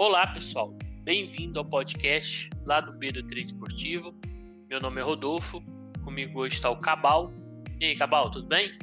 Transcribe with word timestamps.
Olá, 0.00 0.28
pessoal. 0.28 0.72
Bem-vindo 1.02 1.58
ao 1.58 1.64
podcast 1.64 2.48
lá 2.64 2.80
do 2.80 2.92
B 2.92 3.10
do 3.10 3.20
Trade 3.26 3.46
Esportivo. 3.46 4.14
Meu 4.70 4.80
nome 4.80 5.00
é 5.00 5.02
Rodolfo. 5.02 5.60
Comigo 6.04 6.38
hoje 6.38 6.54
está 6.54 6.70
o 6.70 6.76
Cabal. 6.80 7.32
E 7.80 7.86
aí, 7.86 7.96
Cabal, 7.96 8.30
tudo 8.30 8.46
bem? 8.46 8.78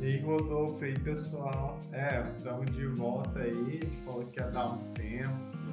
E 0.00 0.04
aí, 0.04 0.20
Rodolfo, 0.20 0.84
e 0.84 0.88
aí, 0.88 0.98
pessoal. 0.98 1.78
É, 1.92 2.28
estamos 2.36 2.68
de 2.72 2.86
volta 2.86 3.38
aí. 3.38 3.80
Falou 4.04 4.26
que 4.26 4.40
ia 4.40 4.48
dar 4.48 4.64
um 4.64 4.78
tempo. 4.94 5.30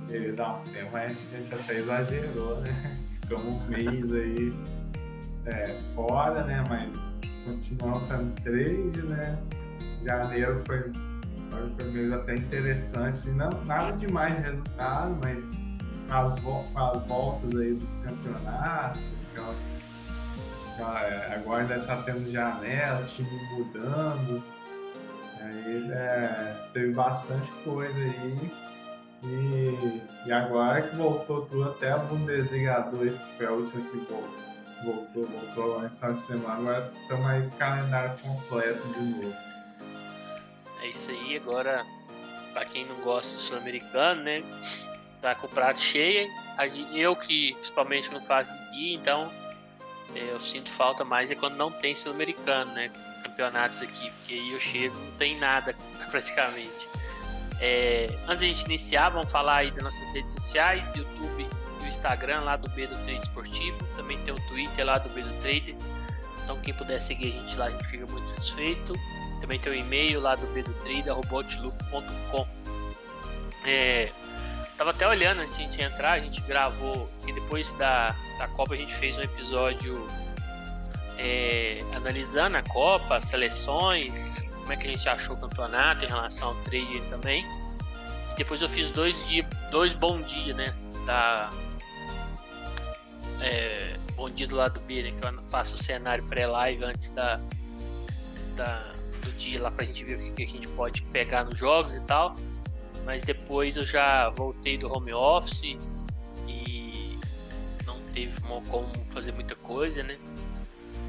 Ia 0.07 0.33
dar 0.33 0.59
um 0.59 0.63
tempo, 0.65 0.91
mas 0.91 1.17
a 1.33 1.37
gente 1.37 1.55
até 1.55 1.77
exagerou, 1.79 2.61
né? 2.61 2.97
Ficamos 3.25 3.45
um 3.47 3.67
mês 3.69 4.13
aí 4.13 4.53
é, 5.47 5.65
fora, 5.95 6.43
né? 6.43 6.63
Mas 6.69 6.95
continuamos 7.43 8.07
fazendo 8.07 8.39
trade, 8.43 9.01
né? 9.01 9.41
Janeiro 10.05 10.63
foi 10.63 10.91
foi 11.49 11.87
um 11.87 11.91
mês 11.91 12.13
até 12.13 12.35
interessante, 12.35 13.09
assim, 13.09 13.35
não, 13.35 13.49
nada 13.65 13.91
demais 13.97 14.35
de 14.35 14.41
resultado, 14.43 15.17
mas 15.23 15.45
as, 16.09 16.39
vo 16.39 16.63
as 16.75 17.05
voltas 17.05 17.59
aí 17.59 17.73
dos 17.73 17.97
campeonatos, 18.03 19.01
aquela, 19.31 19.55
aquela, 20.73 21.03
é, 21.03 21.35
agora 21.35 21.61
ainda 21.61 21.79
tá 21.81 21.97
tendo 22.03 22.31
janela, 22.31 23.03
time 23.03 23.29
mudando, 23.53 24.43
aí 25.41 25.91
é, 25.91 26.55
teve 26.73 26.93
bastante 26.93 27.51
coisa 27.63 27.97
aí. 27.97 28.51
E, 29.21 30.01
e 30.25 30.31
agora 30.31 30.81
que 30.81 30.95
voltou 30.95 31.45
tudo, 31.45 31.69
até 31.71 31.91
a 31.91 31.97
Bundesliga 31.97 32.79
2, 32.89 33.17
que 33.17 33.37
foi 33.37 33.45
a 33.47 33.51
última 33.51 33.83
que 33.89 33.97
voltou, 33.97 34.29
voltou, 34.83 35.25
voltou 35.25 35.79
antes 35.81 35.99
da 35.99 36.13
semana, 36.13 36.53
agora 36.53 36.91
estamos 36.95 37.25
aí 37.27 37.41
com 37.41 37.47
o 37.47 37.59
calendário 37.59 38.17
completo 38.19 38.87
de 38.93 39.01
novo. 39.01 39.48
É 40.81 40.87
isso 40.87 41.09
aí, 41.11 41.35
agora, 41.35 41.85
para 42.53 42.65
quem 42.65 42.85
não 42.85 42.95
gosta 42.97 43.35
do 43.35 43.41
sul-americano, 43.41 44.23
né? 44.23 44.43
Tá 45.21 45.35
com 45.35 45.47
o 45.47 45.49
prato 45.49 45.79
cheio. 45.79 46.29
Eu 46.93 47.15
que 47.15 47.53
principalmente 47.55 48.11
não 48.11 48.23
faço 48.23 48.51
dia, 48.71 48.95
então 48.95 49.31
é, 50.15 50.31
eu 50.31 50.39
sinto 50.39 50.69
falta 50.69 51.03
mais 51.03 51.29
é 51.29 51.35
quando 51.35 51.55
não 51.55 51.71
tem 51.71 51.95
sul-americano, 51.95 52.71
né? 52.73 52.91
Campeonatos 53.23 53.81
aqui, 53.81 54.09
porque 54.11 54.33
aí 54.33 54.51
eu 54.53 54.59
chego 54.59 54.97
não 54.97 55.11
tem 55.17 55.37
nada 55.37 55.75
praticamente. 56.09 56.87
É, 57.61 58.07
antes 58.27 58.39
de 58.39 58.45
a 58.45 58.47
gente 58.47 58.65
iniciar, 58.65 59.09
vamos 59.09 59.31
falar 59.31 59.57
aí 59.57 59.71
das 59.71 59.83
nossas 59.83 60.13
redes 60.13 60.31
sociais, 60.31 60.93
YouTube 60.95 61.47
e 61.81 61.83
o 61.83 61.87
Instagram 61.87 62.41
lá 62.41 62.55
do 62.55 62.69
B 62.69 62.87
do 62.87 62.95
Trade 63.03 63.21
Esportivo. 63.21 63.77
Também 63.95 64.17
tem 64.19 64.33
o 64.33 64.47
Twitter 64.47 64.85
lá 64.85 64.97
do 64.97 65.09
B 65.09 65.21
do 65.21 65.41
Trade. 65.41 65.75
Então 66.43 66.59
quem 66.61 66.73
puder 66.73 67.01
seguir 67.01 67.27
a 67.27 67.41
gente 67.41 67.55
lá, 67.57 67.65
a 67.65 67.69
gente 67.69 67.85
fica 67.87 68.05
muito 68.07 68.29
satisfeito. 68.29 68.93
Também 69.39 69.59
tem 69.59 69.71
o 69.71 69.75
e-mail 69.75 70.19
lá 70.19 70.35
do 70.35 70.45
bedotrade.com. 70.47 72.47
É, 73.65 74.11
tava 74.77 74.91
até 74.91 75.07
olhando 75.07 75.41
antes 75.41 75.57
de 75.57 75.63
a 75.63 75.65
gente 75.65 75.81
entrar, 75.81 76.11
a 76.13 76.19
gente 76.19 76.41
gravou 76.41 77.09
e 77.27 77.33
depois 77.33 77.71
da, 77.73 78.15
da 78.37 78.47
Copa 78.47 78.73
a 78.73 78.77
gente 78.77 78.93
fez 78.95 79.17
um 79.17 79.21
episódio 79.21 80.07
é, 81.17 81.83
analisando 81.93 82.57
a 82.57 82.63
Copa, 82.63 83.17
as 83.17 83.25
seleções, 83.25 84.41
como 84.59 84.71
é 84.71 84.77
que 84.77 84.87
a 84.87 84.91
gente 84.91 85.09
achou 85.09 85.35
o 85.35 85.39
campeonato 85.39 86.05
em 86.05 86.07
relação 86.07 86.49
ao 86.49 86.55
trade 86.63 87.01
também. 87.09 87.45
Depois 88.37 88.61
eu 88.61 88.69
fiz 88.69 88.89
dois 88.91 89.27
dias, 89.27 89.45
dois 89.69 89.93
bom 89.95 90.21
dia, 90.21 90.53
né? 90.53 90.73
Da 91.05 91.49
é, 93.41 93.95
bom 94.15 94.29
dia 94.29 94.47
do 94.47 94.55
lado 94.55 94.79
B, 94.81 95.03
né? 95.03 95.11
Que 95.11 95.25
eu 95.25 95.43
faço 95.49 95.75
o 95.75 95.77
cenário 95.77 96.23
pré-live 96.25 96.85
antes 96.85 97.11
da, 97.11 97.37
da 98.55 98.98
dia 99.39 99.61
lá 99.61 99.71
pra 99.71 99.85
gente 99.85 100.03
ver 100.03 100.15
o 100.15 100.33
que, 100.35 100.43
a 100.43 100.47
gente 100.47 100.67
pode 100.69 101.01
pegar 101.03 101.45
nos 101.45 101.57
jogos 101.57 101.95
e 101.95 102.01
tal. 102.01 102.35
Mas 103.05 103.23
depois 103.23 103.77
eu 103.77 103.85
já 103.85 104.29
voltei 104.29 104.77
do 104.77 104.91
home 104.91 105.13
office 105.13 105.77
e 106.47 107.17
não 107.85 107.99
teve 108.13 108.39
como 108.41 108.87
fazer 109.07 109.31
muita 109.31 109.55
coisa, 109.55 110.03
né? 110.03 110.19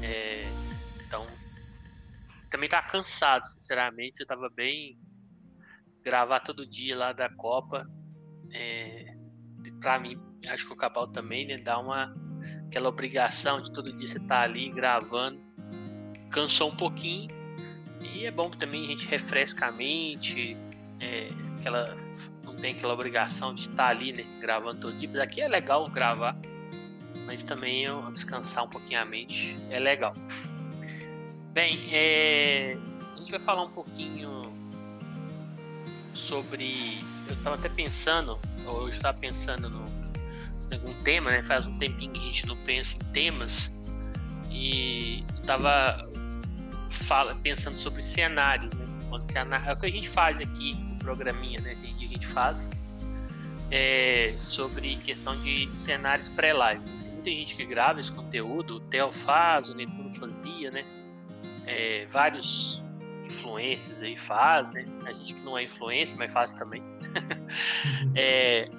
É, 0.01 0.43
então 1.05 1.27
também 2.49 2.69
tava 2.69 2.87
cansado, 2.87 3.45
sinceramente. 3.45 4.21
Eu 4.21 4.25
tava 4.25 4.49
bem 4.49 4.97
gravar 6.01 6.39
todo 6.39 6.65
dia 6.65 6.97
lá 6.97 7.11
da 7.13 7.29
Copa. 7.29 7.87
É, 8.53 9.13
pra 9.79 9.99
mim, 9.99 10.17
acho 10.47 10.65
que 10.65 10.73
o 10.73 10.75
Cabal 10.75 11.07
também, 11.07 11.45
né? 11.45 11.57
Dá 11.57 11.77
uma 11.77 12.15
aquela 12.67 12.87
obrigação 12.87 13.61
de 13.61 13.71
todo 13.71 13.93
dia 13.93 14.07
você 14.07 14.17
estar 14.17 14.27
tá 14.27 14.41
ali 14.41 14.69
gravando. 14.69 15.39
Cansou 16.31 16.69
um 16.69 16.75
pouquinho, 16.75 17.29
e 18.03 18.25
é 18.25 18.31
bom 18.31 18.49
também 18.49 18.85
a 18.85 18.87
gente 18.87 19.07
refresca 19.07 19.67
a 19.67 19.71
mente, 19.71 20.57
é, 20.99 21.29
aquela, 21.59 21.95
não 22.43 22.55
tem 22.55 22.73
aquela 22.73 22.93
obrigação 22.93 23.53
de 23.53 23.69
estar 23.69 23.87
ali, 23.87 24.13
né, 24.13 24.25
gravando 24.39 24.81
todo 24.81 24.97
dia. 24.97 25.23
Aqui 25.23 25.41
é 25.41 25.47
legal 25.47 25.87
gravar, 25.89 26.35
mas 27.25 27.43
também 27.43 27.83
eu 27.83 28.11
descansar 28.11 28.63
um 28.63 28.69
pouquinho 28.69 29.01
a 29.01 29.05
mente 29.05 29.57
é 29.69 29.79
legal. 29.79 30.13
Bem, 31.53 31.89
é, 31.91 32.77
a 33.13 33.17
gente 33.17 33.31
vai 33.31 33.39
falar 33.39 33.63
um 33.63 33.71
pouquinho 33.71 34.43
sobre. 36.13 36.97
Eu 37.27 37.33
estava 37.33 37.55
até 37.55 37.69
pensando, 37.69 38.39
ou 38.65 38.83
eu 38.83 38.89
estava 38.89 39.17
pensando 39.17 39.69
no, 39.69 39.83
em 40.71 40.75
algum 40.75 40.93
tema, 41.03 41.31
né? 41.31 41.43
Faz 41.43 41.67
um 41.67 41.77
tempinho 41.77 42.13
que 42.13 42.19
a 42.19 42.23
gente 42.23 42.45
não 42.45 42.57
pensa 42.57 42.95
em 42.95 43.05
temas. 43.11 43.71
E 44.49 45.23
estava 45.39 46.09
fala, 47.11 47.35
pensando 47.35 47.75
sobre 47.75 48.01
cenários, 48.01 48.73
né? 48.73 48.85
É 49.65 49.73
o 49.73 49.77
que 49.77 49.85
a 49.85 49.91
gente 49.91 50.07
faz 50.07 50.39
aqui 50.39 50.75
no 50.75 50.95
programinha, 50.95 51.59
né? 51.59 51.75
Que 51.75 52.05
a 52.05 52.07
gente 52.07 52.25
faz 52.25 52.69
é, 53.69 54.33
sobre 54.37 54.95
questão 54.95 55.35
de 55.41 55.67
cenários 55.77 56.29
pré-live. 56.29 56.81
Tem 56.81 57.11
muita 57.11 57.29
gente 57.29 57.55
que 57.55 57.65
grava 57.65 57.99
esse 57.99 58.09
conteúdo, 58.13 58.77
o 58.77 58.79
Theo 58.79 59.11
faz, 59.11 59.67
o 59.67 59.75
Netuno 59.75 60.09
fazia, 60.09 60.71
né? 60.71 60.85
É, 61.65 62.07
vários 62.09 62.81
influências 63.25 64.01
aí 64.01 64.15
faz, 64.15 64.71
né? 64.71 64.85
A 65.05 65.11
gente 65.11 65.33
que 65.33 65.41
não 65.41 65.57
é 65.57 65.63
influência, 65.63 66.15
mas 66.17 66.31
faz 66.31 66.55
também. 66.55 66.81
é, 68.15 68.69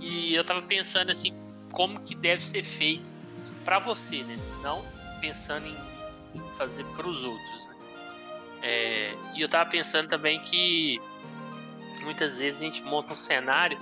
e 0.00 0.34
eu 0.34 0.42
tava 0.42 0.62
pensando 0.62 1.12
assim, 1.12 1.32
como 1.70 2.00
que 2.00 2.16
deve 2.16 2.44
ser 2.44 2.64
feito 2.64 3.08
para 3.64 3.78
você, 3.78 4.24
né? 4.24 4.36
Não 4.64 4.84
pensando 5.20 5.68
em 5.68 5.76
fazer 6.56 6.84
para 6.96 7.06
os 7.06 7.22
outros. 7.22 7.51
É, 8.62 9.14
e 9.34 9.40
eu 9.40 9.48
tava 9.48 9.68
pensando 9.68 10.08
também 10.08 10.38
que 10.40 11.00
muitas 12.02 12.38
vezes 12.38 12.60
a 12.60 12.64
gente 12.64 12.82
monta 12.82 13.12
um 13.12 13.16
cenário, 13.16 13.78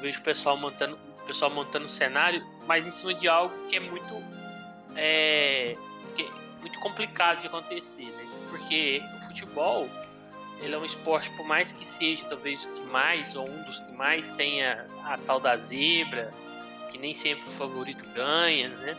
vejo 0.00 0.20
o 0.20 0.22
pessoal 0.22 0.56
montando, 0.56 0.98
o 1.22 1.26
pessoal 1.26 1.50
montando 1.50 1.86
um 1.86 1.88
cenário, 1.88 2.44
mas 2.66 2.86
em 2.86 2.90
cima 2.90 3.14
de 3.14 3.26
algo 3.26 3.54
que 3.68 3.76
é 3.76 3.80
muito 3.80 4.22
é, 4.94 5.76
que 6.14 6.22
é 6.22 6.30
muito 6.60 6.78
complicado 6.80 7.40
de 7.40 7.46
acontecer, 7.46 8.04
né? 8.04 8.26
Porque 8.50 9.02
o 9.16 9.26
futebol 9.26 9.88
ele 10.60 10.74
é 10.74 10.78
um 10.78 10.84
esporte, 10.84 11.30
por 11.30 11.46
mais 11.46 11.72
que 11.72 11.86
seja 11.86 12.24
talvez 12.28 12.64
o 12.64 12.72
que 12.72 12.82
mais, 12.82 13.36
ou 13.36 13.48
um 13.48 13.62
dos 13.62 13.80
que 13.80 13.92
mais 13.92 14.30
tenha 14.32 14.86
a 15.04 15.16
tal 15.18 15.38
da 15.38 15.56
zebra, 15.56 16.32
que 16.90 16.98
nem 16.98 17.14
sempre 17.14 17.48
o 17.48 17.52
favorito 17.52 18.04
ganha, 18.14 18.68
né? 18.68 18.96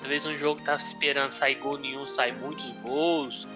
Talvez 0.00 0.26
um 0.26 0.36
jogo 0.36 0.62
tá 0.62 0.76
esperando 0.76 1.32
sair 1.32 1.54
gol 1.54 1.78
nenhum, 1.78 2.06
sai 2.06 2.32
muitos 2.32 2.70
gols. 2.82 3.48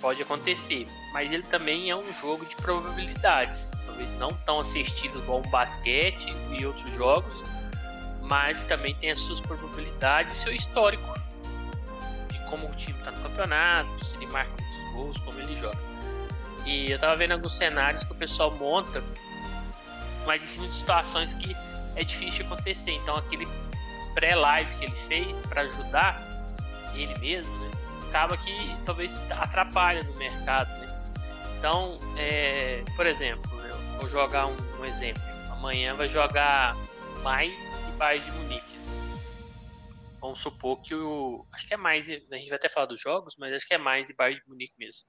Pode 0.00 0.22
acontecer. 0.22 0.86
Mas 1.12 1.30
ele 1.32 1.42
também 1.44 1.90
é 1.90 1.96
um 1.96 2.12
jogo 2.14 2.44
de 2.44 2.54
probabilidades. 2.56 3.70
Talvez 3.86 4.12
não 4.18 4.32
tão 4.32 4.60
assistidos 4.60 5.22
como 5.24 5.46
o 5.46 5.50
basquete 5.50 6.34
e 6.50 6.66
outros 6.66 6.92
jogos. 6.94 7.42
Mas 8.22 8.62
também 8.64 8.94
tem 8.94 9.10
as 9.10 9.20
suas 9.20 9.40
probabilidades 9.40 10.36
e 10.36 10.42
seu 10.42 10.52
histórico. 10.52 11.14
De 12.30 12.38
como 12.50 12.68
o 12.68 12.74
time 12.74 12.98
tá 13.04 13.10
no 13.10 13.22
campeonato, 13.22 14.04
se 14.04 14.16
ele 14.16 14.26
marca 14.26 14.50
muitos 14.50 14.92
gols, 14.92 15.18
como 15.18 15.38
ele 15.40 15.56
joga. 15.56 15.78
E 16.64 16.90
eu 16.90 16.98
tava 16.98 17.14
vendo 17.14 17.32
alguns 17.32 17.56
cenários 17.56 18.02
que 18.02 18.12
o 18.12 18.16
pessoal 18.16 18.50
monta, 18.50 19.02
mas 20.26 20.42
em 20.42 20.46
cima 20.46 20.66
de 20.66 20.74
situações 20.74 21.32
que 21.34 21.56
é 21.94 22.02
difícil 22.02 22.44
de 22.44 22.52
acontecer. 22.52 22.90
Então 22.92 23.16
aquele 23.16 23.46
pré-live 24.14 24.74
que 24.76 24.84
ele 24.86 24.96
fez 24.96 25.40
para 25.42 25.62
ajudar 25.62 26.20
ele 26.94 27.16
mesmo, 27.18 27.54
né? 27.58 27.65
Acaba 28.16 28.38
que 28.38 28.74
talvez 28.82 29.20
atrapalha 29.30 30.02
no 30.02 30.14
mercado, 30.14 30.70
né? 30.80 30.86
Então, 31.58 31.98
é, 32.16 32.82
por 32.96 33.06
exemplo, 33.06 33.54
né? 33.56 33.68
vou 34.00 34.08
jogar 34.08 34.46
um, 34.46 34.56
um, 34.80 34.84
exemplo. 34.86 35.22
Amanhã 35.50 35.94
vai 35.94 36.08
jogar 36.08 36.74
mais 37.22 37.52
e 37.52 37.92
Bayern 37.98 38.24
de 38.24 38.38
Munique. 38.38 38.76
Vamos 40.18 40.38
supor 40.38 40.80
que 40.80 40.94
o. 40.94 41.44
Acho 41.52 41.66
que 41.66 41.74
é 41.74 41.76
mais. 41.76 42.08
A 42.08 42.36
gente 42.38 42.48
vai 42.48 42.56
até 42.56 42.70
falar 42.70 42.86
dos 42.86 42.98
jogos, 42.98 43.36
mas 43.38 43.52
acho 43.52 43.68
que 43.68 43.74
é 43.74 43.78
mais 43.78 44.08
e 44.08 44.14
Bayern 44.14 44.40
de 44.40 44.48
Munique 44.48 44.74
mesmo. 44.78 45.06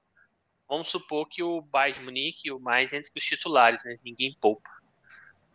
Vamos 0.68 0.88
supor 0.88 1.26
que 1.30 1.42
o 1.42 1.62
Bayern 1.62 2.00
de 2.00 2.04
Munique, 2.04 2.52
o 2.52 2.60
mais 2.60 2.92
entre 2.92 3.10
os 3.16 3.24
titulares, 3.24 3.82
né? 3.86 3.96
Ninguém 4.04 4.36
poupa. 4.38 4.68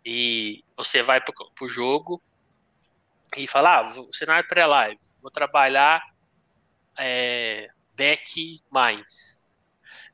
E 0.04 0.66
você 0.76 1.04
vai 1.04 1.22
pro, 1.22 1.36
pro 1.54 1.70
jogo 1.70 2.20
e 3.38 3.46
falar, 3.46 3.90
ah, 3.90 4.08
cenário 4.12 4.48
pré-live, 4.48 5.00
vou 5.22 5.30
trabalhar 5.30 6.02
é, 6.98 7.70
back 7.96 8.62
mais. 8.70 9.46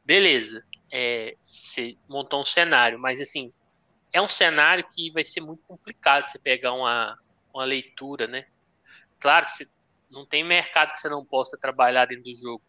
Beleza, 0.03 0.61
é, 0.91 1.35
você 1.39 1.97
montou 2.07 2.41
um 2.41 2.45
cenário, 2.45 2.97
mas 2.99 3.21
assim, 3.21 3.53
é 4.11 4.21
um 4.21 4.29
cenário 4.29 4.85
que 4.87 5.11
vai 5.11 5.23
ser 5.23 5.41
muito 5.41 5.63
complicado 5.63 6.25
você 6.25 6.39
pegar 6.39 6.73
uma, 6.73 7.17
uma 7.53 7.63
leitura, 7.63 8.27
né? 8.27 8.45
Claro 9.19 9.45
que 9.55 9.67
não 10.09 10.25
tem 10.25 10.43
mercado 10.43 10.93
que 10.93 10.99
você 10.99 11.09
não 11.09 11.23
possa 11.23 11.57
trabalhar 11.57 12.05
dentro 12.05 12.23
do 12.23 12.35
jogo. 12.35 12.63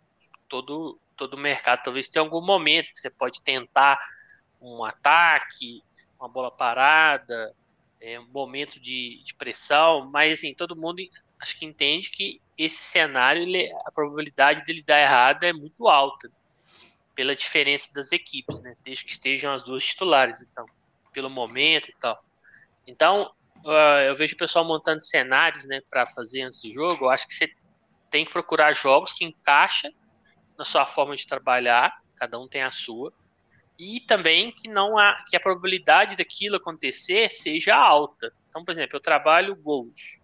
Todo, 0.48 1.00
todo 1.16 1.38
mercado, 1.38 1.82
talvez 1.82 2.08
tenha 2.08 2.24
algum 2.24 2.44
momento 2.44 2.92
que 2.92 2.98
você 2.98 3.10
pode 3.10 3.40
tentar 3.42 3.98
um 4.60 4.84
ataque, 4.84 5.82
uma 6.18 6.28
bola 6.28 6.50
parada, 6.50 7.54
é, 8.00 8.18
um 8.18 8.26
momento 8.26 8.80
de, 8.80 9.22
de 9.24 9.34
pressão, 9.34 10.10
mas 10.10 10.34
assim, 10.34 10.54
todo 10.54 10.76
mundo 10.76 11.00
acho 11.40 11.58
que 11.58 11.64
entende 11.64 12.10
que 12.10 12.40
esse 12.56 12.82
cenário, 12.82 13.42
ele, 13.42 13.72
a 13.86 13.90
probabilidade 13.90 14.64
dele 14.64 14.82
dar 14.82 15.00
errado 15.00 15.44
é 15.44 15.52
muito 15.52 15.88
alta, 15.88 16.30
pela 17.14 17.34
diferença 17.34 17.92
das 17.92 18.12
equipes, 18.12 18.60
né? 18.60 18.76
Desde 18.82 19.04
que 19.04 19.12
estejam 19.12 19.52
as 19.52 19.62
duas 19.62 19.84
titulares, 19.84 20.42
então, 20.42 20.66
pelo 21.12 21.30
momento 21.30 21.88
e 21.88 21.94
tal. 21.94 22.22
Então, 22.86 23.32
uh, 23.64 24.00
eu 24.06 24.14
vejo 24.14 24.34
o 24.34 24.38
pessoal 24.38 24.64
montando 24.64 25.00
cenários, 25.02 25.64
né, 25.64 25.80
para 25.88 26.06
fazer 26.06 26.42
antes 26.42 26.60
do 26.62 26.70
jogo. 26.70 27.06
Eu 27.06 27.10
acho 27.10 27.26
que 27.26 27.34
você 27.34 27.52
tem 28.10 28.24
que 28.24 28.32
procurar 28.32 28.72
jogos 28.72 29.12
que 29.12 29.24
encaixa 29.24 29.92
na 30.58 30.64
sua 30.64 30.84
forma 30.84 31.16
de 31.16 31.26
trabalhar, 31.26 32.02
cada 32.16 32.38
um 32.38 32.46
tem 32.46 32.62
a 32.62 32.70
sua, 32.70 33.12
e 33.78 34.00
também 34.00 34.52
que 34.52 34.68
não 34.68 34.98
há, 34.98 35.24
que 35.26 35.36
a 35.36 35.40
probabilidade 35.40 36.16
daquilo 36.16 36.56
acontecer 36.56 37.30
seja 37.30 37.74
alta. 37.74 38.30
Então, 38.48 38.62
por 38.62 38.72
exemplo, 38.72 38.96
eu 38.96 39.00
trabalho 39.00 39.56
gols, 39.56 40.19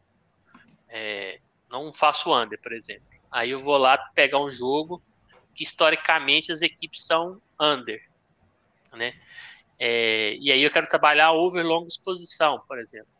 é, 0.96 1.40
não 1.68 1.92
faço 1.92 2.34
under, 2.34 2.58
por 2.60 2.72
exemplo. 2.72 3.06
Aí 3.30 3.50
eu 3.50 3.60
vou 3.60 3.76
lá 3.76 3.98
pegar 4.14 4.40
um 4.40 4.50
jogo 4.50 5.02
que 5.54 5.62
historicamente 5.62 6.50
as 6.50 6.62
equipes 6.62 7.04
são 7.04 7.40
under, 7.60 8.02
né? 8.94 9.12
É, 9.78 10.34
e 10.40 10.50
aí 10.50 10.62
eu 10.62 10.70
quero 10.70 10.88
trabalhar 10.88 11.32
over 11.32 11.64
longa 11.64 11.86
exposição, 11.86 12.60
por 12.66 12.78
exemplo. 12.78 13.12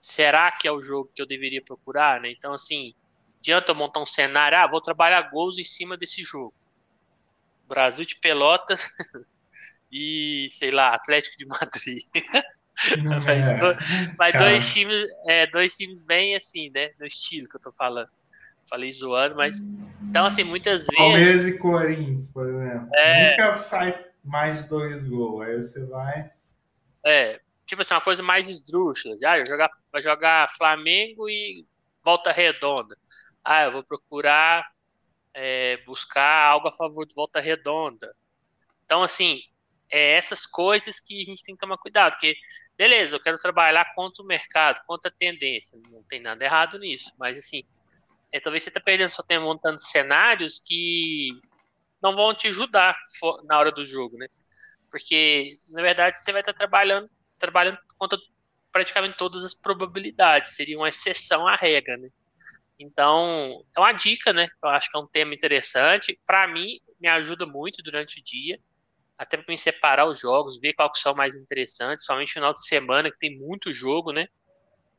Será 0.00 0.50
que 0.50 0.66
é 0.66 0.72
o 0.72 0.82
jogo 0.82 1.10
que 1.14 1.22
eu 1.22 1.26
deveria 1.26 1.62
procurar, 1.62 2.20
né? 2.20 2.30
Então 2.30 2.52
assim, 2.52 2.94
adianta 3.38 3.70
eu 3.70 3.76
montar 3.76 4.00
um 4.00 4.06
cenário, 4.06 4.58
ah, 4.58 4.66
vou 4.66 4.80
trabalhar 4.80 5.22
gols 5.30 5.58
em 5.58 5.64
cima 5.64 5.96
desse 5.96 6.24
jogo. 6.24 6.54
Brasil 7.68 8.04
de 8.04 8.16
Pelotas 8.16 8.88
e, 9.90 10.48
sei 10.50 10.72
lá, 10.72 10.94
Atlético 10.94 11.36
de 11.36 11.46
Madrid. 11.46 12.02
É. 13.28 14.14
Mas, 14.18 14.32
dois 14.34 14.72
times, 14.72 15.08
é, 15.26 15.46
dois 15.46 15.76
times 15.76 16.02
bem 16.02 16.36
assim, 16.36 16.70
né? 16.74 16.90
No 17.00 17.06
estilo 17.06 17.48
que 17.48 17.56
eu 17.56 17.60
tô 17.60 17.72
falando. 17.72 18.08
Falei 18.68 18.92
zoando, 18.92 19.36
mas. 19.36 19.60
Então, 20.02 20.26
assim, 20.26 20.44
muitas 20.44 20.86
vezes. 20.86 20.96
Palmeiras 20.96 21.46
e 21.46 21.58
Corinthians, 21.58 22.26
por 22.28 22.48
exemplo. 22.48 22.88
É... 22.94 23.30
Nunca 23.30 23.56
sai 23.56 24.06
mais 24.24 24.62
de 24.62 24.68
dois 24.68 25.08
gols. 25.08 25.46
Aí 25.46 25.56
você 25.56 25.86
vai. 25.86 26.30
É, 27.04 27.40
tipo 27.64 27.82
assim, 27.82 27.94
uma 27.94 28.00
coisa 28.00 28.22
mais 28.22 28.48
esdrúxula. 28.48 29.16
Já, 29.18 29.32
ah, 29.32 29.44
jogar, 29.44 29.70
vai 29.92 30.02
jogar 30.02 30.50
Flamengo 30.56 31.28
e 31.28 31.64
volta 32.02 32.32
redonda. 32.32 32.96
Ah, 33.44 33.64
eu 33.64 33.72
vou 33.72 33.84
procurar 33.84 34.68
é, 35.32 35.76
buscar 35.86 36.46
algo 36.46 36.66
a 36.66 36.72
favor 36.72 37.06
de 37.06 37.14
volta 37.14 37.40
redonda. 37.40 38.14
Então, 38.84 39.02
assim, 39.02 39.40
é 39.90 40.12
essas 40.12 40.46
coisas 40.46 40.98
que 40.98 41.22
a 41.22 41.24
gente 41.24 41.44
tem 41.44 41.54
que 41.54 41.60
tomar 41.60 41.78
cuidado, 41.78 42.12
porque, 42.12 42.34
beleza, 42.76 43.16
eu 43.16 43.20
quero 43.20 43.38
trabalhar 43.38 43.94
contra 43.94 44.22
o 44.22 44.26
mercado, 44.26 44.80
contra 44.86 45.10
a 45.10 45.14
tendência, 45.14 45.78
não 45.90 46.02
tem 46.04 46.20
nada 46.20 46.44
errado 46.44 46.78
nisso, 46.78 47.12
mas, 47.18 47.36
assim, 47.38 47.62
é, 48.32 48.40
talvez 48.40 48.62
você 48.62 48.70
está 48.70 48.80
perdendo 48.80 49.10
seu 49.10 49.24
tempo 49.24 49.44
montando 49.44 49.80
cenários 49.80 50.58
que 50.58 51.30
não 52.02 52.14
vão 52.14 52.34
te 52.34 52.48
ajudar 52.48 52.96
na 53.44 53.58
hora 53.58 53.72
do 53.72 53.84
jogo, 53.84 54.16
né? 54.18 54.28
Porque, 54.90 55.50
na 55.70 55.82
verdade, 55.82 56.20
você 56.20 56.32
vai 56.32 56.42
estar 56.42 56.52
tá 56.52 56.58
trabalhando, 56.58 57.10
trabalhando 57.38 57.78
contra 57.98 58.18
praticamente 58.70 59.16
todas 59.16 59.42
as 59.44 59.54
probabilidades, 59.54 60.54
seria 60.54 60.76
uma 60.76 60.88
exceção 60.88 61.48
à 61.48 61.56
regra, 61.56 61.96
né? 61.96 62.10
Então, 62.78 63.64
é 63.74 63.80
uma 63.80 63.92
dica, 63.92 64.32
né? 64.32 64.48
Eu 64.62 64.68
acho 64.68 64.90
que 64.90 64.96
é 64.96 65.00
um 65.00 65.06
tema 65.06 65.34
interessante. 65.34 66.20
Para 66.26 66.46
mim, 66.46 66.78
me 67.00 67.08
ajuda 67.08 67.46
muito 67.46 67.82
durante 67.82 68.20
o 68.20 68.22
dia, 68.22 68.60
até 69.18 69.36
para 69.36 69.46
me 69.48 69.58
separar 69.58 70.06
os 70.06 70.18
jogos, 70.20 70.60
ver 70.60 70.74
quais 70.74 71.00
são 71.00 71.14
mais 71.14 71.34
interessantes, 71.34 72.04
somente 72.04 72.32
final 72.32 72.52
de 72.52 72.64
semana, 72.66 73.10
que 73.10 73.18
tem 73.18 73.38
muito 73.38 73.72
jogo, 73.72 74.12
né? 74.12 74.28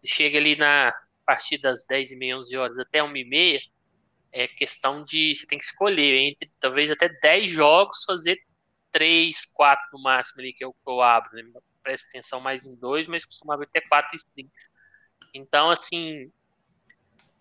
Chega 0.03 0.37
ali 0.37 0.55
na 0.55 0.91
partir 1.25 1.57
das 1.57 1.85
10 1.85 2.11
e 2.11 2.15
meia, 2.15 2.37
11 2.37 2.57
horas 2.57 2.79
até 2.79 3.03
1 3.03 3.15
e 3.17 3.25
meia, 3.25 3.61
é 4.31 4.47
questão 4.47 5.03
de 5.03 5.35
você 5.35 5.45
tem 5.45 5.57
que 5.57 5.65
escolher 5.65 6.15
entre 6.21 6.49
talvez 6.59 6.89
até 6.89 7.09
10 7.09 7.51
jogos, 7.51 8.05
fazer 8.05 8.39
3, 8.91 9.45
4 9.45 9.85
no 9.91 10.01
máximo 10.01 10.41
ali, 10.41 10.53
que 10.53 10.63
é 10.63 10.67
que 10.67 10.73
eu 10.85 11.01
abro, 11.01 11.35
né? 11.35 11.43
Presta 11.83 12.07
atenção 12.07 12.39
mais 12.39 12.65
em 12.65 12.75
dois, 12.75 13.07
mas 13.07 13.25
costumava 13.25 13.63
até 13.63 13.81
4 13.81 14.15
streams. 14.15 14.51
Então, 15.33 15.69
assim, 15.69 16.31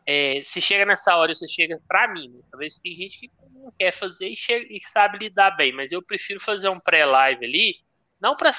é, 0.06 0.41
se 0.44 0.61
chega 0.61 0.87
nessa 0.87 1.17
hora, 1.17 1.35
você 1.35 1.49
chega 1.49 1.81
para 1.88 2.06
mim, 2.08 2.29
né? 2.29 2.41
talvez 2.50 2.79
tem 2.79 2.94
gente 2.94 3.19
que 3.19 3.31
não 3.53 3.73
quer 3.76 3.91
fazer 3.91 4.29
e, 4.29 4.37
chega, 4.37 4.64
e 4.70 4.81
sabe 4.81 5.19
lidar 5.19 5.50
bem, 5.53 5.73
mas 5.73 5.91
eu 5.91 6.00
prefiro 6.00 6.38
fazer 6.38 6.69
um 6.69 6.79
pré-live 6.79 7.44
ali, 7.44 7.75
não 8.20 8.37
para 8.37 8.55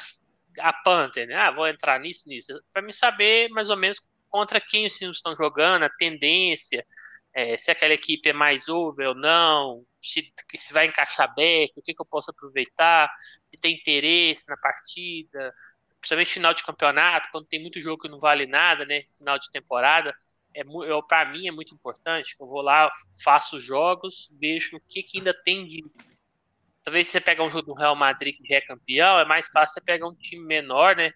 a 0.60 0.74
Panther, 0.74 1.28
né? 1.28 1.36
Ah, 1.36 1.52
vou 1.52 1.68
entrar 1.68 2.00
nisso, 2.00 2.28
nisso, 2.28 2.48
para 2.74 2.82
me 2.82 2.92
saber 2.92 3.48
mais 3.50 3.70
ou 3.70 3.78
menos 3.78 3.98
contra 4.30 4.60
quem 4.60 4.86
os 4.86 4.98
times 4.98 5.18
estão 5.18 5.36
jogando, 5.36 5.84
a 5.84 5.90
tendência, 5.90 6.86
é, 7.34 7.56
se 7.56 7.72
aquela 7.72 7.94
equipe 7.94 8.30
é 8.30 8.34
mais 8.34 8.68
over 8.68 9.10
ou 9.10 9.16
não, 9.16 9.86
se, 10.02 10.34
se 10.56 10.74
vai 10.74 10.88
encaixar 10.88 11.34
back, 11.34 11.72
o 11.78 11.82
que, 11.82 11.94
que 11.94 12.02
eu 12.02 12.06
posso 12.06 12.32
aproveitar, 12.32 13.10
se 13.50 13.62
tem 13.62 13.76
interesse 13.76 14.50
na 14.50 14.58
partida, 14.58 15.54
principalmente 16.02 16.34
final 16.34 16.54
de 16.54 16.64
campeonato, 16.64 17.30
quando 17.32 17.48
tem 17.48 17.62
muito 17.62 17.80
jogo 17.80 18.02
que 18.02 18.10
não 18.10 18.20
vale 18.20 18.46
nada, 18.46 18.86
né? 18.86 19.04
Final 19.18 19.40
de 19.40 19.50
temporada, 19.52 20.14
é, 20.62 21.02
para 21.08 21.32
mim 21.32 21.48
é 21.48 21.52
muito 21.52 21.74
importante. 21.74 22.36
Eu 22.40 22.48
vou 22.48 22.62
lá, 22.62 22.92
faço 23.24 23.60
jogos, 23.60 24.30
vejo 24.40 24.78
o 24.78 24.82
que, 24.82 25.04
que 25.04 25.20
ainda 25.20 25.34
tem 25.34 25.66
de. 25.66 25.84
Talvez 26.84 27.08
você 27.08 27.20
pegar 27.20 27.44
um 27.44 27.50
jogo 27.50 27.68
do 27.68 27.74
Real 27.74 27.96
Madrid 27.96 28.36
que 28.36 28.48
já 28.48 28.56
é 28.56 28.62
campeão, 28.62 29.20
é 29.20 29.26
mais 29.26 29.48
fácil 29.50 29.74
você 29.74 29.82
pegar 29.82 30.08
um 30.08 30.16
time 30.16 30.46
menor, 30.46 30.96
né? 30.96 31.14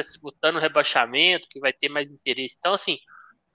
está 0.00 0.02
disputando 0.02 0.56
o 0.56 0.60
rebaixamento, 0.60 1.48
que 1.48 1.58
vai 1.58 1.72
ter 1.72 1.88
mais 1.88 2.10
interesse. 2.10 2.56
Então, 2.58 2.74
assim, 2.74 2.98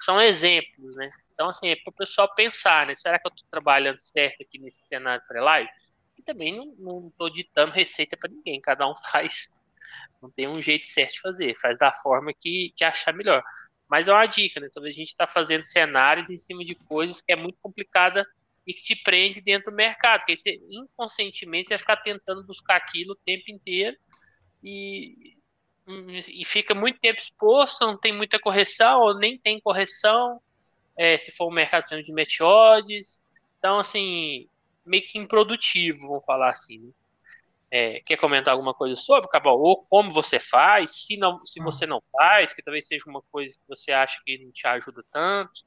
são 0.01 0.19
exemplos, 0.19 0.95
né? 0.95 1.09
Então, 1.33 1.49
assim, 1.49 1.69
é 1.69 1.75
para 1.75 1.91
o 1.91 1.95
pessoal 1.95 2.33
pensar, 2.33 2.87
né? 2.87 2.95
Será 2.95 3.19
que 3.19 3.27
eu 3.27 3.31
estou 3.31 3.47
trabalhando 3.49 3.99
certo 3.99 4.41
aqui 4.41 4.59
nesse 4.59 4.79
cenário 4.87 5.23
pré-live? 5.27 5.69
E 6.17 6.23
também 6.23 6.59
não 6.77 7.07
estou 7.07 7.29
ditando 7.29 7.71
receita 7.71 8.17
para 8.17 8.31
ninguém, 8.31 8.59
cada 8.59 8.87
um 8.89 8.95
faz, 9.11 9.49
não 10.21 10.31
tem 10.31 10.47
um 10.47 10.61
jeito 10.61 10.85
certo 10.87 11.13
de 11.13 11.21
fazer, 11.21 11.59
faz 11.59 11.77
da 11.77 11.91
forma 11.93 12.33
que, 12.37 12.73
que 12.75 12.83
achar 12.83 13.13
melhor. 13.13 13.43
Mas 13.91 14.07
é 14.07 14.13
uma 14.13 14.25
dica, 14.25 14.57
né? 14.61 14.69
Talvez 14.73 14.95
a 14.95 14.99
gente 14.99 15.09
está 15.09 15.27
fazendo 15.27 15.63
cenários 15.63 16.29
em 16.29 16.37
cima 16.37 16.63
de 16.63 16.75
coisas 16.75 17.21
que 17.21 17.33
é 17.33 17.35
muito 17.35 17.57
complicada 17.61 18.25
e 18.65 18.73
que 18.73 18.81
te 18.81 18.95
prende 19.03 19.41
dentro 19.41 19.69
do 19.69 19.75
mercado, 19.75 20.21
porque 20.21 20.37
você 20.37 20.61
inconscientemente 20.69 21.67
vai 21.67 21.77
ficar 21.77 21.97
tentando 21.97 22.41
buscar 22.45 22.77
aquilo 22.77 23.11
o 23.11 23.17
tempo 23.25 23.51
inteiro 23.51 23.97
e 24.63 25.35
e 26.29 26.45
fica 26.45 26.73
muito 26.73 26.99
tempo 26.99 27.19
exposto, 27.19 27.85
não 27.85 27.97
tem 27.97 28.13
muita 28.13 28.39
correção, 28.39 29.01
ou 29.01 29.17
nem 29.17 29.37
tem 29.37 29.59
correção, 29.59 30.39
é, 30.95 31.17
se 31.17 31.31
for 31.31 31.49
um 31.49 31.53
mercado 31.53 32.01
de 32.01 32.13
meteodes. 32.13 33.19
Então, 33.57 33.79
assim, 33.79 34.47
meio 34.85 35.03
que 35.03 35.17
improdutivo, 35.17 36.07
vamos 36.07 36.23
falar 36.23 36.49
assim. 36.49 36.79
Né? 36.79 36.91
É, 37.71 38.01
quer 38.01 38.17
comentar 38.17 38.53
alguma 38.53 38.73
coisa 38.73 38.95
sobre, 38.95 39.29
Cabal? 39.29 39.57
Ou 39.57 39.85
como 39.85 40.11
você 40.11 40.39
faz, 40.39 41.05
se, 41.05 41.17
não, 41.17 41.45
se 41.45 41.61
ah. 41.61 41.63
você 41.63 41.85
não 41.85 42.01
faz, 42.11 42.53
que 42.53 42.61
talvez 42.61 42.85
seja 42.85 43.05
uma 43.07 43.21
coisa 43.31 43.53
que 43.53 43.67
você 43.67 43.93
acha 43.93 44.19
que 44.25 44.43
não 44.43 44.51
te 44.51 44.67
ajuda 44.67 45.01
tanto. 45.09 45.61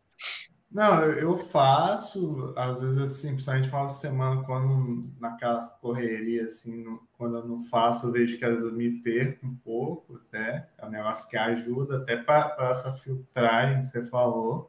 Não, 0.75 1.05
eu 1.05 1.39
faço, 1.39 2.53
às 2.57 2.81
vezes 2.81 2.99
assim, 2.99 3.35
principalmente 3.35 3.69
final 3.69 3.87
de 3.87 3.97
semana, 3.97 4.43
quando 4.43 5.09
naquela 5.21 5.61
correria, 5.81 6.43
assim, 6.43 6.85
quando 7.17 7.39
eu 7.39 7.47
não 7.47 7.63
faço, 7.63 8.09
eu 8.09 8.13
vejo 8.13 8.37
que 8.37 8.45
às 8.45 8.55
vezes 8.55 8.67
eu 8.67 8.73
me 8.73 8.91
perco 9.01 9.47
um 9.47 9.55
pouco, 9.55 10.17
até. 10.17 10.69
É 10.77 10.85
um 10.85 10.91
negócio 10.91 11.29
que 11.29 11.37
ajuda 11.37 11.99
até 11.99 12.17
para 12.17 12.57
essa 12.73 12.93
filtragem 12.97 13.83
que 13.83 13.87
você 13.87 14.03
falou. 14.09 14.69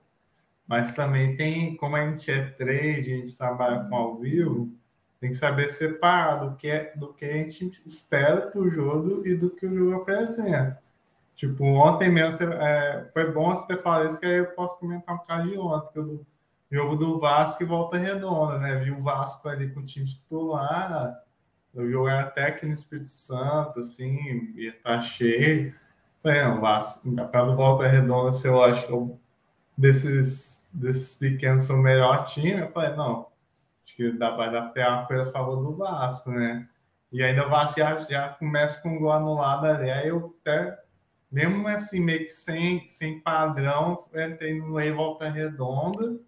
Mas 0.67 0.93
também 0.93 1.35
tem, 1.35 1.75
como 1.75 1.95
a 1.95 2.07
gente 2.07 2.29
é 2.31 2.51
trade, 2.51 3.13
a 3.13 3.17
gente 3.17 3.35
trabalha 3.35 3.83
com 3.89 3.95
ao 3.95 4.19
vivo, 4.19 4.71
tem 5.25 5.31
que 5.31 5.37
saber 5.37 5.71
separar 5.71 6.35
do 6.35 6.55
que, 6.55 6.67
é, 6.67 6.93
do 6.95 7.11
que 7.11 7.25
a 7.25 7.49
gente 7.49 7.81
espera 7.83 8.41
para 8.41 8.61
o 8.61 8.69
jogo 8.69 9.25
e 9.25 9.33
do 9.33 9.49
que 9.49 9.65
o 9.65 9.75
jogo 9.75 10.01
apresenta. 10.01 10.79
Tipo, 11.35 11.65
ontem 11.65 12.09
mesmo 12.09 12.53
é, 12.53 13.09
foi 13.11 13.31
bom 13.31 13.49
você 13.49 13.65
ter 13.65 13.81
falado 13.81 14.07
isso, 14.07 14.19
que 14.19 14.25
aí 14.25 14.37
eu 14.37 14.45
posso 14.51 14.77
comentar 14.77 15.15
um 15.15 15.23
caso 15.23 15.49
de 15.49 15.57
ontem, 15.57 16.01
do 16.01 16.25
jogo 16.71 16.95
do 16.95 17.19
Vasco 17.19 17.63
e 17.63 17.65
volta 17.65 17.97
redonda, 17.97 18.59
né? 18.59 18.75
Vi 18.75 18.91
o 18.91 19.01
Vasco 19.01 19.49
ali 19.49 19.69
com 19.71 19.79
o 19.79 19.85
time 19.85 20.05
titular, 20.05 21.19
o 21.73 21.89
jogo 21.89 22.07
era 22.07 22.21
até 22.21 22.45
aqui 22.45 22.67
no 22.67 22.73
Espírito 22.73 23.09
Santo, 23.09 23.79
assim, 23.79 24.53
ia 24.55 24.69
estar 24.69 24.97
tá 24.97 25.01
cheio. 25.01 25.73
Falei, 26.21 26.43
não, 26.43 26.61
Vasco, 26.61 27.09
pelo 27.31 27.55
volta 27.55 27.87
redonda, 27.87 28.31
se 28.31 28.47
eu 28.47 28.63
acho 28.63 28.85
que 28.85 28.93
eu, 28.93 29.19
desses, 29.75 30.69
desses 30.71 31.17
pequenos 31.17 31.63
sou 31.63 31.77
o 31.77 31.81
melhor 31.81 32.25
time, 32.25 32.61
eu 32.61 32.67
falei, 32.71 32.95
não, 32.95 33.27
que 33.95 34.11
dá 34.11 34.31
para 34.31 34.71
dar 34.71 34.89
uma 34.89 35.05
coisa 35.05 35.31
favor 35.31 35.57
do 35.63 35.75
Vasco, 35.75 36.31
né? 36.31 36.67
E 37.11 37.23
ainda 37.23 37.45
o 37.45 37.49
Vasco 37.49 37.79
já, 37.79 37.97
já 37.99 38.29
começa 38.29 38.81
com 38.81 38.89
um 38.89 38.99
gol 38.99 39.11
anulado 39.11 39.65
ali. 39.65 39.89
Aí 39.89 40.09
eu 40.09 40.35
até, 40.41 40.77
mesmo 41.31 41.67
assim, 41.67 41.99
meio 41.99 42.25
que 42.25 42.31
sem, 42.31 42.87
sem 42.87 43.19
padrão, 43.19 44.05
entrei 44.13 44.59
no 44.59 44.73
lei 44.73 44.91
volta 44.91 45.29
redonda. 45.29 46.19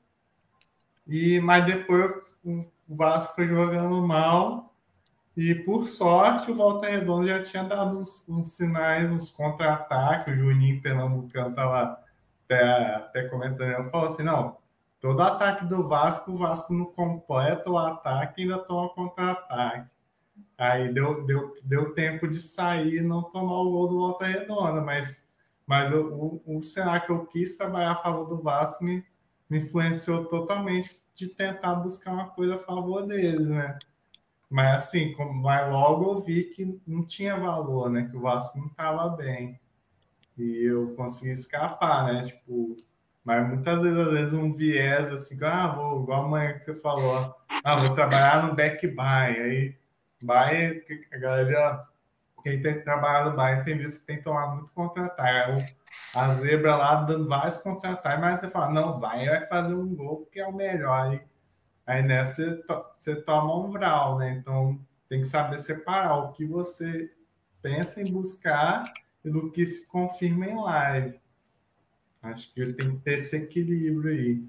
E, 1.05 1.39
mas 1.41 1.65
depois 1.65 2.12
o 2.43 2.65
Vasco 2.88 3.36
foi 3.36 3.47
jogando 3.47 4.01
mal. 4.05 4.74
E 5.38 5.53
por 5.53 5.88
sorte, 5.88 6.50
o 6.50 6.55
Volta 6.55 6.88
Redonda 6.89 7.27
já 7.27 7.43
tinha 7.43 7.63
dado 7.63 8.00
uns, 8.00 8.27
uns 8.27 8.53
sinais, 8.53 9.07
uns 9.07 9.29
contra-ataques. 9.29 10.33
O 10.33 10.36
Juninho 10.36 10.81
Pernambucano 10.81 11.50
estava 11.50 12.00
até, 12.43 12.95
até 12.95 13.24
comentando. 13.27 13.69
Eu 13.69 13.89
falou 13.91 14.13
assim: 14.13 14.24
não, 14.24 14.57
todo 15.08 15.22
ataque 15.22 15.66
do 15.66 15.88
Vasco, 15.88 16.34
o 16.34 16.38
Vasco 16.38 16.74
não 16.74 16.86
completa 16.86 17.70
o 17.70 17.78
ataque 17.78 18.42
ainda 18.42 18.60
toma 18.60 18.90
contra-ataque. 18.90 19.90
Aí 20.58 20.94
deu, 20.94 21.26
deu, 21.26 21.56
deu 21.64 21.94
tempo 21.94 22.28
de 22.28 22.42
sair 22.42 22.98
e 22.98 23.02
não 23.02 23.24
tomar 23.24 23.62
o 23.62 23.72
gol 23.72 23.88
do 23.88 23.98
Volta 24.00 24.26
Redonda, 24.26 24.82
mas, 24.82 25.32
mas 25.66 25.94
o, 25.94 26.42
o, 26.46 26.58
o 26.58 26.64
cenário 26.64 27.06
que 27.06 27.12
eu 27.12 27.26
quis 27.26 27.56
trabalhar 27.56 27.92
a 27.94 28.04
favor 28.04 28.26
do 28.26 28.42
Vasco 28.42 28.84
me, 28.84 29.06
me 29.50 29.60
influenciou 29.60 30.26
totalmente 30.26 31.00
de 31.16 31.30
tentar 31.30 31.76
buscar 31.76 32.12
uma 32.12 32.28
coisa 32.28 32.56
a 32.56 32.60
favor 32.60 33.08
deles, 33.08 33.48
né? 33.48 33.80
Mas 34.50 34.78
assim, 34.78 35.14
como 35.14 35.42
vai 35.42 35.72
logo 35.72 36.12
eu 36.12 36.22
vi 36.22 36.44
que 36.44 36.82
não 36.86 37.06
tinha 37.06 37.38
valor, 37.38 37.90
né? 37.90 38.10
Que 38.10 38.18
o 38.18 38.22
Vasco 38.22 38.60
não 38.60 38.68
estava 38.68 39.08
bem. 39.10 39.58
E 40.38 40.66
eu 40.66 40.94
consegui 40.96 41.32
escapar, 41.32 42.12
né? 42.12 42.24
Tipo, 42.24 42.76
mas 43.27 43.46
muitas 43.46 43.81
vezes, 43.81 44.00
às 44.00 44.12
vezes, 44.13 44.34
um 44.34 44.53
viés 44.53 45.12
assim, 45.12 45.38
ah, 45.43 45.67
vou, 45.67 46.01
igual 46.01 46.24
amanhã 46.24 46.53
que 46.53 46.63
você 46.63 46.74
falou, 46.74 47.36
ah, 47.62 47.75
vou 47.75 47.93
trabalhar 47.93 48.48
no 48.48 48.55
back 48.55 48.88
buy. 48.88 49.03
Aí, 49.03 49.75
buy, 50.22 50.81
a 51.12 51.17
galera, 51.17 51.86
quem 52.41 52.62
tem 52.62 52.81
trabalhado 52.81 53.31
no 53.31 53.36
buy 53.36 53.65
tem 53.65 53.77
visto 53.77 54.00
que 54.00 54.05
tem 54.07 54.22
tomar 54.22 54.55
muito 54.55 54.72
contra-ataque. 54.72 55.75
A 56.15 56.36
zebra 56.36 56.77
lá 56.77 57.03
dando 57.03 57.27
vários 57.27 57.57
contra-ataques, 57.57 58.22
mas 58.22 58.39
você 58.39 58.50
fala, 58.50 58.69
não, 58.69 58.98
vai, 58.98 59.25
vai 59.25 59.46
fazer 59.46 59.74
um 59.74 59.93
gol 59.93 60.22
porque 60.22 60.39
é 60.39 60.48
o 60.48 60.55
melhor. 60.55 61.10
Aí, 61.12 61.22
aí 61.86 62.01
nessa 62.03 62.63
você 62.98 63.13
toma 63.24 63.57
um 63.57 63.69
vral, 63.69 64.19
né? 64.19 64.38
Então 64.39 64.79
tem 65.10 65.19
que 65.19 65.27
saber 65.27 65.60
separar 65.60 66.15
o 66.15 66.31
que 66.31 66.46
você 66.46 67.12
pensa 67.62 68.01
em 68.01 68.10
buscar 68.10 68.84
e 69.25 69.29
do 69.29 69.51
que 69.51 69.65
se 69.65 69.86
confirma 69.86 70.46
em 70.46 70.55
live. 70.55 71.26
Acho 72.21 72.51
que 72.53 72.74
tem 72.74 72.95
que 72.97 73.03
ter 73.03 73.13
esse 73.15 73.38
equilíbrio 73.38 74.12
aí. 74.12 74.43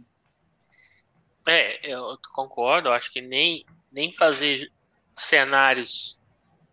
É, 1.47 1.93
eu 1.95 2.19
concordo. 2.33 2.91
Acho 2.91 3.13
que 3.13 3.21
nem, 3.21 3.65
nem 3.91 4.13
fazer 4.13 4.71
cenários 5.17 6.21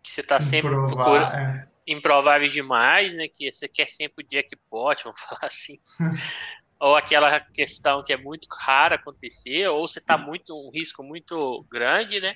que 0.02 0.10
você 0.12 0.20
está 0.20 0.40
sempre 0.40 0.70
procurando. 0.70 1.34
É. 1.34 1.68
Improváveis 1.86 2.52
demais, 2.52 3.14
né? 3.14 3.28
Que 3.28 3.50
você 3.50 3.68
quer 3.68 3.86
sempre 3.86 4.24
o 4.24 4.28
jackpot, 4.28 5.04
vamos 5.04 5.20
falar 5.22 5.44
assim. 5.44 5.78
ou 6.78 6.94
aquela 6.94 7.40
questão 7.40 8.02
que 8.02 8.12
é 8.12 8.16
muito 8.16 8.48
rara 8.52 8.96
acontecer, 8.96 9.68
ou 9.68 9.86
você 9.86 9.98
está 9.98 10.18
muito 10.18 10.54
um 10.54 10.70
risco 10.70 11.02
muito 11.02 11.64
grande, 11.70 12.20
né? 12.20 12.34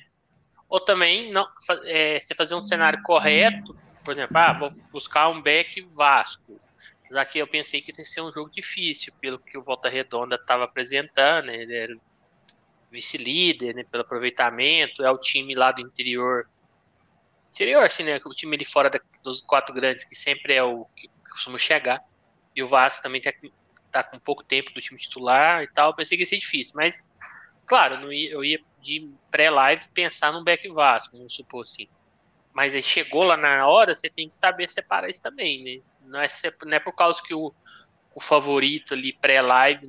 Ou 0.69 0.81
também 0.81 1.31
não, 1.33 1.47
é, 1.85 2.19
você 2.19 2.35
fazer 2.35 2.55
um 2.55 2.61
cenário 2.61 3.03
correto, 3.03 3.77
por 4.05 4.13
exemplo, 4.13 4.39
ah, 4.39 4.53
vou 4.53 4.71
buscar 4.93 5.29
um 5.29 5.43
back 5.43 5.81
Vasco. 5.95 6.59
Aqui 7.17 7.39
eu 7.39 7.47
pensei 7.47 7.81
que 7.81 7.93
ia 7.97 8.05
ser 8.05 8.21
um 8.21 8.31
jogo 8.31 8.51
difícil, 8.51 9.13
pelo 9.21 9.39
que 9.39 9.59
o 9.59 9.63
Volta 9.63 9.89
Redonda 9.89 10.37
estava 10.37 10.65
apresentando, 10.65 11.47
né? 11.47 11.57
ele 11.57 11.77
era 11.77 11.97
vice-líder, 12.91 13.75
né? 13.75 13.85
pelo 13.85 14.03
aproveitamento, 14.03 15.03
é 15.03 15.11
o 15.11 15.19
time 15.19 15.55
lá 15.55 15.73
do 15.73 15.81
interior, 15.81 16.49
interior 17.51 17.85
assim, 17.85 18.05
né? 18.05 18.17
O 18.25 18.31
time 18.31 18.57
ali 18.57 18.65
fora 18.65 18.89
da, 18.89 19.01
dos 19.23 19.43
quatro 19.43 19.75
grandes, 19.75 20.05
que 20.05 20.15
sempre 20.15 20.55
é 20.55 20.63
o 20.63 20.85
que 20.97 21.09
costuma 21.31 21.59
chegar, 21.59 22.01
e 22.55 22.63
o 22.63 22.69
Vasco 22.69 23.03
também 23.03 23.21
tá, 23.21 23.33
tá 23.91 24.05
com 24.05 24.19
pouco 24.19 24.45
tempo 24.45 24.73
do 24.73 24.81
time 24.81 24.99
titular 24.99 25.63
e 25.63 25.69
tal, 25.69 25.95
pensei 25.95 26.17
que 26.17 26.23
ia 26.23 26.29
ser 26.29 26.39
difícil, 26.39 26.75
mas, 26.77 27.05
claro, 27.67 27.99
não 27.99 28.13
ia, 28.13 28.31
eu 28.31 28.45
ia 28.45 28.61
de 28.81 29.13
pré-live 29.31 29.89
pensar 29.93 30.33
num 30.33 30.45
back 30.45 30.69
Vasco, 30.69 31.17
vamos 31.17 31.35
supor 31.35 31.63
assim. 31.63 31.89
Mas 32.53 32.75
aí 32.75 32.83
chegou 32.83 33.25
lá 33.25 33.37
na 33.37 33.67
hora, 33.67 33.95
você 33.95 34.09
tem 34.09 34.27
que 34.27 34.35
saber 34.35 34.69
separar 34.69 35.09
isso 35.09 35.23
também, 35.23 35.63
né? 35.63 35.90
Não 36.11 36.21
é, 36.21 36.29
não 36.65 36.77
é 36.77 36.81
por 36.81 36.93
causa 36.93 37.23
que 37.23 37.35
o, 37.35 37.53
o 38.15 38.21
favorito 38.21 38.95
ali 38.95 39.13
pré-live, 39.13 39.87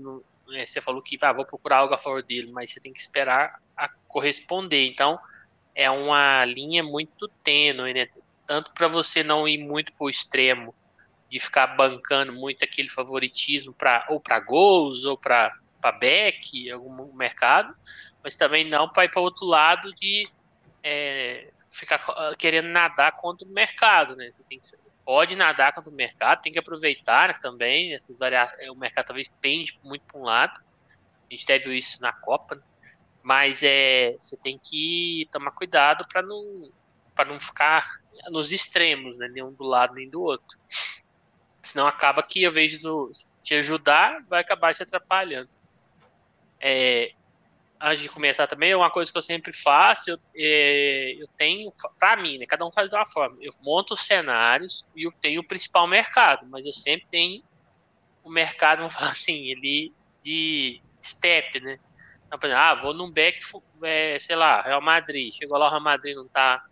né, 0.47 0.65
você 0.65 0.79
falou 0.79 1.01
que 1.01 1.17
ah, 1.21 1.33
vou 1.33 1.45
procurar 1.45 1.77
algo 1.77 1.93
a 1.93 1.97
favor 1.97 2.23
dele, 2.23 2.51
mas 2.51 2.71
você 2.71 2.79
tem 2.79 2.93
que 2.93 2.99
esperar 2.99 3.59
a 3.75 3.89
corresponder. 4.07 4.85
Então, 4.85 5.19
é 5.75 5.89
uma 5.89 6.45
linha 6.45 6.83
muito 6.83 7.27
tênue, 7.43 7.93
né? 7.93 8.07
Tanto 8.45 8.71
para 8.73 8.87
você 8.87 9.23
não 9.23 9.47
ir 9.47 9.57
muito 9.57 9.93
para 9.93 10.05
o 10.05 10.09
extremo 10.09 10.75
de 11.29 11.39
ficar 11.39 11.67
bancando 11.67 12.33
muito 12.33 12.63
aquele 12.63 12.89
favoritismo 12.89 13.73
para 13.73 14.05
ou 14.09 14.19
para 14.19 14.39
gols 14.39 15.05
ou 15.05 15.17
para 15.17 15.51
para 15.81 15.97
back, 15.97 16.69
algum 16.69 17.11
mercado, 17.15 17.75
mas 18.23 18.35
também 18.35 18.63
não 18.63 18.87
para 18.87 19.05
ir 19.05 19.09
para 19.09 19.19
outro 19.19 19.47
lado 19.47 19.91
de 19.95 20.29
é, 20.83 21.51
ficar 21.71 21.99
querendo 22.37 22.67
nadar 22.67 23.13
contra 23.13 23.47
o 23.47 23.51
mercado, 23.51 24.15
né? 24.15 24.31
Você 24.31 24.43
tem 24.43 24.59
que 24.59 24.67
pode 25.05 25.35
nadar 25.35 25.73
contra 25.73 25.91
o 25.91 25.95
mercado, 25.95 26.41
tem 26.41 26.51
que 26.51 26.59
aproveitar 26.59 27.39
também. 27.39 27.93
Essas 27.93 28.17
variações, 28.17 28.69
o 28.69 28.75
mercado 28.75 29.07
talvez 29.07 29.27
pende 29.41 29.79
muito 29.83 30.03
para 30.05 30.19
um 30.19 30.23
lado. 30.23 30.59
A 30.59 31.33
gente 31.33 31.45
teve 31.45 31.77
isso 31.77 32.01
na 32.01 32.11
Copa, 32.11 32.55
né? 32.55 32.61
mas 33.23 33.61
é, 33.63 34.15
você 34.19 34.35
tem 34.37 34.59
que 34.61 35.27
tomar 35.31 35.51
cuidado 35.51 36.05
para 36.07 36.21
não, 36.21 36.71
para 37.15 37.29
não 37.29 37.39
ficar 37.39 38.01
nos 38.29 38.51
extremos, 38.51 39.17
né? 39.17 39.27
nenhum 39.29 39.53
do 39.53 39.63
lado 39.63 39.93
nem 39.93 40.09
do 40.09 40.21
outro. 40.21 40.59
Senão 41.61 41.87
acaba 41.87 42.23
que, 42.23 42.43
ao 42.43 42.51
invés 42.51 42.71
de 42.71 42.79
te 43.41 43.53
ajudar, 43.55 44.23
vai 44.27 44.41
acabar 44.41 44.73
te 44.73 44.83
atrapalhando. 44.83 45.49
É, 46.59 47.11
antes 47.81 48.01
de 48.01 48.09
começar 48.09 48.47
também, 48.47 48.75
uma 48.75 48.91
coisa 48.91 49.11
que 49.11 49.17
eu 49.17 49.21
sempre 49.21 49.51
faço, 49.51 50.11
eu, 50.11 50.19
é, 50.35 51.15
eu 51.19 51.27
tenho, 51.37 51.71
para 51.99 52.15
mim, 52.17 52.37
né, 52.37 52.45
cada 52.45 52.65
um 52.65 52.71
faz 52.71 52.89
de 52.89 52.95
uma 52.95 53.05
forma, 53.05 53.37
eu 53.41 53.51
monto 53.61 53.93
os 53.93 54.01
cenários 54.01 54.85
e 54.95 55.03
eu 55.05 55.11
tenho 55.11 55.41
o 55.41 55.47
principal 55.47 55.87
mercado, 55.87 56.45
mas 56.47 56.65
eu 56.65 56.73
sempre 56.73 57.07
tenho 57.09 57.43
o 58.23 58.29
mercado, 58.29 58.79
vamos 58.79 58.93
falar 58.95 59.11
assim, 59.11 59.49
ele 59.49 59.93
de 60.21 60.81
step, 61.03 61.59
né? 61.61 61.79
Então, 62.27 62.39
por 62.39 62.45
exemplo, 62.45 62.63
ah, 62.63 62.75
vou 62.75 62.93
num 62.93 63.11
back, 63.11 63.39
é, 63.83 64.17
sei 64.19 64.35
lá, 64.35 64.61
Real 64.61 64.81
Madrid, 64.81 65.33
chegou 65.33 65.57
lá 65.57 65.67
o 65.67 65.69
Real 65.69 65.81
Madrid 65.81 66.15
não 66.15 66.27
tá 66.27 66.63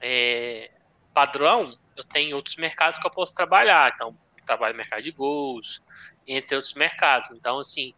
é, 0.00 0.70
padrão, 1.14 1.78
eu 1.96 2.04
tenho 2.04 2.36
outros 2.36 2.56
mercados 2.56 2.98
que 2.98 3.06
eu 3.06 3.10
posso 3.10 3.34
trabalhar, 3.34 3.92
então, 3.94 4.16
trabalho 4.44 4.76
mercado 4.76 5.02
de 5.02 5.10
gols, 5.10 5.82
entre 6.26 6.54
outros 6.56 6.74
mercados, 6.74 7.30
então, 7.30 7.58
assim, 7.58 7.94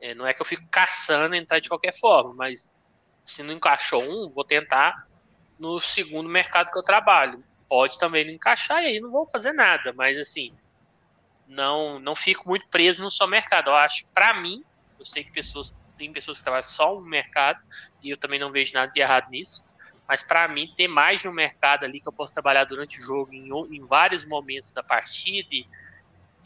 é, 0.00 0.14
não 0.14 0.26
é 0.26 0.32
que 0.32 0.40
eu 0.40 0.46
fico 0.46 0.66
caçando 0.70 1.34
entrar 1.34 1.60
de 1.60 1.68
qualquer 1.68 1.92
forma, 1.98 2.34
mas 2.34 2.72
se 3.24 3.42
não 3.42 3.54
encaixou 3.54 4.02
um, 4.02 4.30
vou 4.30 4.44
tentar 4.44 5.06
no 5.58 5.80
segundo 5.80 6.28
mercado 6.28 6.70
que 6.70 6.78
eu 6.78 6.82
trabalho. 6.82 7.42
Pode 7.68 7.98
também 7.98 8.24
não 8.24 8.32
encaixar 8.32 8.82
e 8.82 8.86
aí 8.86 9.00
não 9.00 9.10
vou 9.10 9.28
fazer 9.28 9.52
nada, 9.52 9.92
mas 9.92 10.16
assim, 10.18 10.56
não 11.48 11.98
não 11.98 12.14
fico 12.14 12.48
muito 12.48 12.68
preso 12.68 13.02
no 13.02 13.10
só 13.10 13.26
mercado. 13.26 13.70
Eu 13.70 13.74
acho, 13.74 14.06
para 14.14 14.40
mim, 14.40 14.62
eu 14.98 15.04
sei 15.04 15.24
que 15.24 15.32
pessoas 15.32 15.74
tem 15.96 16.12
pessoas 16.12 16.38
que 16.38 16.44
trabalham 16.44 16.64
só 16.64 16.94
no 16.94 17.00
mercado 17.00 17.58
e 18.02 18.10
eu 18.10 18.16
também 18.16 18.38
não 18.38 18.52
vejo 18.52 18.74
nada 18.74 18.92
de 18.92 19.00
errado 19.00 19.30
nisso. 19.30 19.66
Mas 20.06 20.22
para 20.22 20.46
mim, 20.46 20.72
ter 20.76 20.86
mais 20.86 21.22
de 21.22 21.28
um 21.28 21.32
mercado 21.32 21.84
ali 21.84 22.00
que 22.00 22.08
eu 22.08 22.12
posso 22.12 22.32
trabalhar 22.32 22.64
durante 22.64 22.98
o 22.98 23.02
jogo 23.02 23.32
em, 23.32 23.48
em 23.48 23.86
vários 23.86 24.24
momentos 24.24 24.72
da 24.72 24.82
partida 24.82 25.48
e 25.50 25.66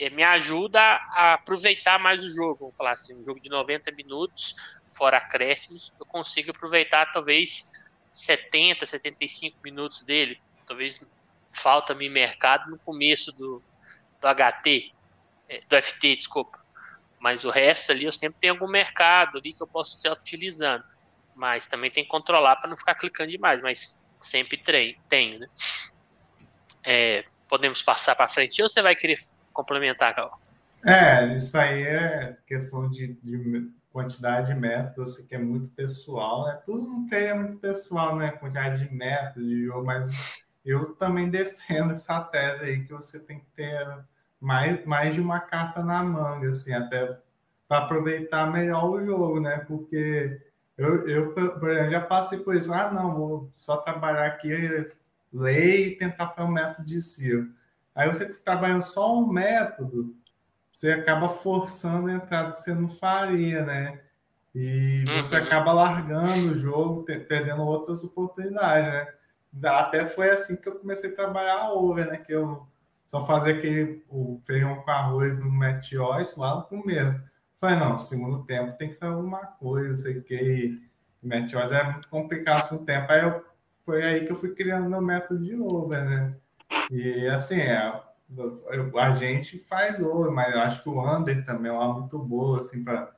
me 0.09 0.23
ajuda 0.23 0.80
a 0.80 1.35
aproveitar 1.35 1.99
mais 1.99 2.25
o 2.25 2.28
jogo. 2.28 2.61
Vamos 2.61 2.76
falar 2.76 2.92
assim, 2.92 3.14
um 3.14 3.25
jogo 3.25 3.40
de 3.40 3.50
90 3.50 3.90
minutos, 3.92 4.54
fora 4.88 5.19
acréscimos, 5.19 5.92
eu 6.00 6.07
consigo 6.07 6.52
aproveitar 6.52 7.12
talvez 7.12 7.71
70, 8.12 8.87
75 8.87 9.59
minutos 9.62 10.02
dele. 10.02 10.40
Talvez 10.66 11.04
falta-me 11.52 12.09
mercado 12.09 12.71
no 12.71 12.78
começo 12.78 13.30
do, 13.33 13.62
do 14.21 14.28
HT, 14.35 14.92
é, 15.49 15.61
do 15.69 15.83
FT, 15.83 16.16
desculpa. 16.16 16.59
Mas 17.19 17.45
o 17.45 17.50
resto 17.50 17.92
ali 17.92 18.04
eu 18.04 18.12
sempre 18.12 18.40
tenho 18.40 18.54
algum 18.54 18.69
mercado 18.69 19.38
ali 19.38 19.52
que 19.52 19.62
eu 19.62 19.66
posso 19.66 19.97
estar 19.97 20.12
utilizando. 20.12 20.85
Mas 21.35 21.66
também 21.66 21.90
tem 21.90 22.04
que 22.04 22.11
controlar 22.11 22.57
para 22.57 22.71
não 22.71 22.76
ficar 22.76 22.95
clicando 22.95 23.30
demais, 23.30 23.61
mas 23.61 24.09
sempre 24.16 24.62
tenho, 25.09 25.40
né? 25.40 25.47
É, 26.83 27.25
podemos 27.47 27.83
passar 27.83 28.14
para 28.14 28.28
frente 28.28 28.62
ou 28.62 28.69
você 28.69 28.80
vai 28.80 28.95
querer 28.95 29.19
complementar, 29.52 30.14
Cal? 30.14 30.30
É, 30.85 31.37
isso 31.37 31.57
aí 31.59 31.83
é 31.83 32.38
questão 32.47 32.88
de, 32.90 33.14
de 33.23 33.71
quantidade 33.92 34.47
de 34.49 34.54
métodos, 34.59 35.19
que 35.19 35.35
é 35.35 35.38
muito 35.38 35.69
pessoal, 35.75 36.47
né? 36.47 36.54
Tudo 36.64 36.87
não 36.88 37.07
tem 37.09 37.25
é 37.25 37.35
muito 37.35 37.59
pessoal, 37.59 38.16
né? 38.16 38.30
Quantidade 38.33 38.87
de 38.88 38.95
métodos, 38.95 39.47
de 39.49 39.66
jogo, 39.66 39.85
mas 39.85 40.09
eu 40.64 40.95
também 40.97 41.28
defendo 41.30 41.92
essa 41.92 42.21
tese 42.23 42.64
aí 42.64 42.85
que 42.87 42.92
você 42.92 43.21
tem 43.21 43.40
que 43.40 43.47
ter 43.54 43.87
mais, 44.40 44.85
mais 44.87 45.14
de 45.14 45.21
uma 45.21 45.40
carta 45.40 45.83
na 45.83 46.02
manga, 46.02 46.49
assim, 46.50 46.73
até 46.73 47.19
para 47.69 47.85
aproveitar 47.85 48.50
melhor 48.52 48.90
o 48.90 49.04
jogo, 49.04 49.40
né? 49.40 49.59
Porque 49.61 50.40
Eu, 50.78 51.09
eu, 51.09 51.35
por 51.35 51.71
exemplo, 51.71 51.92
já 51.92 52.00
passei 52.00 52.38
por 52.40 52.57
isso. 52.57 52.73
Ah, 52.73 52.90
não, 52.92 53.14
vou 53.14 53.52
só 53.57 53.76
trabalhar 53.78 54.26
aqui, 54.26 54.49
ler 55.33 55.88
e 55.88 55.97
tentar 55.97 56.28
fazer 56.30 56.49
um 56.49 56.52
método 56.52 56.87
de 56.87 57.00
si. 57.02 57.30
Aí 57.94 58.09
você 58.09 58.26
trabalhando 58.26 58.82
só 58.82 59.18
um 59.18 59.26
método, 59.26 60.14
você 60.70 60.92
acaba 60.92 61.28
forçando 61.28 62.09
a 62.09 62.12
entrada 62.12 62.50
que 62.50 62.61
você 62.61 62.75
não 62.75 62.88
faria, 62.88 63.64
né? 63.64 64.00
E 64.54 65.04
você 65.18 65.38
uhum. 65.38 65.44
acaba 65.44 65.73
largando 65.73 66.52
o 66.52 66.54
jogo, 66.54 67.04
perdendo 67.04 67.62
outras 67.62 68.02
oportunidades, 68.02 68.92
né? 68.92 69.14
Até 69.64 70.06
foi 70.06 70.30
assim 70.30 70.56
que 70.56 70.68
eu 70.68 70.76
comecei 70.76 71.11
a 71.11 71.16
trabalhar 71.16 71.73
over, 71.73 72.06
né? 72.06 72.16
Que 72.16 72.32
eu 72.32 72.66
só 73.06 73.26
fazia 73.26 73.54
aquele 73.54 74.04
o 74.09 74.40
feijão 74.47 74.76
com 74.82 74.90
arroz 74.90 75.38
no 75.40 75.50
Meteoris 75.50 76.37
lá 76.37 76.56
no 76.56 76.62
começo. 76.64 77.20
Falei, 77.59 77.76
não, 77.76 77.99
segundo 77.99 78.44
tempo 78.44 78.76
tem 78.78 78.90
que 78.90 78.99
fazer 78.99 79.12
alguma 79.12 79.44
coisa, 79.47 79.97
sei 79.97 80.20
que. 80.20 80.80
Meteoris 81.23 81.73
é 81.73 81.85
muito 81.85 82.09
complicado 82.09 82.73
no 82.73 82.85
tempo. 82.85 83.12
Aí 83.12 83.23
eu, 83.23 83.44
foi 83.82 84.02
aí 84.02 84.25
que 84.25 84.32
eu 84.32 84.37
fui 84.37 84.54
criando 84.54 84.88
meu 84.88 85.02
método 85.02 85.44
de 85.44 85.54
over, 85.54 86.04
né? 86.04 86.35
E 86.90 87.26
assim, 87.28 87.60
é, 87.60 88.00
a 88.98 89.10
gente 89.12 89.58
faz 89.60 90.00
over, 90.00 90.30
mas 90.30 90.54
eu 90.54 90.60
acho 90.60 90.82
que 90.82 90.88
o 90.88 91.00
under 91.00 91.44
também 91.44 91.70
é 91.70 91.74
uma 91.74 91.94
muito 91.98 92.18
boa, 92.18 92.60
assim, 92.60 92.84
para 92.84 93.12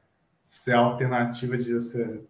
ser 0.53 0.75
alternativa 0.75 1.57
de 1.57 1.75
você. 1.75 2.23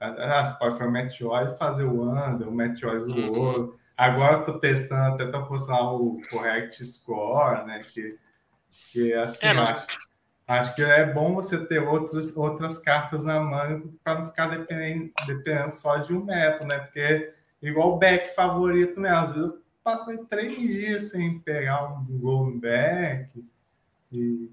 Ah, 0.00 0.44
você 0.44 0.58
pode 0.58 0.78
fazer 0.78 1.24
o 1.24 1.56
fazer 1.56 1.84
o 1.84 2.02
Under, 2.02 2.48
o 2.48 2.52
Meteor 2.52 2.96
o 2.96 3.10
uhum. 3.10 3.38
ouro. 3.38 3.78
Agora 3.96 4.38
eu 4.38 4.44
tô 4.44 4.58
testando, 4.58 5.14
até 5.14 5.26
tô 5.26 5.46
postando 5.46 5.94
o 5.94 6.18
Correct 6.30 6.84
Score, 6.84 7.64
né? 7.66 7.80
Que, 7.80 8.18
que 8.90 9.14
assim, 9.14 9.46
é, 9.46 9.50
acho, 9.50 9.86
acho 10.48 10.74
que 10.74 10.82
é 10.82 11.12
bom 11.12 11.34
você 11.34 11.64
ter 11.66 11.80
outros, 11.80 12.36
outras 12.36 12.78
cartas 12.78 13.24
na 13.24 13.38
mão 13.38 13.92
para 14.02 14.18
não 14.18 14.26
ficar 14.26 14.48
dependendo, 14.48 15.12
dependendo 15.26 15.70
só 15.70 15.98
de 15.98 16.12
um 16.12 16.24
método, 16.24 16.66
né? 16.66 16.78
Porque 16.80 17.32
igual 17.60 17.94
o 17.94 17.98
back 17.98 18.34
favorito, 18.34 18.98
né? 18.98 19.10
Às 19.10 19.34
vezes 19.34 19.52
passei 19.82 20.18
três 20.24 20.58
dias 20.58 21.10
sem 21.10 21.38
pegar 21.38 21.92
um 21.92 22.04
gol 22.18 22.46
no 22.46 22.58
back. 22.58 23.30
E 24.10 24.50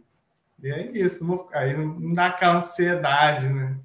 e 0.61 0.71
é 0.71 0.91
isso, 0.91 1.25
não, 1.25 1.47
aí 1.53 1.75
não 1.75 2.13
dá 2.13 2.27
aquela 2.27 2.57
ansiedade, 2.57 3.47
né? 3.47 3.79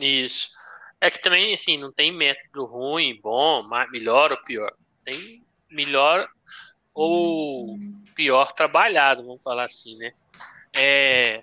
Isso. 0.00 0.50
É 1.00 1.10
que 1.10 1.20
também, 1.20 1.52
assim, 1.54 1.76
não 1.76 1.90
tem 1.90 2.12
método 2.12 2.64
ruim, 2.64 3.18
bom, 3.20 3.68
melhor 3.90 4.30
ou 4.30 4.42
pior. 4.44 4.72
Tem 5.02 5.44
melhor 5.68 6.28
ou 6.94 7.76
pior 8.14 8.52
trabalhado, 8.52 9.24
vamos 9.24 9.42
falar 9.42 9.64
assim, 9.64 9.96
né? 9.96 10.12
É... 10.72 11.42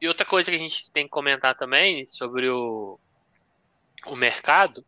E 0.00 0.06
outra 0.06 0.24
coisa 0.24 0.50
que 0.50 0.56
a 0.56 0.60
gente 0.60 0.88
tem 0.92 1.04
que 1.04 1.10
comentar 1.10 1.56
também 1.56 2.06
sobre 2.06 2.48
o, 2.48 3.00
o 4.06 4.14
mercado, 4.14 4.84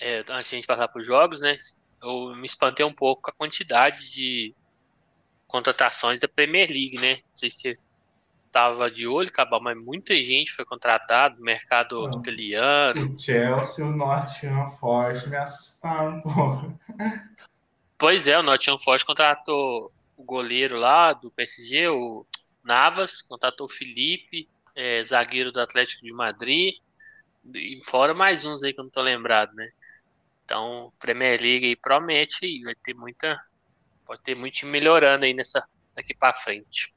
é, 0.00 0.18
antes 0.28 0.50
de 0.50 0.56
a 0.56 0.58
gente 0.58 0.66
passar 0.66 0.88
para 0.88 1.00
os 1.00 1.06
jogos, 1.06 1.40
né? 1.40 1.56
Eu 2.02 2.34
me 2.36 2.46
espantei 2.46 2.84
um 2.84 2.92
pouco 2.92 3.22
com 3.22 3.30
a 3.30 3.34
quantidade 3.34 4.10
de 4.10 4.54
contratações 5.46 6.20
da 6.20 6.28
Premier 6.28 6.68
League, 6.68 6.98
né? 7.00 7.14
Não 7.14 7.36
sei 7.36 7.50
se 7.50 7.60
você 7.60 7.72
estava 8.46 8.90
de 8.90 9.06
olho, 9.06 9.32
Cabal, 9.32 9.60
mas 9.60 9.76
muita 9.76 10.14
gente 10.14 10.52
foi 10.52 10.64
contratada 10.64 11.34
mercado 11.40 12.08
Não. 12.08 12.20
italiano. 12.20 13.14
O 13.14 13.18
Chelsea 13.18 13.84
e 13.84 13.88
o 13.88 13.90
Nottingham 13.90 14.70
Forest 14.78 15.28
me 15.28 15.36
assustaram 15.36 16.18
um 16.18 16.20
pouco. 16.20 16.80
Pois 17.98 18.26
é, 18.26 18.38
o 18.38 18.42
Nottingham 18.42 18.78
Forest 18.78 19.06
contratou 19.06 19.92
o 20.16 20.22
goleiro 20.22 20.78
lá 20.78 21.12
do 21.12 21.30
PSG, 21.30 21.88
o 21.88 22.26
Navas, 22.62 23.22
contratou 23.22 23.66
o 23.66 23.70
Felipe, 23.70 24.48
é, 24.74 25.04
zagueiro 25.04 25.50
do 25.50 25.60
Atlético 25.60 26.04
de 26.04 26.12
Madrid, 26.12 26.74
e 27.54 27.80
fora 27.84 28.14
mais 28.14 28.44
uns 28.44 28.62
aí 28.62 28.72
que 28.72 28.80
eu 28.80 28.84
não 28.84 28.90
tô 28.90 29.02
lembrado, 29.02 29.54
né? 29.54 29.70
Então, 30.44 30.90
Premier 30.98 31.40
League 31.40 31.76
promete 31.76 32.44
aí, 32.44 32.62
vai 32.62 32.74
ter 32.74 32.94
muita 32.94 33.40
Pode 34.04 34.22
ter 34.22 34.34
muito 34.34 34.54
time 34.54 34.70
melhorando 34.70 35.24
aí 35.24 35.32
nessa 35.32 35.66
daqui 35.94 36.14
para 36.14 36.34
frente. 36.34 36.94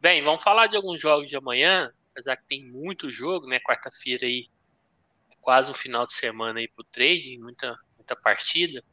Bem, 0.00 0.22
vamos 0.22 0.42
falar 0.42 0.68
de 0.68 0.76
alguns 0.76 1.00
jogos 1.00 1.28
de 1.28 1.36
amanhã, 1.36 1.92
apesar 2.12 2.36
que 2.36 2.46
tem 2.46 2.64
muito 2.64 3.10
jogo, 3.10 3.46
né? 3.46 3.58
Quarta-feira 3.58 4.26
aí, 4.26 4.48
quase 5.40 5.70
um 5.70 5.74
final 5.74 6.06
de 6.06 6.14
semana 6.14 6.60
aí 6.60 6.68
pro 6.68 6.84
trade, 6.84 7.38
muita, 7.38 7.76
muita 7.96 8.14
partida. 8.14 8.84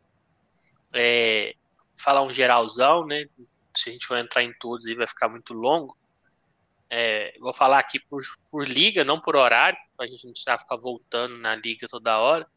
É, 0.94 1.56
falar 1.96 2.24
um 2.24 2.32
geralzão, 2.32 3.06
né? 3.06 3.26
Se 3.76 3.90
a 3.90 3.92
gente 3.92 4.08
for 4.08 4.18
entrar 4.18 4.44
em 4.44 4.54
todos 4.58 4.88
aí 4.88 4.96
vai 4.96 5.08
ficar 5.08 5.30
muito 5.30 5.54
longo. 5.54 5.96
É, 6.90 7.36
vou 7.40 7.54
falar 7.54 7.80
aqui 7.80 8.00
por, 8.00 8.24
por 8.50 8.68
liga, 8.68 9.04
não 9.04 9.20
por 9.20 9.36
horário, 9.36 9.78
a 10.00 10.08
gente 10.08 10.26
não 10.26 10.32
precisar 10.32 10.60
ficar 10.60 10.78
voltando 10.78 11.38
na 11.38 11.56
liga 11.56 11.88
toda 11.88 12.20
hora. 12.20 12.50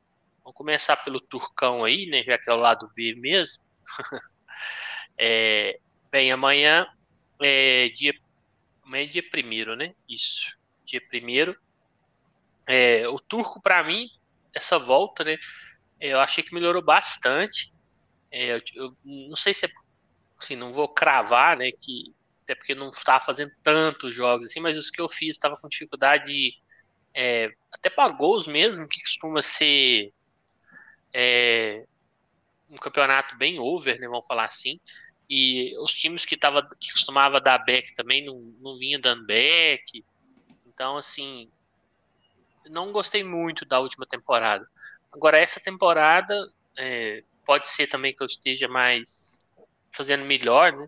Vamos 0.46 0.58
começar 0.58 0.96
pelo 0.98 1.20
Turcão 1.20 1.84
aí, 1.84 2.06
né? 2.06 2.22
Já 2.22 2.38
que 2.38 2.48
é 2.48 2.52
o 2.52 2.56
lado 2.56 2.88
B 2.94 3.16
mesmo. 3.16 3.64
é, 5.18 5.80
bem, 6.08 6.30
amanhã 6.30 6.86
é 7.42 7.88
dia, 7.88 8.14
amanhã 8.84 9.02
é 9.02 9.08
dia 9.08 9.28
primeiro, 9.28 9.74
né? 9.74 9.92
Isso, 10.08 10.56
dia 10.84 11.00
primeiro. 11.08 11.60
É, 12.64 13.08
o 13.08 13.18
turco, 13.18 13.60
para 13.60 13.82
mim, 13.82 14.08
essa 14.54 14.78
volta, 14.78 15.24
né? 15.24 15.36
Eu 15.98 16.20
achei 16.20 16.44
que 16.44 16.54
melhorou 16.54 16.80
bastante. 16.80 17.74
É, 18.30 18.52
eu, 18.54 18.62
eu, 18.76 18.96
não 19.04 19.34
sei 19.34 19.52
se 19.52 19.66
é, 19.66 19.68
assim, 20.38 20.54
não 20.54 20.72
vou 20.72 20.86
cravar, 20.86 21.56
né? 21.56 21.72
Que 21.72 22.14
até 22.44 22.54
porque 22.54 22.72
não 22.72 22.90
estava 22.90 23.24
fazendo 23.24 23.50
tantos 23.64 24.14
jogos 24.14 24.48
assim, 24.50 24.60
mas 24.60 24.78
os 24.78 24.92
que 24.92 25.00
eu 25.02 25.08
fiz 25.08 25.30
estava 25.30 25.56
com 25.56 25.66
dificuldade 25.66 26.26
de, 26.26 26.54
é, 27.12 27.50
até 27.72 27.90
para 27.90 28.12
gols 28.12 28.46
mesmo, 28.46 28.86
que 28.86 29.00
costuma 29.00 29.42
ser 29.42 30.14
é, 31.18 31.86
um 32.68 32.76
campeonato 32.76 33.34
bem 33.38 33.58
over, 33.58 33.98
né, 33.98 34.06
vamos 34.06 34.26
falar 34.26 34.44
assim. 34.44 34.78
E 35.28 35.72
os 35.78 35.92
times 35.92 36.26
que, 36.26 36.36
tava, 36.36 36.68
que 36.78 36.92
costumava 36.92 37.40
dar 37.40 37.64
back 37.64 37.94
também 37.94 38.22
não, 38.22 38.38
não 38.60 38.78
vinha 38.78 38.98
dando 38.98 39.26
back. 39.26 40.04
Então, 40.66 40.98
assim, 40.98 41.50
não 42.66 42.92
gostei 42.92 43.24
muito 43.24 43.64
da 43.64 43.80
última 43.80 44.04
temporada. 44.04 44.68
Agora, 45.10 45.38
essa 45.38 45.58
temporada 45.58 46.52
é, 46.76 47.22
pode 47.46 47.66
ser 47.66 47.86
também 47.86 48.12
que 48.14 48.22
eu 48.22 48.26
esteja 48.26 48.68
mais 48.68 49.38
fazendo 49.90 50.26
melhor, 50.26 50.72
né? 50.72 50.86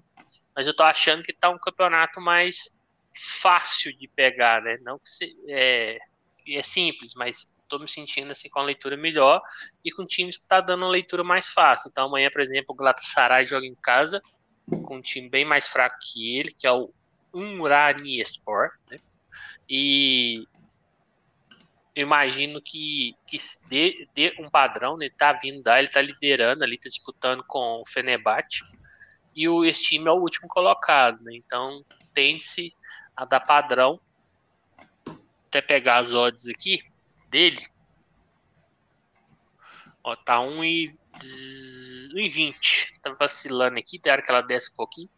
Mas 0.54 0.66
eu 0.66 0.76
tô 0.76 0.82
achando 0.82 1.22
que 1.22 1.32
tá 1.32 1.48
um 1.48 1.58
campeonato 1.58 2.20
mais 2.20 2.76
fácil 3.14 3.96
de 3.96 4.06
pegar, 4.08 4.60
né? 4.60 4.76
Não 4.82 4.98
que 4.98 5.08
se, 5.08 5.36
é, 5.48 5.98
é 6.46 6.62
simples, 6.62 7.14
mas 7.14 7.50
tô 7.68 7.78
me 7.78 7.88
sentindo 7.88 8.33
assim 8.33 8.48
com 8.48 8.61
a 8.61 8.64
leitura 8.64 8.96
melhor 8.96 9.40
e 9.85 9.90
com 9.90 10.04
times 10.04 10.37
que 10.37 10.44
está 10.44 10.61
dando 10.61 10.83
uma 10.83 10.90
leitura 10.90 11.22
mais 11.22 11.48
fácil. 11.48 11.88
Então 11.90 12.07
amanhã, 12.07 12.31
por 12.31 12.40
exemplo, 12.40 12.66
o 12.70 12.74
Galatasaray 12.74 13.46
joga 13.46 13.66
em 13.66 13.74
casa 13.74 14.20
com 14.85 14.96
um 14.96 15.00
time 15.00 15.28
bem 15.28 15.44
mais 15.44 15.68
fraco 15.68 15.96
que 16.00 16.37
ele, 16.38 16.52
que 16.52 16.66
é 16.66 16.72
o 16.72 16.92
Umraniespor, 17.33 18.70
né? 18.90 18.96
E 19.68 20.46
imagino 21.94 22.61
que, 22.62 23.14
que 23.26 23.38
dê, 23.68 24.09
dê 24.14 24.35
um 24.38 24.48
padrão, 24.48 24.96
né? 24.96 25.09
Tá 25.11 25.33
vindo 25.33 25.62
daí, 25.62 25.83
ele 25.83 25.88
tá 25.88 26.00
liderando 26.00 26.64
ali, 26.64 26.78
tá 26.78 26.88
disputando 26.88 27.44
com 27.44 27.83
o 27.83 27.87
Fenerbahçe. 27.87 28.62
E 29.35 29.48
o, 29.48 29.70
time 29.72 30.09
é 30.09 30.12
o 30.12 30.20
último 30.20 30.48
colocado, 30.48 31.22
né? 31.22 31.33
Então 31.35 31.85
tende-se 32.14 32.74
a 33.16 33.24
dar 33.24 33.40
padrão. 33.40 34.00
Até 35.48 35.62
pegar 35.62 35.98
as 35.98 36.12
odds 36.12 36.46
aqui 36.48 36.78
dele. 37.28 37.64
Ó, 40.02 40.16
tá 40.16 40.40
1,20. 40.40 43.00
Tá 43.02 43.12
vacilando 43.12 43.78
aqui, 43.78 43.98
tem 43.98 44.12
hora 44.12 44.22
que 44.22 44.30
ela 44.30 44.42
desce 44.42 44.70
um 44.72 44.74
pouquinho. 44.74 45.08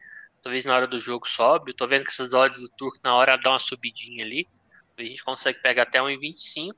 Talvez 0.42 0.64
na 0.64 0.75
hora 0.75 0.87
do 0.87 0.99
jogo 0.99 1.29
sobe. 1.29 1.70
Eu 1.70 1.77
tô 1.77 1.87
vendo 1.87 2.05
que 2.05 2.11
essas 2.11 2.33
odds 2.35 2.61
do 2.61 2.68
Turco 2.70 2.99
na 3.05 3.14
hora 3.14 3.37
dá 3.37 3.51
uma 3.51 3.59
subidinha 3.59 4.25
ali. 4.25 4.49
A 4.96 5.03
gente 5.03 5.23
consegue 5.23 5.61
pegar 5.61 5.83
até 5.85 6.01
1,25. 6.01 6.75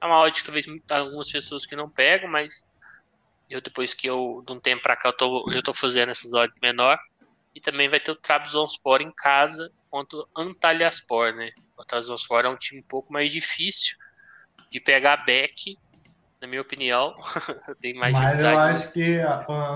É 0.00 0.06
uma 0.06 0.20
odd 0.20 0.40
que 0.40 0.44
talvez 0.44 0.66
algumas 0.88 1.30
pessoas 1.30 1.66
que 1.66 1.76
não 1.76 1.90
pegam, 1.90 2.30
mas 2.30 2.66
eu 3.48 3.60
depois 3.60 3.92
que 3.92 4.08
eu, 4.08 4.42
de 4.46 4.52
um 4.52 4.60
tempo 4.60 4.82
pra 4.82 4.96
cá, 4.96 5.10
eu 5.10 5.16
tô, 5.16 5.44
eu 5.52 5.62
tô 5.62 5.74
fazendo 5.74 6.10
essas 6.10 6.32
odds 6.32 6.58
menor. 6.60 6.98
E 7.54 7.60
também 7.60 7.88
vai 7.88 8.00
ter 8.00 8.12
o 8.12 8.16
Trabzonspor 8.16 9.02
em 9.02 9.12
casa 9.12 9.70
contra 9.90 10.18
o 10.18 10.28
Antalyaspor, 10.36 11.34
né? 11.34 11.50
O 11.76 11.84
Trabzonspor 11.84 12.44
é 12.44 12.48
um 12.48 12.56
time 12.56 12.80
um 12.80 12.86
pouco 12.86 13.12
mais 13.12 13.32
difícil 13.32 13.96
de 14.70 14.80
pegar 14.80 15.24
back, 15.24 15.76
na 16.40 16.46
minha 16.46 16.62
opinião, 16.62 17.14
tem 17.80 17.94
mais 17.94 18.12
Mas 18.12 18.40
eu 18.40 18.58
acho 18.58 18.92
que 18.92 19.18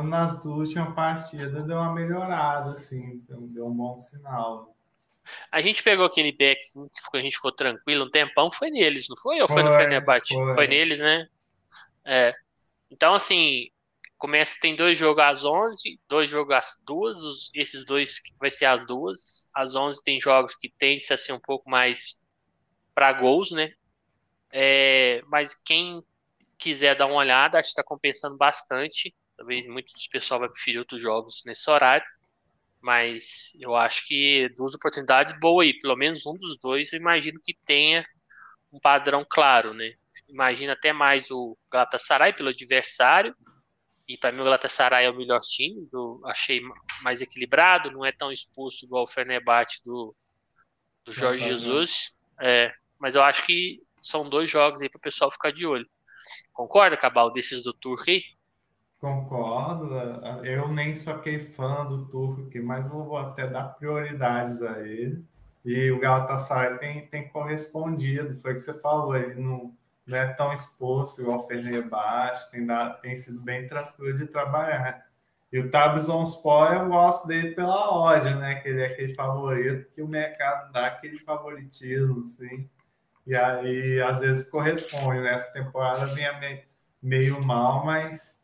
nas 0.05 0.41
duas 0.41 0.69
últimas 0.69 0.95
partidas 0.95 1.67
deu 1.67 1.77
uma 1.77 1.93
melhorada, 1.93 2.71
assim, 2.71 3.23
deu 3.29 3.67
um 3.67 3.75
bom 3.75 3.99
sinal. 3.99 4.75
A 5.51 5.61
gente 5.61 5.83
pegou 5.83 6.07
aquele 6.07 6.33
back 6.33 6.61
que 7.11 7.17
a 7.17 7.21
gente 7.21 7.37
ficou 7.37 7.53
tranquilo 7.53 8.05
um 8.05 8.11
tempão, 8.11 8.51
foi 8.51 8.71
neles, 8.71 9.09
não 9.09 9.17
foi? 9.17 9.41
Ou 9.41 9.49
foi, 9.49 9.63
foi 9.63 9.63
no 9.65 9.73
Fenerbahçe? 9.73 10.35
Foi. 10.35 10.55
foi 10.55 10.67
neles, 10.67 11.01
né? 11.01 11.27
É. 12.05 12.35
Então, 12.91 13.15
assim, 13.15 13.71
começa, 14.19 14.59
tem 14.61 14.77
dois 14.77 14.99
jogos 14.99 15.23
às 15.23 15.45
11, 15.45 16.01
dois 16.09 16.29
jogos 16.29 16.55
às 16.55 16.79
duas, 16.85 17.51
esses 17.55 17.85
dois 17.85 18.21
vai 18.39 18.51
ser 18.51 18.67
às 18.67 18.87
duas. 18.87 19.47
Às 19.55 19.75
11 19.75 20.03
tem 20.03 20.21
jogos 20.21 20.57
que 20.57 20.73
tendem 20.79 21.05
a 21.11 21.17
ser 21.17 21.33
um 21.33 21.41
pouco 21.41 21.69
mais 21.69 22.19
para 22.95 23.13
gols, 23.13 23.51
né? 23.51 23.73
É, 24.57 25.21
mas 25.27 25.53
quem 25.53 26.01
quiser 26.57 26.95
dar 26.95 27.07
uma 27.07 27.17
olhada, 27.17 27.59
acho 27.59 27.67
que 27.67 27.73
está 27.73 27.83
compensando 27.83 28.37
bastante. 28.37 29.13
Talvez 29.37 29.67
muito 29.67 29.93
pessoal 30.13 30.39
vai 30.39 30.49
preferir 30.49 30.79
outros 30.79 31.03
jogos 31.03 31.43
nesse 31.45 31.69
horário. 31.69 32.07
Mas 32.81 33.51
eu 33.59 33.75
acho 33.75 34.07
que 34.07 34.49
duas 34.57 34.73
oportunidades 34.73 35.37
boas 35.41 35.67
aí. 35.67 35.79
Pelo 35.81 35.97
menos 35.97 36.25
um 36.25 36.35
dos 36.35 36.57
dois, 36.59 36.93
eu 36.93 37.01
imagino 37.01 37.41
que 37.43 37.53
tenha 37.67 38.07
um 38.73 38.79
padrão 38.79 39.27
claro, 39.29 39.75
né? 39.75 39.95
Imagina 40.29 40.75
até 40.75 40.93
mais 40.93 41.33
o 41.33 41.59
Galatasaray 41.69 42.33
pelo 42.33 42.51
adversário. 42.51 43.35
E 44.07 44.17
para 44.17 44.31
mim 44.31 44.41
o 44.41 44.45
Galatasaray 44.45 45.07
é 45.07 45.11
o 45.11 45.17
melhor 45.17 45.41
time. 45.41 45.89
Eu 45.93 46.21
achei 46.27 46.61
mais 47.03 47.21
equilibrado, 47.21 47.91
não 47.91 48.05
é 48.05 48.13
tão 48.13 48.31
exposto 48.31 48.85
igual 48.85 49.03
o 49.03 49.09
Fenerbahçe 49.09 49.83
do, 49.85 50.15
do 51.05 51.13
Jorge 51.13 51.45
Jesus. 51.45 52.17
É, 52.41 52.73
mas 53.01 53.17
eu 53.17 53.23
acho 53.23 53.45
que 53.45 53.83
são 54.05 54.29
dois 54.29 54.51
jogos 54.51 54.83
aí 54.83 54.89
para 54.89 54.99
o 54.99 55.03
pessoal 55.03 55.31
ficar 55.31 55.51
de 55.51 55.67
olho. 55.67 55.87
Concorda, 56.53 56.97
Cabal, 56.97 57.33
desses 57.33 57.63
do 57.63 57.73
Turquia? 57.73 58.21
Concordo. 59.01 59.91
Eu 60.45 60.69
nem 60.69 60.97
sou 60.97 61.15
aquele 61.15 61.43
fã 61.43 61.85
do 61.85 62.07
Turco, 62.07 62.51
mas 62.63 62.87
vou 62.87 63.17
até 63.17 63.47
dar 63.47 63.75
prioridades 63.75 64.63
a 64.63 64.81
ele. 64.81 65.25
E 65.65 65.91
o 65.91 65.99
Galatasaray 65.99 66.79
tem, 66.79 67.07
tem 67.07 67.29
correspondido, 67.29 68.37
foi 68.37 68.53
o 68.53 68.55
que 68.55 68.61
você 68.61 68.75
falou, 68.75 69.17
ele 69.17 69.41
não, 69.41 69.75
não 70.07 70.19
é 70.19 70.27
tão 70.35 70.53
exposto 70.53 71.23
igual 71.23 71.41
o 71.41 71.47
Fenerbahçe, 71.47 72.51
tem, 72.51 72.67
tem 73.01 73.17
sido 73.17 73.41
bem 73.41 73.67
tranquilo 73.67 74.19
de 74.19 74.27
trabalhar. 74.27 75.07
E 75.51 75.59
o 75.59 75.71
Tabzonspor, 75.71 76.75
eu 76.75 76.89
gosto 76.89 77.27
dele 77.29 77.53
pela 77.53 77.91
ódio, 77.91 78.37
né? 78.37 78.57
Que 78.57 78.69
ele 78.69 78.83
é 78.83 78.87
aquele 78.87 79.15
favorito 79.15 79.89
que 79.91 80.03
o 80.03 80.09
mercado 80.09 80.71
dá 80.73 80.87
aquele 80.87 81.19
favoritismo, 81.19 82.21
assim. 82.21 82.69
E 83.27 83.35
aí, 83.35 84.01
às 84.03 84.21
vezes, 84.21 84.51
corresponde. 84.51 85.21
Nessa 85.21 85.53
temporada 85.53 86.07
vinha 86.07 86.65
meio 87.03 87.43
mal, 87.43 87.85
mas 87.85 88.43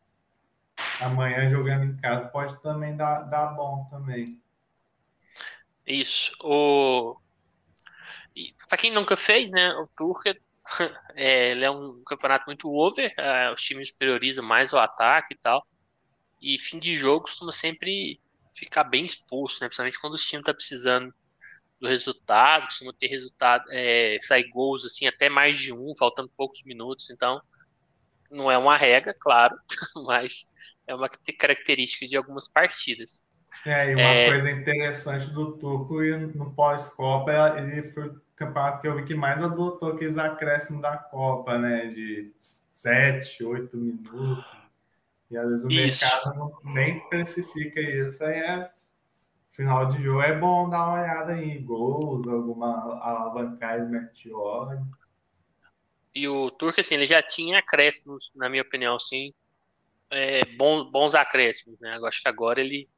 amanhã 0.99 1.49
jogando 1.49 1.85
em 1.85 1.97
casa 1.97 2.27
pode 2.27 2.59
também 2.61 2.95
dar, 2.95 3.21
dar 3.23 3.47
bom 3.47 3.87
também. 3.89 4.41
Isso. 5.85 6.33
O... 6.41 7.17
Para 8.67 8.77
quem 8.77 8.91
nunca 8.91 9.15
fez, 9.15 9.51
né? 9.51 9.69
O 9.73 9.87
Turca 9.95 10.35
é, 11.15 11.49
ele 11.49 11.65
é 11.65 11.71
um 11.71 12.01
campeonato 12.03 12.45
muito 12.47 12.71
over. 12.71 13.13
É, 13.17 13.51
os 13.51 13.61
times 13.61 13.91
priorizam 13.91 14.43
mais 14.43 14.73
o 14.73 14.77
ataque 14.77 15.33
e 15.33 15.37
tal. 15.37 15.65
E 16.41 16.57
fim 16.57 16.79
de 16.79 16.95
jogo 16.95 17.25
costuma 17.25 17.51
sempre 17.51 18.19
ficar 18.53 18.83
bem 18.83 19.05
exposto, 19.05 19.61
né? 19.61 19.67
Principalmente 19.67 19.99
quando 19.99 20.13
o 20.13 20.17
time 20.17 20.43
tá 20.43 20.53
precisando 20.53 21.13
do 21.81 21.87
resultado, 21.87 22.67
costuma 22.67 22.93
ter 22.93 23.07
resultado, 23.07 23.65
é, 23.71 24.19
sair 24.21 24.47
gols 24.49 24.85
assim, 24.85 25.07
até 25.07 25.29
mais 25.29 25.57
de 25.57 25.73
um, 25.73 25.93
faltando 25.97 26.31
poucos 26.37 26.61
minutos. 26.63 27.09
Então, 27.09 27.41
não 28.29 28.51
é 28.51 28.57
uma 28.57 28.77
regra, 28.77 29.15
claro, 29.19 29.57
mas 30.05 30.45
é 30.85 30.93
uma 30.93 31.09
característica 31.39 32.07
de 32.07 32.15
algumas 32.15 32.47
partidas. 32.47 33.25
É, 33.65 33.91
e 33.91 33.95
uma 33.95 34.01
é... 34.01 34.27
coisa 34.27 34.51
interessante 34.51 35.31
do 35.31 35.57
Turco 35.57 36.03
e 36.03 36.15
no 36.15 36.53
pós-Copa, 36.53 37.57
ele 37.57 37.91
foi 37.91 38.09
o 38.09 38.21
campeonato 38.35 38.81
que 38.81 38.87
eu 38.87 38.95
vi 38.95 39.03
que 39.03 39.15
mais 39.15 39.41
adotou 39.41 39.91
aqueles 39.91 40.17
acréscimos 40.17 40.81
da 40.81 40.97
Copa, 40.97 41.57
né? 41.57 41.87
De 41.87 42.31
7, 42.39 43.43
8 43.43 43.75
minutos. 43.75 44.45
E 45.29 45.37
às 45.37 45.49
vezes 45.49 45.65
o 45.65 45.71
isso. 45.71 46.05
mercado 46.05 46.35
não, 46.35 46.73
nem 46.73 46.99
precifica 47.09 47.79
isso. 47.79 48.23
Aí 48.23 48.39
é 48.39 48.71
final 49.61 49.85
de 49.89 50.01
jogo 50.01 50.21
é 50.23 50.37
bom 50.37 50.67
dar 50.67 50.87
uma 50.87 51.01
olhada 51.01 51.37
em 51.37 51.63
gols, 51.63 52.27
alguma 52.27 52.99
alavancagem 52.99 53.87
meteoro. 53.89 54.81
E 56.15 56.27
o 56.27 56.49
Turco, 56.49 56.81
assim, 56.81 56.95
ele 56.95 57.05
já 57.05 57.21
tinha 57.21 57.59
acréscimos, 57.59 58.31
na 58.35 58.49
minha 58.49 58.63
opinião, 58.63 58.95
assim, 58.95 59.31
é, 60.09 60.43
bons, 60.57 60.91
bons 60.91 61.13
acréscimos, 61.13 61.79
né? 61.79 61.97
Eu 61.97 62.05
acho 62.07 62.21
que 62.21 62.27
agora 62.27 62.59
ele 62.59 62.89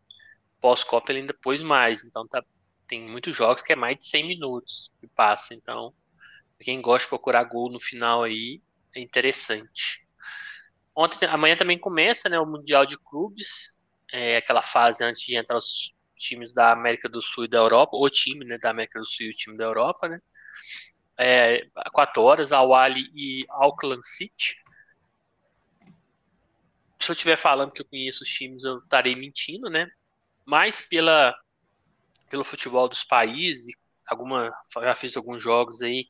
pós-Copa 0.61 1.11
ele 1.11 1.19
ainda 1.19 1.33
pôs 1.33 1.61
mais, 1.61 2.05
então 2.05 2.25
tá, 2.25 2.41
tem 2.87 3.01
muitos 3.01 3.35
jogos 3.35 3.61
que 3.61 3.73
é 3.73 3.75
mais 3.75 3.97
de 3.97 4.05
100 4.05 4.27
minutos 4.27 4.93
que 5.01 5.07
passa, 5.07 5.53
então 5.53 5.93
quem 6.57 6.81
gosta 6.81 7.05
de 7.05 7.09
procurar 7.09 7.43
gol 7.43 7.69
no 7.69 7.79
final 7.79 8.23
aí 8.23 8.61
é 8.95 9.01
interessante. 9.01 10.07
Ontem, 10.95 11.25
amanhã 11.25 11.57
também 11.57 11.77
começa, 11.77 12.29
né, 12.29 12.39
o 12.39 12.45
Mundial 12.45 12.85
de 12.85 12.97
Clubes, 12.97 13.77
é 14.09 14.37
aquela 14.37 14.61
fase 14.61 15.03
antes 15.03 15.21
de 15.23 15.35
entrar 15.35 15.57
os 15.57 15.93
times 16.23 16.53
da 16.53 16.71
América 16.71 17.09
do 17.09 17.21
Sul 17.21 17.45
e 17.45 17.49
da 17.49 17.57
Europa, 17.57 17.97
o 17.97 18.09
time, 18.09 18.45
né, 18.45 18.57
da 18.57 18.69
América 18.71 18.99
do 18.99 19.05
Sul 19.05 19.27
e 19.27 19.29
o 19.29 19.33
time 19.33 19.57
da 19.57 19.65
Europa, 19.65 20.07
né, 20.07 20.19
é, 21.17 21.67
4 21.91 22.21
horas, 22.23 22.51
Al 22.51 22.73
Ali 22.73 23.05
e 23.15 23.45
Auckland 23.49 24.05
City. 24.07 24.55
Se 26.99 27.11
eu 27.11 27.13
estiver 27.13 27.35
falando 27.35 27.71
que 27.71 27.81
eu 27.81 27.85
conheço 27.85 28.23
os 28.23 28.29
times, 28.29 28.63
eu 28.63 28.77
estarei 28.79 29.15
mentindo, 29.15 29.69
né? 29.69 29.87
mais 30.45 30.81
pela 30.81 31.35
pelo 32.29 32.43
futebol 32.43 32.89
dos 32.89 33.03
países, 33.03 33.75
alguma 34.07 34.51
já 34.81 34.95
fiz 34.95 35.15
alguns 35.15 35.41
jogos 35.41 35.81
aí 35.83 36.07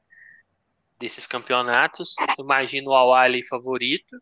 desses 0.98 1.28
campeonatos. 1.28 2.16
Imagino 2.40 2.92
o 2.92 2.96
Awali 2.96 3.46
favorito. 3.46 4.16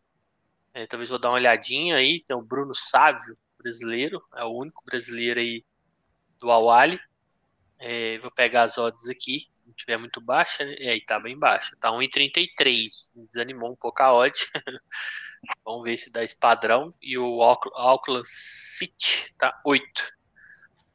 É, 0.74 0.84
talvez 0.86 1.10
vou 1.10 1.18
dar 1.18 1.28
uma 1.28 1.36
olhadinha 1.36 1.96
aí. 1.96 2.20
Tem 2.20 2.34
o 2.36 2.42
Bruno 2.42 2.74
Sávio, 2.74 3.38
brasileiro, 3.56 4.20
é 4.34 4.44
o 4.44 4.50
único 4.50 4.82
brasileiro 4.84 5.38
aí 5.38 5.64
do 6.42 6.50
Awali. 6.50 7.00
É, 7.78 8.18
vou 8.18 8.30
pegar 8.30 8.64
as 8.64 8.76
odds 8.76 9.08
aqui. 9.08 9.46
Se 9.56 9.66
não 9.66 9.74
tiver 9.74 9.96
muito 9.96 10.20
baixa, 10.20 10.64
né? 10.64 10.74
É, 10.78 10.90
aí 10.90 11.00
tá 11.00 11.18
bem 11.18 11.38
baixa. 11.38 11.76
Tá 11.80 11.90
1,33. 11.90 13.12
Desanimou 13.28 13.72
um 13.72 13.76
pouco 13.76 14.02
a 14.02 14.12
odd. 14.12 14.34
Vamos 15.64 15.84
ver 15.84 15.96
se 15.96 16.10
dá 16.12 16.22
esse 16.22 16.38
padrão. 16.38 16.92
E 17.00 17.16
o 17.16 17.42
Auckland 17.42 18.28
City 18.28 19.32
tá 19.38 19.60
8. 19.64 19.84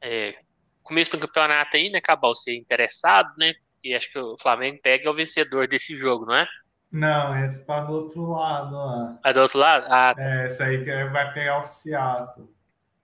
É, 0.00 0.38
começo 0.82 1.16
do 1.16 1.26
campeonato 1.26 1.76
aí, 1.76 1.90
né, 1.90 2.00
Cabal? 2.00 2.34
Ser 2.34 2.54
interessado, 2.54 3.34
né? 3.38 3.54
E 3.82 3.94
acho 3.94 4.10
que 4.10 4.18
o 4.18 4.36
Flamengo 4.38 4.80
pega 4.82 5.06
é 5.06 5.10
o 5.10 5.14
vencedor 5.14 5.66
desse 5.66 5.96
jogo, 5.96 6.26
não 6.26 6.34
é? 6.34 6.46
Não, 6.90 7.36
esse 7.44 7.66
tá 7.66 7.80
do 7.80 7.92
outro 7.92 8.26
lado 8.26 8.74
lá. 8.74 9.18
É 9.24 9.32
do 9.32 9.40
outro 9.40 9.58
lado? 9.58 9.86
Ah, 9.88 10.14
tá. 10.14 10.22
É, 10.22 10.46
esse 10.46 10.62
aí 10.62 10.82
que 10.82 11.04
vai 11.10 11.32
pegar 11.32 11.58
o 11.58 11.62
Seattle. 11.62 12.48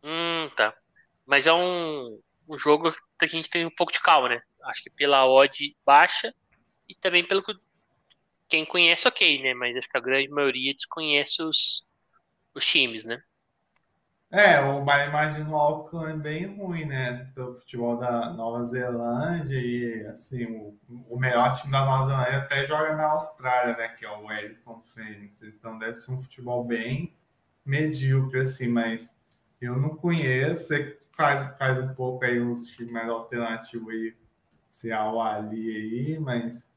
Hum, 0.03 0.49
tá. 0.57 0.75
Mas 1.27 1.47
é 1.47 1.53
um, 1.53 2.19
um 2.49 2.59
jogo 2.59 2.93
que 3.19 3.25
a 3.25 3.29
gente 3.29 3.51
tem 3.51 3.65
um 3.67 3.75
pouco 3.75 3.93
de 3.93 4.01
calma, 4.01 4.29
né? 4.29 4.41
Acho 4.65 4.83
que 4.83 4.91
pela 4.91 5.27
odd 5.27 5.77
baixa 5.85 6.35
e 6.89 6.95
também 6.95 7.25
pelo 7.25 7.43
que 7.43 7.55
quem 8.49 8.65
conhece, 8.65 9.09
ok, 9.09 9.43
né? 9.43 9.55
Mas 9.55 9.77
acho 9.77 9.89
que 9.89 9.99
a 9.99 10.01
grande 10.01 10.29
maioria 10.29 10.75
desconhece 10.75 11.43
os, 11.43 11.87
os 12.55 12.65
times, 12.65 13.05
né? 13.05 13.23
É, 14.31 14.61
mas 14.85 15.09
imagino 15.09 15.53
o 15.53 15.57
Auckland 15.57 16.21
bem 16.21 16.57
ruim, 16.57 16.85
né? 16.85 17.31
Pelo 17.35 17.55
futebol 17.55 17.97
da 17.97 18.33
Nova 18.33 18.65
Zelândia 18.65 19.57
e, 19.59 20.07
assim, 20.09 20.45
o, 20.47 20.77
o 21.09 21.19
melhor 21.19 21.55
time 21.57 21.71
da 21.71 21.85
Nova 21.85 22.05
Zelândia 22.05 22.39
até 22.39 22.67
joga 22.67 22.97
na 22.97 23.11
Austrália, 23.13 23.77
né? 23.77 23.89
Que 23.89 24.05
é 24.05 24.11
o 24.11 24.25
Wellington 24.25 24.83
Phoenix. 24.93 25.43
Então 25.45 25.79
deve 25.79 25.95
ser 25.95 26.11
um 26.11 26.21
futebol 26.23 26.65
bem 26.65 27.15
medíocre, 27.65 28.41
assim, 28.41 28.69
mas 28.69 29.17
eu 29.64 29.77
não 29.77 29.96
conheço. 29.96 30.68
Você 30.68 30.98
faz, 31.16 31.57
faz 31.59 31.79
um 31.79 31.94
pouco 31.94 32.24
aí 32.24 32.40
uns 32.40 32.66
times 32.68 32.92
mais 32.92 33.09
alternativos 33.09 33.88
aí, 33.88 34.14
se 34.70 34.92
há 34.92 35.11
o 35.11 35.20
Ali 35.20 35.77
aí, 35.77 36.18
mas 36.18 36.74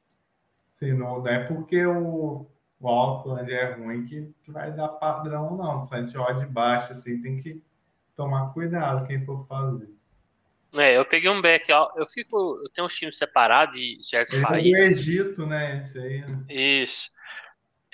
Sim, 0.77 0.93
não 0.93 1.27
é 1.27 1.39
porque 1.39 1.83
o, 1.87 2.45
o 2.79 2.87
Auckland 2.87 3.51
é 3.51 3.73
ruim 3.73 4.05
que, 4.05 4.31
que 4.43 4.51
vai 4.51 4.71
dar 4.71 4.89
padrão, 4.89 5.57
não. 5.57 5.83
Se 5.83 5.95
a 5.95 5.99
gente 5.99 6.15
olha 6.15 6.35
de 6.35 6.45
baixo, 6.45 6.91
assim, 6.91 7.19
tem 7.19 7.41
que 7.41 7.63
tomar 8.15 8.53
cuidado 8.53 9.07
quem 9.07 9.25
for 9.25 9.43
fazer. 9.47 9.89
É, 10.75 10.95
eu 10.95 11.03
peguei 11.03 11.31
um 11.31 11.41
back, 11.41 11.67
eu 11.71 12.05
fico, 12.05 12.59
eu 12.61 12.69
tenho 12.69 12.85
um 12.85 12.89
time 12.91 13.11
separado 13.11 13.71
de 13.71 13.97
certos 14.03 14.35
Ele 14.35 14.43
países. 14.43 14.71
É 14.71 14.85
do 14.85 14.91
Egito, 14.91 15.47
né? 15.47 15.81
Isso 15.81 15.97
aí. 15.97 16.21
Né? 16.21 16.45
Isso. 16.47 17.09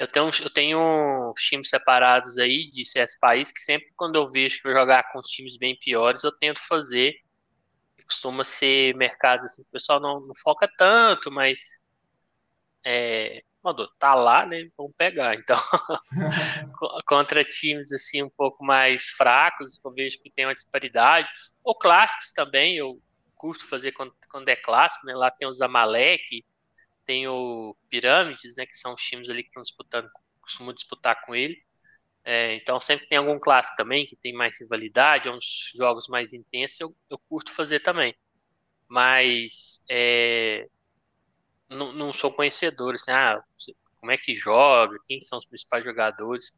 Eu 0.03 0.07
tenho, 0.07 0.29
eu 0.41 0.49
tenho 0.49 1.33
times 1.37 1.69
separados 1.69 2.37
aí 2.37 2.69
de 2.69 2.85
certos 2.85 3.17
países 3.17 3.53
que 3.53 3.61
sempre 3.61 3.87
quando 3.95 4.15
eu 4.15 4.27
vejo 4.27 4.57
que 4.57 4.63
vou 4.63 4.73
jogar 4.73 5.11
com 5.11 5.19
os 5.19 5.27
times 5.27 5.57
bem 5.57 5.77
piores, 5.79 6.23
eu 6.23 6.31
tento 6.31 6.59
fazer. 6.59 7.15
Costuma 8.05 8.43
ser 8.43 8.93
mercados 8.95 9.45
assim, 9.45 9.61
o 9.61 9.71
pessoal 9.71 9.99
não, 10.01 10.19
não 10.19 10.35
foca 10.43 10.69
tanto, 10.77 11.31
mas 11.31 11.81
é, 12.85 13.43
mandou, 13.63 13.87
tá 13.97 14.13
lá, 14.13 14.45
né? 14.45 14.67
Vamos 14.77 14.93
pegar. 14.97 15.35
Então, 15.35 15.57
contra 17.07 17.43
times 17.45 17.93
assim 17.93 18.21
um 18.21 18.29
pouco 18.29 18.63
mais 18.63 19.05
fracos, 19.11 19.79
eu 19.83 19.93
vejo 19.93 20.19
que 20.21 20.29
tem 20.29 20.45
uma 20.45 20.53
disparidade, 20.53 21.31
ou 21.63 21.77
clássicos 21.77 22.33
também, 22.33 22.75
eu 22.75 23.01
curto 23.35 23.65
fazer 23.65 23.93
quando, 23.93 24.13
quando 24.29 24.49
é 24.49 24.55
clássico, 24.55 25.05
né? 25.05 25.15
Lá 25.15 25.31
tem 25.31 25.47
os 25.47 25.61
Amalek, 25.61 26.43
tem 27.05 27.27
o 27.27 27.75
Pirâmides, 27.89 28.55
né? 28.55 28.65
Que 28.65 28.75
são 28.77 28.93
os 28.93 29.01
times 29.01 29.29
ali 29.29 29.43
que 29.43 29.49
estão 29.49 29.61
disputando, 29.61 30.09
costumam 30.41 30.73
disputar 30.73 31.25
com 31.25 31.35
ele. 31.35 31.61
É, 32.25 32.55
então 32.55 32.79
sempre 32.79 33.07
tem 33.07 33.17
algum 33.17 33.37
clássico 33.37 33.75
também 33.75 34.05
que 34.05 34.15
tem 34.15 34.33
mais 34.33 34.59
rivalidade, 34.59 35.29
uns 35.29 35.71
jogos 35.75 36.07
mais 36.07 36.31
intensos, 36.31 36.79
eu, 36.79 36.95
eu 37.09 37.19
curto 37.19 37.51
fazer 37.51 37.81
também. 37.81 38.15
Mas 38.87 39.83
é, 39.89 40.67
não, 41.69 41.91
não 41.91 42.13
sou 42.13 42.31
conhecedor, 42.31 42.95
assim, 42.95 43.11
ah, 43.11 43.43
como 43.99 44.11
é 44.11 44.17
que 44.17 44.35
joga, 44.35 44.97
quem 45.05 45.21
são 45.21 45.39
os 45.39 45.45
principais 45.45 45.83
jogadores. 45.83 46.53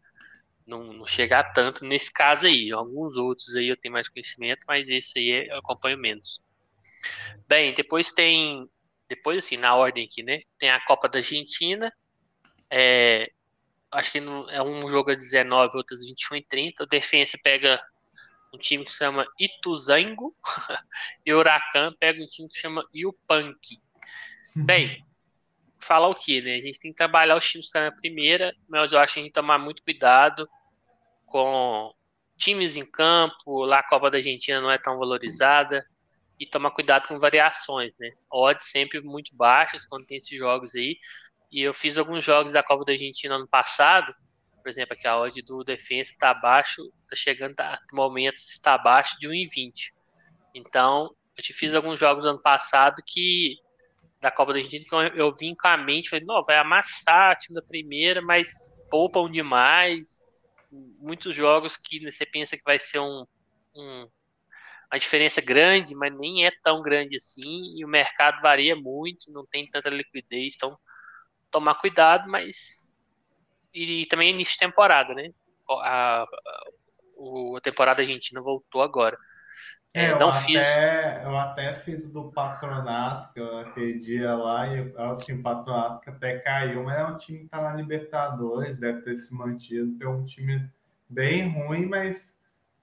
Não, 0.65 0.93
não 0.93 1.05
chegar 1.05 1.53
tanto 1.53 1.85
nesse 1.85 2.11
caso 2.11 2.47
aí. 2.47 2.71
Alguns 2.71 3.17
outros 3.17 3.55
aí 3.55 3.67
eu 3.67 3.77
tenho 3.77 3.93
mais 3.93 4.09
conhecimento, 4.09 4.65
mas 4.67 4.89
esse 4.89 5.19
aí 5.19 5.47
eu 5.49 5.57
acompanho 5.57 5.97
menos. 5.97 6.41
Bem, 7.47 7.73
depois 7.73 8.11
tem. 8.11 8.67
Depois, 9.07 9.37
assim, 9.37 9.57
na 9.57 9.75
ordem 9.75 10.05
aqui, 10.05 10.23
né? 10.23 10.39
Tem 10.57 10.69
a 10.69 10.79
Copa 10.79 11.07
da 11.07 11.19
Argentina. 11.19 11.91
É, 12.69 13.31
acho 13.91 14.11
que 14.11 14.17
é 14.49 14.61
um 14.61 14.89
jogo 14.89 15.11
às 15.11 15.19
19, 15.19 15.77
outras 15.77 16.05
21 16.05 16.37
e 16.37 16.41
30. 16.41 16.83
O 16.83 16.87
Defensa 16.87 17.37
pega 17.43 17.79
um 18.53 18.57
time 18.57 18.83
que 18.83 18.91
se 18.91 18.99
chama 18.99 19.27
Ituzango 19.39 20.35
e 21.25 21.33
o 21.33 21.37
Huracan 21.39 21.93
pega 21.99 22.21
um 22.21 22.25
time 22.25 22.47
que 22.47 22.55
se 22.55 22.61
chama 22.61 22.83
Yupanqui. 22.93 23.79
Bem, 24.55 25.05
falar 25.79 26.07
o 26.07 26.15
que, 26.15 26.41
né? 26.41 26.55
A 26.55 26.61
gente 26.61 26.79
tem 26.79 26.91
que 26.91 26.97
trabalhar 26.97 27.37
os 27.37 27.49
times 27.49 27.69
na 27.73 27.91
primeira, 27.91 28.55
mas 28.67 28.91
eu 28.91 28.99
acho 28.99 29.13
que 29.13 29.19
a 29.19 29.23
gente 29.23 29.33
tem 29.33 29.41
que 29.41 29.47
tomar 29.47 29.57
muito 29.57 29.83
cuidado 29.83 30.49
com 31.25 31.93
times 32.37 32.75
em 32.75 32.85
campo, 32.85 33.65
lá 33.65 33.79
a 33.79 33.87
Copa 33.87 34.09
da 34.09 34.17
Argentina 34.17 34.61
não 34.61 34.71
é 34.71 34.77
tão 34.77 34.97
valorizada, 34.97 35.85
e 36.39 36.45
tomar 36.45 36.71
cuidado 36.71 37.07
com 37.07 37.19
variações, 37.19 37.93
né? 37.99 38.11
Odds 38.31 38.69
sempre 38.69 39.01
muito 39.01 39.35
baixas 39.35 39.85
quando 39.85 40.05
tem 40.05 40.17
esses 40.17 40.37
jogos 40.37 40.75
aí, 40.75 40.97
e 41.51 41.61
eu 41.61 41.73
fiz 41.73 41.97
alguns 41.97 42.23
jogos 42.23 42.51
da 42.51 42.63
Copa 42.63 42.83
da 42.85 42.91
Argentina 42.91 43.35
ano 43.35 43.47
passado, 43.47 44.13
por 44.65 44.69
exemplo, 44.69 44.95
aqui 44.95 45.07
a 45.07 45.15
odd 45.15 45.39
do 45.43 45.63
defesa 45.63 46.09
está 46.09 46.31
abaixo, 46.31 46.81
está 47.03 47.15
chegando, 47.15 47.53
tá, 47.53 47.79
no 47.93 47.97
momento 47.97 48.39
está 48.39 48.73
abaixo 48.73 49.15
de 49.19 49.27
1,20. 49.27 49.93
Então, 50.55 51.15
eu 51.37 51.43
te 51.43 51.53
fiz 51.53 51.75
alguns 51.75 51.99
jogos 51.99 52.25
ano 52.25 52.41
passado 52.41 52.95
que 53.05 53.57
da 54.19 54.31
Copa 54.31 54.53
da 54.53 54.57
Argentina 54.57 54.83
que 54.83 54.95
eu, 54.95 55.27
eu 55.27 55.35
vim 55.35 55.53
com 55.53 55.67
a 55.67 55.77
mente, 55.77 56.09
falei, 56.09 56.25
não, 56.25 56.43
vai 56.43 56.57
amassar 56.57 57.35
o 57.35 57.37
time 57.37 57.53
da 57.53 57.61
primeira, 57.61 58.23
mas 58.23 58.73
poupam 58.89 59.29
demais. 59.29 60.19
Muitos 60.71 61.35
jogos 61.35 61.77
que 61.77 61.99
você 61.99 62.25
pensa 62.25 62.57
que 62.57 62.63
vai 62.63 62.79
ser 62.79 62.97
um, 62.97 63.23
um 63.75 64.07
uma 64.91 64.99
diferença 64.99 65.41
grande, 65.41 65.95
mas 65.95 66.13
nem 66.17 66.45
é 66.45 66.51
tão 66.63 66.81
grande 66.81 67.15
assim, 67.17 67.77
e 67.77 67.85
o 67.85 67.87
mercado 67.87 68.41
varia 68.41 68.75
muito, 68.75 69.31
não 69.31 69.45
tem 69.45 69.69
tanta 69.69 69.89
liquidez, 69.89 70.55
então 70.55 70.77
tomar 71.51 71.75
cuidado, 71.75 72.29
mas 72.29 72.93
e 73.73 74.05
também 74.05 74.31
início 74.31 74.53
de 74.53 74.59
temporada, 74.59 75.13
né? 75.13 75.29
A, 75.69 76.23
a, 76.23 76.23
a 77.57 77.61
temporada 77.61 78.01
argentina 78.01 78.41
voltou 78.41 78.81
agora. 78.81 79.17
É, 79.93 80.11
eu, 80.11 80.19
não 80.19 80.29
até, 80.29 80.41
fiz. 80.41 80.67
eu 81.23 81.37
até 81.37 81.73
fiz 81.73 82.11
do 82.11 82.29
patronato, 82.29 83.31
que 83.33 83.39
eu 83.39 83.59
aquele 83.59 83.93
dia 83.97 84.35
lá, 84.35 84.67
e 84.67 84.93
assim, 84.97 85.39
o 85.39 85.41
patronato 85.41 86.01
que 86.01 86.09
até 86.09 86.37
caiu, 86.39 86.83
mas 86.83 86.99
é 86.99 87.05
um 87.05 87.17
time 87.17 87.39
que 87.39 87.47
tá 87.47 87.61
na 87.61 87.73
Libertadores, 87.73 88.77
deve 88.77 89.03
ter 89.03 89.17
se 89.17 89.33
mantido, 89.33 89.97
é 90.03 90.07
um 90.07 90.25
time 90.25 90.69
bem 91.09 91.49
ruim, 91.49 91.85
mas 91.85 92.34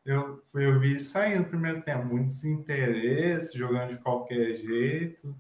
eu, 0.05 0.43
eu 0.55 0.81
vi 0.81 0.97
isso 0.97 1.17
aí 1.17 1.39
no 1.39 1.45
primeiro 1.45 1.83
tempo, 1.83 2.05
muito 2.05 2.27
desinteresse, 2.27 3.57
jogando 3.57 3.95
de 3.95 4.03
qualquer 4.03 4.57
jeito, 4.57 5.35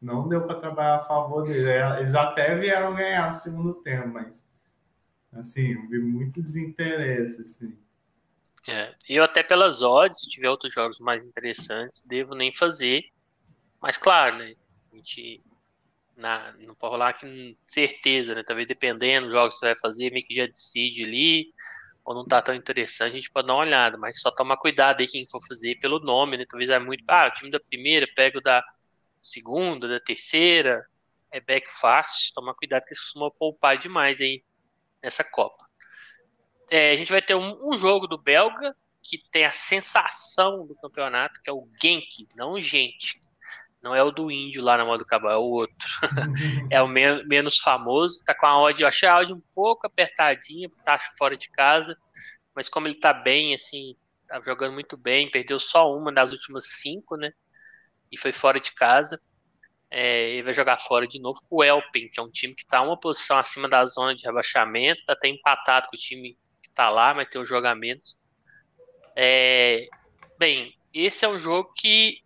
não 0.00 0.28
deu 0.28 0.46
para 0.46 0.60
trabalhar 0.60 0.96
a 0.96 1.04
favor 1.04 1.44
dele. 1.44 1.68
É, 1.68 2.00
eles 2.00 2.14
até 2.14 2.56
vieram 2.58 2.94
ganhar 2.94 3.30
no 3.30 3.36
segundo 3.36 3.74
tempo, 3.74 4.08
mas 4.08 4.50
assim, 5.32 5.72
eu 5.72 5.88
vi 5.88 5.98
muito 5.98 6.42
desinteresse, 6.42 7.40
assim. 7.40 7.78
É, 8.68 8.94
eu 9.08 9.22
até 9.22 9.42
pelas 9.42 9.82
odds, 9.82 10.20
se 10.20 10.30
tiver 10.30 10.50
outros 10.50 10.72
jogos 10.72 10.98
mais 10.98 11.24
interessantes, 11.24 12.02
devo 12.02 12.34
nem 12.34 12.52
fazer. 12.52 13.04
Mas 13.80 13.96
claro, 13.96 14.38
né? 14.38 14.54
A 14.92 14.96
gente 14.96 15.42
na, 16.16 16.52
não 16.58 16.74
pode 16.74 16.92
rolar 16.92 17.10
aqui 17.10 17.56
certeza, 17.66 18.34
né? 18.34 18.42
Talvez 18.42 18.66
dependendo 18.66 19.26
dos 19.26 19.34
jogos 19.34 19.54
que 19.54 19.60
você 19.60 19.66
vai 19.66 19.76
fazer, 19.76 20.10
meio 20.10 20.26
que 20.26 20.34
já 20.34 20.46
decide 20.46 21.04
ali, 21.04 21.52
ou 22.06 22.14
não 22.14 22.24
tá 22.24 22.40
tão 22.40 22.54
interessante, 22.54 23.10
a 23.10 23.14
gente 23.16 23.30
pode 23.30 23.48
dar 23.48 23.54
uma 23.54 23.64
olhada, 23.64 23.98
mas 23.98 24.20
só 24.20 24.30
tomar 24.30 24.56
cuidado 24.58 25.00
aí 25.00 25.08
quem 25.08 25.28
for 25.28 25.44
fazer 25.44 25.74
pelo 25.80 25.98
nome, 25.98 26.36
né? 26.36 26.46
Talvez 26.48 26.70
é 26.70 26.78
muito. 26.78 27.04
Ah, 27.08 27.26
o 27.26 27.30
time 27.32 27.50
da 27.50 27.58
primeira, 27.58 28.06
pega 28.14 28.38
o 28.38 28.40
da 28.40 28.64
segunda, 29.20 29.88
da 29.88 29.98
terceira, 29.98 30.86
é 31.32 31.40
back 31.40 31.66
fácil, 31.68 32.32
tomar 32.32 32.54
cuidado 32.54 32.84
que 32.84 32.94
costuma 32.94 33.28
poupar 33.32 33.76
demais 33.76 34.20
aí 34.20 34.44
nessa 35.02 35.24
Copa. 35.24 35.66
É, 36.70 36.92
a 36.92 36.96
gente 36.96 37.10
vai 37.10 37.20
ter 37.20 37.34
um, 37.34 37.58
um, 37.60 37.76
jogo 37.76 38.06
do 38.06 38.16
Belga 38.16 38.72
que 39.02 39.18
tem 39.30 39.44
a 39.44 39.50
sensação 39.50 40.64
do 40.64 40.76
campeonato, 40.76 41.40
que 41.42 41.50
é 41.50 41.52
o 41.52 41.68
Genk, 41.82 42.28
não 42.36 42.60
Gente. 42.60 43.20
Não 43.82 43.94
é 43.94 44.02
o 44.02 44.10
do 44.10 44.30
Índio 44.30 44.62
lá 44.62 44.76
na 44.76 44.84
moda 44.84 44.98
do 44.98 45.06
Cabal, 45.06 45.30
é 45.30 45.36
o 45.36 45.42
outro. 45.42 45.88
é 46.70 46.82
o 46.82 46.88
men 46.88 47.24
menos 47.26 47.58
famoso. 47.58 48.22
Tá 48.24 48.34
com 48.34 48.46
a 48.46 48.60
odd, 48.60 48.82
eu 48.82 48.88
achei 48.88 49.08
a 49.08 49.18
odd 49.18 49.32
um 49.32 49.42
pouco 49.54 49.86
apertadinha, 49.86 50.68
tá 50.84 50.98
fora 51.16 51.36
de 51.36 51.50
casa. 51.50 51.96
Mas 52.54 52.68
como 52.68 52.88
ele 52.88 52.98
tá 52.98 53.12
bem, 53.12 53.54
assim, 53.54 53.94
tá 54.26 54.40
jogando 54.40 54.72
muito 54.72 54.96
bem, 54.96 55.30
perdeu 55.30 55.60
só 55.60 55.92
uma 55.94 56.12
das 56.12 56.32
últimas 56.32 56.66
cinco, 56.80 57.16
né? 57.16 57.32
E 58.10 58.18
foi 58.18 58.32
fora 58.32 58.58
de 58.58 58.72
casa. 58.72 59.20
É, 59.90 60.30
ele 60.30 60.42
vai 60.42 60.54
jogar 60.54 60.78
fora 60.78 61.06
de 61.06 61.20
novo 61.20 61.40
com 61.48 61.56
o 61.56 61.64
Elpen, 61.64 62.10
que 62.10 62.18
é 62.18 62.22
um 62.22 62.30
time 62.30 62.54
que 62.54 62.62
está 62.62 62.82
uma 62.82 62.98
posição 62.98 63.38
acima 63.38 63.68
da 63.68 63.86
zona 63.86 64.14
de 64.16 64.24
rebaixamento, 64.24 65.04
tá 65.06 65.12
até 65.12 65.28
empatado 65.28 65.88
com 65.88 65.96
o 65.96 65.98
time 65.98 66.36
tá 66.76 66.90
lá, 66.90 67.14
mas 67.14 67.28
tem 67.28 67.40
os 67.40 67.48
jogamentos. 67.48 68.16
É, 69.16 69.88
bem, 70.38 70.76
esse 70.92 71.24
é 71.24 71.28
um 71.28 71.38
jogo 71.38 71.72
que 71.74 72.18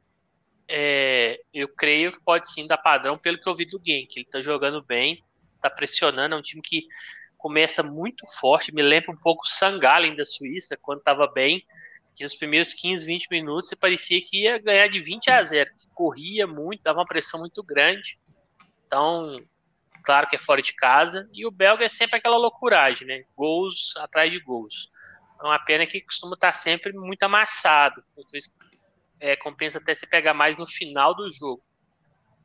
é, 0.73 1.41
eu 1.53 1.69
creio 1.69 2.13
que 2.13 2.21
pode 2.23 2.51
sim 2.51 2.65
dar 2.67 2.79
padrão 2.79 3.19
pelo 3.19 3.41
que 3.41 3.49
eu 3.49 3.57
vi 3.57 3.67
do 3.67 3.81
que 3.81 4.09
ele 4.15 4.25
tá 4.25 4.41
jogando 4.41 4.81
bem, 4.81 5.23
tá 5.61 5.69
pressionando, 5.69 6.37
é 6.37 6.39
um 6.39 6.43
time 6.43 6.63
que 6.63 6.87
começa 7.37 7.83
muito 7.83 8.25
forte, 8.39 8.73
me 8.73 8.83
lembra 8.83 9.11
um 9.11 9.17
pouco 9.17 9.43
o 9.45 9.49
Sangalen 9.49 10.15
da 10.15 10.25
Suíça, 10.25 10.77
quando 10.81 11.03
tava 11.03 11.27
bem, 11.27 11.67
que 12.15 12.23
nos 12.23 12.37
primeiros 12.37 12.73
15, 12.73 13.05
20 13.05 13.29
minutos 13.31 13.69
você 13.69 13.77
parecia 13.77 14.21
que 14.21 14.45
ia 14.45 14.59
ganhar 14.59 14.87
de 14.87 15.03
20 15.03 15.29
a 15.31 15.43
0, 15.43 15.71
corria 15.93 16.47
muito, 16.47 16.83
dava 16.83 17.01
uma 17.01 17.07
pressão 17.07 17.41
muito 17.41 17.63
grande. 17.65 18.19
Então, 18.87 19.43
claro 20.05 20.29
que 20.29 20.37
é 20.37 20.39
fora 20.39 20.63
de 20.63 20.75
casa, 20.75 21.29
e 21.33 21.45
o 21.45 21.51
belga 21.51 21.85
é 21.85 21.89
sempre 21.89 22.17
aquela 22.17 22.37
loucuragem, 22.37 23.09
né? 23.09 23.25
Gols 23.37 23.95
atrás 23.97 24.31
de 24.31 24.39
gols. 24.39 24.89
É 25.41 25.45
uma 25.45 25.59
pena 25.59 25.87
que 25.87 26.01
costuma 26.01 26.35
estar 26.35 26.53
sempre 26.53 26.93
muito 26.93 27.23
amassado. 27.23 28.05
É, 29.21 29.37
compensa 29.37 29.79
até 29.79 29.95
se 29.95 30.07
pegar 30.07 30.35
mais 30.35 30.57
no 30.57 30.67
final 30.67 31.15
do 31.15 31.29
jogo. 31.29 31.63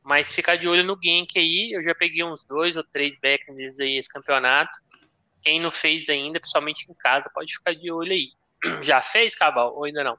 Mas 0.03 0.31
ficar 0.31 0.55
de 0.55 0.67
olho 0.67 0.83
no 0.83 0.99
Genk 1.01 1.39
aí, 1.39 1.71
eu 1.73 1.83
já 1.83 1.95
peguei 1.95 2.23
uns 2.23 2.43
dois 2.43 2.77
ou 2.77 2.83
três 2.83 3.17
backers 3.19 3.79
aí 3.79 3.97
esse 3.97 4.09
campeonato. 4.09 4.71
Quem 5.41 5.59
não 5.59 5.71
fez 5.71 6.09
ainda, 6.09 6.39
principalmente 6.39 6.91
em 6.91 6.93
casa, 6.93 7.29
pode 7.33 7.53
ficar 7.53 7.73
de 7.73 7.91
olho 7.91 8.11
aí. 8.11 8.27
Já 8.83 9.01
fez, 9.01 9.35
Cabal, 9.35 9.75
ou 9.75 9.85
ainda 9.85 10.03
não? 10.03 10.17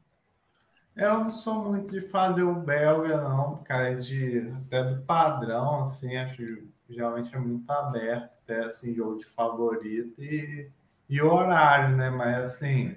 Eu 0.96 1.20
não 1.20 1.30
sou 1.30 1.64
muito 1.64 1.90
de 1.90 2.00
fazer 2.00 2.42
o 2.42 2.54
belga, 2.54 3.20
não, 3.20 3.62
cara, 3.64 3.94
de, 3.94 4.50
até 4.64 4.82
do 4.82 5.02
padrão, 5.02 5.82
assim, 5.82 6.16
acho 6.16 6.66
geralmente 6.88 7.34
é 7.34 7.38
muito 7.38 7.70
aberto, 7.70 8.38
até 8.42 8.64
assim, 8.64 8.94
jogo 8.94 9.18
de 9.18 9.26
favorito 9.26 10.22
e, 10.22 10.70
e 11.08 11.20
horário, 11.20 11.96
né? 11.96 12.08
Mas 12.08 12.36
assim, 12.38 12.96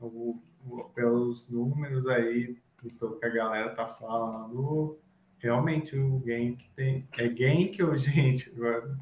o, 0.00 0.40
o, 0.66 0.84
pelos 0.94 1.48
números 1.50 2.06
aí, 2.06 2.56
e 2.84 2.90
pelo 2.92 3.18
que 3.18 3.26
a 3.26 3.30
galera 3.30 3.70
tá 3.70 3.86
falando, 3.86 4.98
realmente 5.38 5.96
o 5.96 6.22
Genk 6.24 6.68
tem. 6.76 7.08
É 7.18 7.28
Genk 7.28 7.82
ou 7.82 7.96
gente? 7.96 8.50
Agora? 8.50 8.98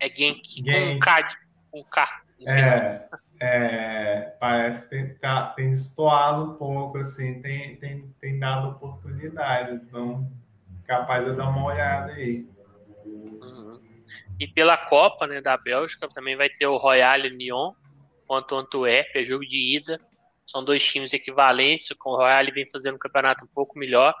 É 0.00 0.08
Genk, 0.08 0.42
Genk. 0.64 0.94
com 0.94 1.00
K. 1.00 1.38
Com 1.70 1.84
K. 1.84 2.22
É, 2.46 3.08
é, 3.40 4.36
parece 4.38 4.88
que 4.88 4.90
tem, 4.90 5.14
tá, 5.14 5.46
tem 5.50 5.70
destoado 5.70 6.44
um 6.44 6.54
pouco, 6.54 6.98
assim, 6.98 7.40
tem, 7.40 7.76
tem, 7.76 8.14
tem 8.20 8.38
dado 8.38 8.68
oportunidade, 8.68 9.74
então 9.74 10.30
capaz 10.86 11.24
de 11.24 11.34
dar 11.34 11.48
uma 11.48 11.64
olhada 11.64 12.12
aí. 12.12 12.46
E 14.38 14.46
pela 14.46 14.76
Copa 14.76 15.26
né, 15.26 15.40
da 15.40 15.56
Bélgica 15.56 16.08
também 16.08 16.36
vai 16.36 16.48
ter 16.48 16.66
o 16.66 16.76
Royal 16.76 17.18
Lyon 17.18 17.72
contra 18.26 18.56
o 18.56 18.60
Antuérpia, 18.60 19.24
jogo 19.24 19.46
de 19.46 19.76
ida. 19.76 19.98
São 20.46 20.64
dois 20.64 20.84
times 20.84 21.12
equivalentes, 21.12 21.88
com 21.98 22.10
o 22.10 22.16
Royal 22.16 22.44
vem 22.52 22.68
fazendo 22.70 22.96
um 22.96 22.98
campeonato 22.98 23.44
um 23.44 23.48
pouco 23.48 23.78
melhor. 23.78 24.14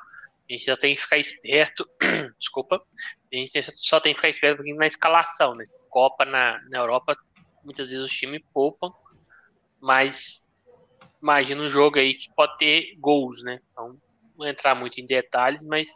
A 0.48 0.52
gente 0.52 0.64
já 0.64 0.76
tem 0.76 0.94
que 0.94 1.00
ficar 1.00 1.18
esperto, 1.18 1.88
desculpa, 2.38 2.82
a 3.32 3.36
gente 3.36 3.62
só 3.72 3.98
tem 3.98 4.12
que 4.12 4.20
ficar 4.20 4.30
esperto 4.30 4.62
na 4.62 4.86
escalação, 4.86 5.54
né? 5.54 5.64
Copa 5.88 6.24
na, 6.24 6.60
na 6.68 6.78
Europa, 6.78 7.16
muitas 7.64 7.90
vezes 7.90 8.04
os 8.04 8.12
times 8.12 8.42
poupam, 8.52 8.92
mas 9.80 10.48
imagina 11.22 11.62
um 11.62 11.68
jogo 11.68 11.98
aí 11.98 12.14
que 12.14 12.30
pode 12.34 12.58
ter 12.58 12.94
gols, 12.98 13.42
né? 13.42 13.60
Então, 13.72 13.98
não 14.36 14.46
entrar 14.46 14.74
muito 14.74 15.00
em 15.00 15.06
detalhes, 15.06 15.64
mas 15.64 15.88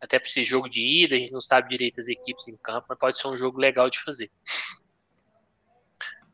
até 0.00 0.18
para 0.18 0.28
esse 0.28 0.42
jogo 0.42 0.68
de 0.68 1.04
ida, 1.04 1.14
a 1.14 1.18
gente 1.18 1.32
não 1.32 1.40
sabe 1.40 1.68
direito 1.68 2.00
as 2.00 2.08
equipes 2.08 2.48
em 2.48 2.56
campo, 2.56 2.86
mas 2.88 2.98
pode 2.98 3.18
ser 3.18 3.28
um 3.28 3.38
jogo 3.38 3.58
legal 3.58 3.88
de 3.88 4.00
fazer. 4.00 4.30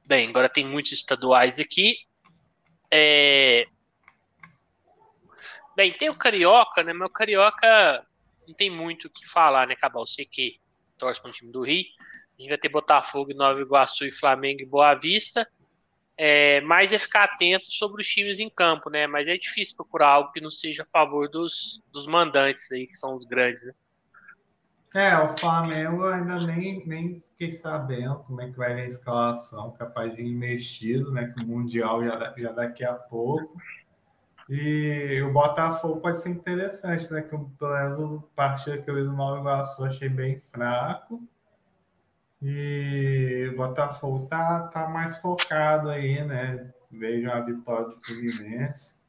Bem, 0.06 0.28
agora 0.28 0.48
tem 0.48 0.66
muitos 0.66 0.92
estaduais 0.92 1.58
aqui. 1.58 1.94
É... 2.92 3.66
Bem, 5.74 5.92
tem 5.92 6.10
o 6.10 6.16
Carioca, 6.16 6.82
né? 6.82 6.92
Meu 6.92 7.08
Carioca 7.08 8.06
não 8.46 8.54
tem 8.54 8.68
muito 8.68 9.06
o 9.06 9.10
que 9.10 9.26
falar, 9.26 9.66
né, 9.66 9.74
Cabal? 9.74 10.06
Você 10.06 10.26
que 10.26 10.60
torce 10.98 11.20
para 11.20 11.30
o 11.30 11.32
time 11.32 11.50
do 11.50 11.62
Rio. 11.62 11.84
A 12.38 12.40
gente 12.40 12.50
vai 12.50 12.58
ter 12.58 12.68
Botafogo, 12.68 13.32
Nova 13.34 13.60
Iguaçu 13.60 14.04
e 14.04 14.12
Flamengo 14.12 14.60
e 14.60 14.66
Boa 14.66 14.94
Vista. 14.94 15.48
É, 16.16 16.60
mas 16.60 16.92
é 16.92 16.98
ficar 16.98 17.24
atento 17.24 17.72
sobre 17.72 18.02
os 18.02 18.08
times 18.08 18.38
em 18.38 18.50
campo, 18.50 18.90
né? 18.90 19.06
Mas 19.06 19.26
é 19.26 19.36
difícil 19.38 19.74
procurar 19.74 20.08
algo 20.08 20.32
que 20.32 20.40
não 20.40 20.50
seja 20.50 20.82
a 20.82 20.86
favor 20.86 21.28
dos, 21.28 21.82
dos 21.90 22.06
mandantes 22.06 22.70
aí, 22.70 22.86
que 22.86 22.94
são 22.94 23.16
os 23.16 23.24
grandes, 23.24 23.64
né? 23.64 23.72
É, 24.94 25.16
o 25.18 25.36
Flamengo 25.38 26.04
ainda 26.04 26.38
nem, 26.38 26.86
nem 26.86 27.20
fiquei 27.20 27.50
sabendo 27.50 28.16
como 28.20 28.42
é 28.42 28.50
que 28.50 28.58
vai 28.58 28.74
a 28.74 28.84
escalação, 28.84 29.70
capaz 29.72 30.14
de 30.14 30.22
ir 30.22 30.34
mexido, 30.34 31.10
né? 31.10 31.32
Que 31.32 31.44
o 31.44 31.48
Mundial 31.48 32.04
já, 32.04 32.34
já 32.36 32.52
daqui 32.52 32.84
a 32.84 32.92
pouco. 32.92 33.56
E 34.50 35.22
o 35.22 35.32
Botafogo 35.32 36.00
pode 36.00 36.18
ser 36.18 36.28
interessante, 36.28 37.10
né? 37.10 37.22
Que 37.22 37.30
pelo 37.30 37.72
menos 37.72 37.98
o 37.98 38.22
partido 38.36 38.82
que 38.82 38.90
eu 38.90 38.94
vi 38.94 39.02
do 39.02 39.12
Nova 39.12 39.40
Iguaçu 39.40 39.82
achei 39.84 40.10
bem 40.10 40.38
fraco. 40.52 41.22
E 42.42 43.48
o 43.50 43.56
Botafogo 43.56 44.26
tá, 44.26 44.68
tá 44.68 44.88
mais 44.88 45.16
focado 45.18 45.88
aí, 45.88 46.22
né? 46.22 46.70
Vejo 46.90 47.30
a 47.30 47.40
vitória 47.40 47.86
do 47.86 48.00
Fluminense. 48.02 49.00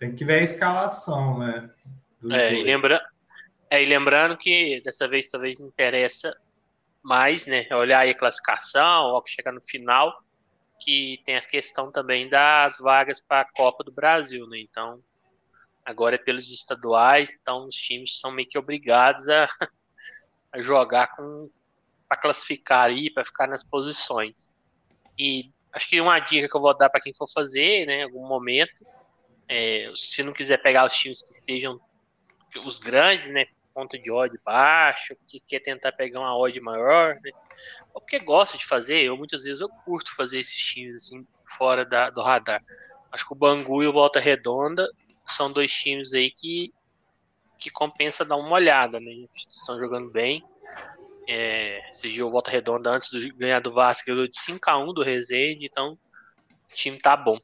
Tem 0.00 0.16
que 0.16 0.24
ver 0.24 0.40
a 0.40 0.42
escalação, 0.42 1.38
né? 1.38 1.70
É 2.28 2.54
e, 2.54 2.64
lembra... 2.64 3.09
é, 3.70 3.82
e 3.82 3.86
lembrando 3.86 4.36
que 4.36 4.80
dessa 4.82 5.06
vez 5.06 5.28
talvez 5.28 5.60
interessa 5.60 6.36
mais, 7.02 7.46
né? 7.46 7.66
Olhar 7.72 8.00
aí 8.00 8.10
a 8.10 8.18
classificação, 8.18 9.06
ao 9.06 9.24
chegar 9.26 9.52
no 9.52 9.62
final 9.62 10.22
que 10.80 11.20
tem 11.24 11.36
a 11.36 11.40
questão 11.40 11.92
também 11.92 12.28
das 12.28 12.78
vagas 12.78 13.20
para 13.20 13.42
a 13.42 13.52
Copa 13.52 13.84
do 13.84 13.92
Brasil, 13.92 14.46
né? 14.46 14.58
Então, 14.58 15.02
agora 15.84 16.14
é 16.14 16.18
pelos 16.18 16.50
estaduais, 16.50 17.36
então 17.40 17.68
os 17.68 17.76
times 17.76 18.18
são 18.18 18.32
meio 18.32 18.48
que 18.48 18.58
obrigados 18.58 19.28
a, 19.28 19.46
a 20.50 20.60
jogar 20.60 21.14
com 21.14 21.50
para 22.08 22.20
classificar 22.20 22.88
aí, 22.88 23.08
para 23.08 23.24
ficar 23.24 23.46
nas 23.46 23.62
posições. 23.62 24.52
E 25.16 25.42
acho 25.72 25.88
que 25.88 26.00
uma 26.00 26.18
dica 26.18 26.48
que 26.48 26.56
eu 26.56 26.60
vou 26.60 26.76
dar 26.76 26.90
para 26.90 27.00
quem 27.00 27.14
for 27.14 27.28
fazer, 27.30 27.86
né, 27.86 28.00
em 28.00 28.02
algum 28.02 28.26
momento, 28.26 28.84
é, 29.48 29.92
se 29.94 30.20
não 30.24 30.32
quiser 30.32 30.60
pegar 30.60 30.86
os 30.86 30.94
times 30.94 31.22
que 31.22 31.30
estejam 31.30 31.80
os 32.64 32.80
grandes, 32.80 33.30
né, 33.30 33.46
ponto 33.80 33.98
de 33.98 34.10
odd 34.10 34.38
baixo, 34.44 35.16
que 35.26 35.40
quer 35.40 35.60
tentar 35.60 35.92
pegar 35.92 36.20
uma 36.20 36.36
odd 36.36 36.60
maior, 36.60 37.14
né? 37.22 37.30
Ou 37.94 38.00
porque 38.00 38.18
gosta 38.18 38.58
de 38.58 38.66
fazer, 38.66 39.02
eu 39.02 39.16
muitas 39.16 39.42
vezes 39.44 39.60
eu 39.60 39.68
curto 39.68 40.14
fazer 40.14 40.40
esses 40.40 40.56
times 40.56 41.04
assim, 41.04 41.26
fora 41.46 41.84
da, 41.84 42.10
do 42.10 42.20
radar. 42.20 42.62
Acho 43.10 43.26
que 43.26 43.32
o 43.32 43.36
Bangu 43.36 43.82
e 43.82 43.86
o 43.86 43.92
Volta 43.92 44.20
Redonda 44.20 44.86
são 45.26 45.50
dois 45.50 45.72
times 45.72 46.12
aí 46.12 46.30
que, 46.30 46.72
que 47.58 47.70
compensa 47.70 48.24
dar 48.24 48.36
uma 48.36 48.52
olhada, 48.52 49.00
né? 49.00 49.10
Estão 49.34 49.78
jogando 49.78 50.10
bem. 50.10 50.44
É, 51.26 51.90
esse 51.90 52.08
dia 52.08 52.26
o 52.26 52.30
Volta 52.30 52.50
Redonda, 52.50 52.90
antes 52.90 53.08
de 53.10 53.30
ganhar 53.30 53.60
do 53.60 53.72
Vasco, 53.72 54.06
ganhou 54.06 54.28
de 54.28 54.38
5x1 54.38 54.92
do 54.92 55.02
Resende, 55.02 55.66
então 55.66 55.92
o 55.92 56.74
time 56.74 56.98
tá 56.98 57.16
bom. 57.16 57.38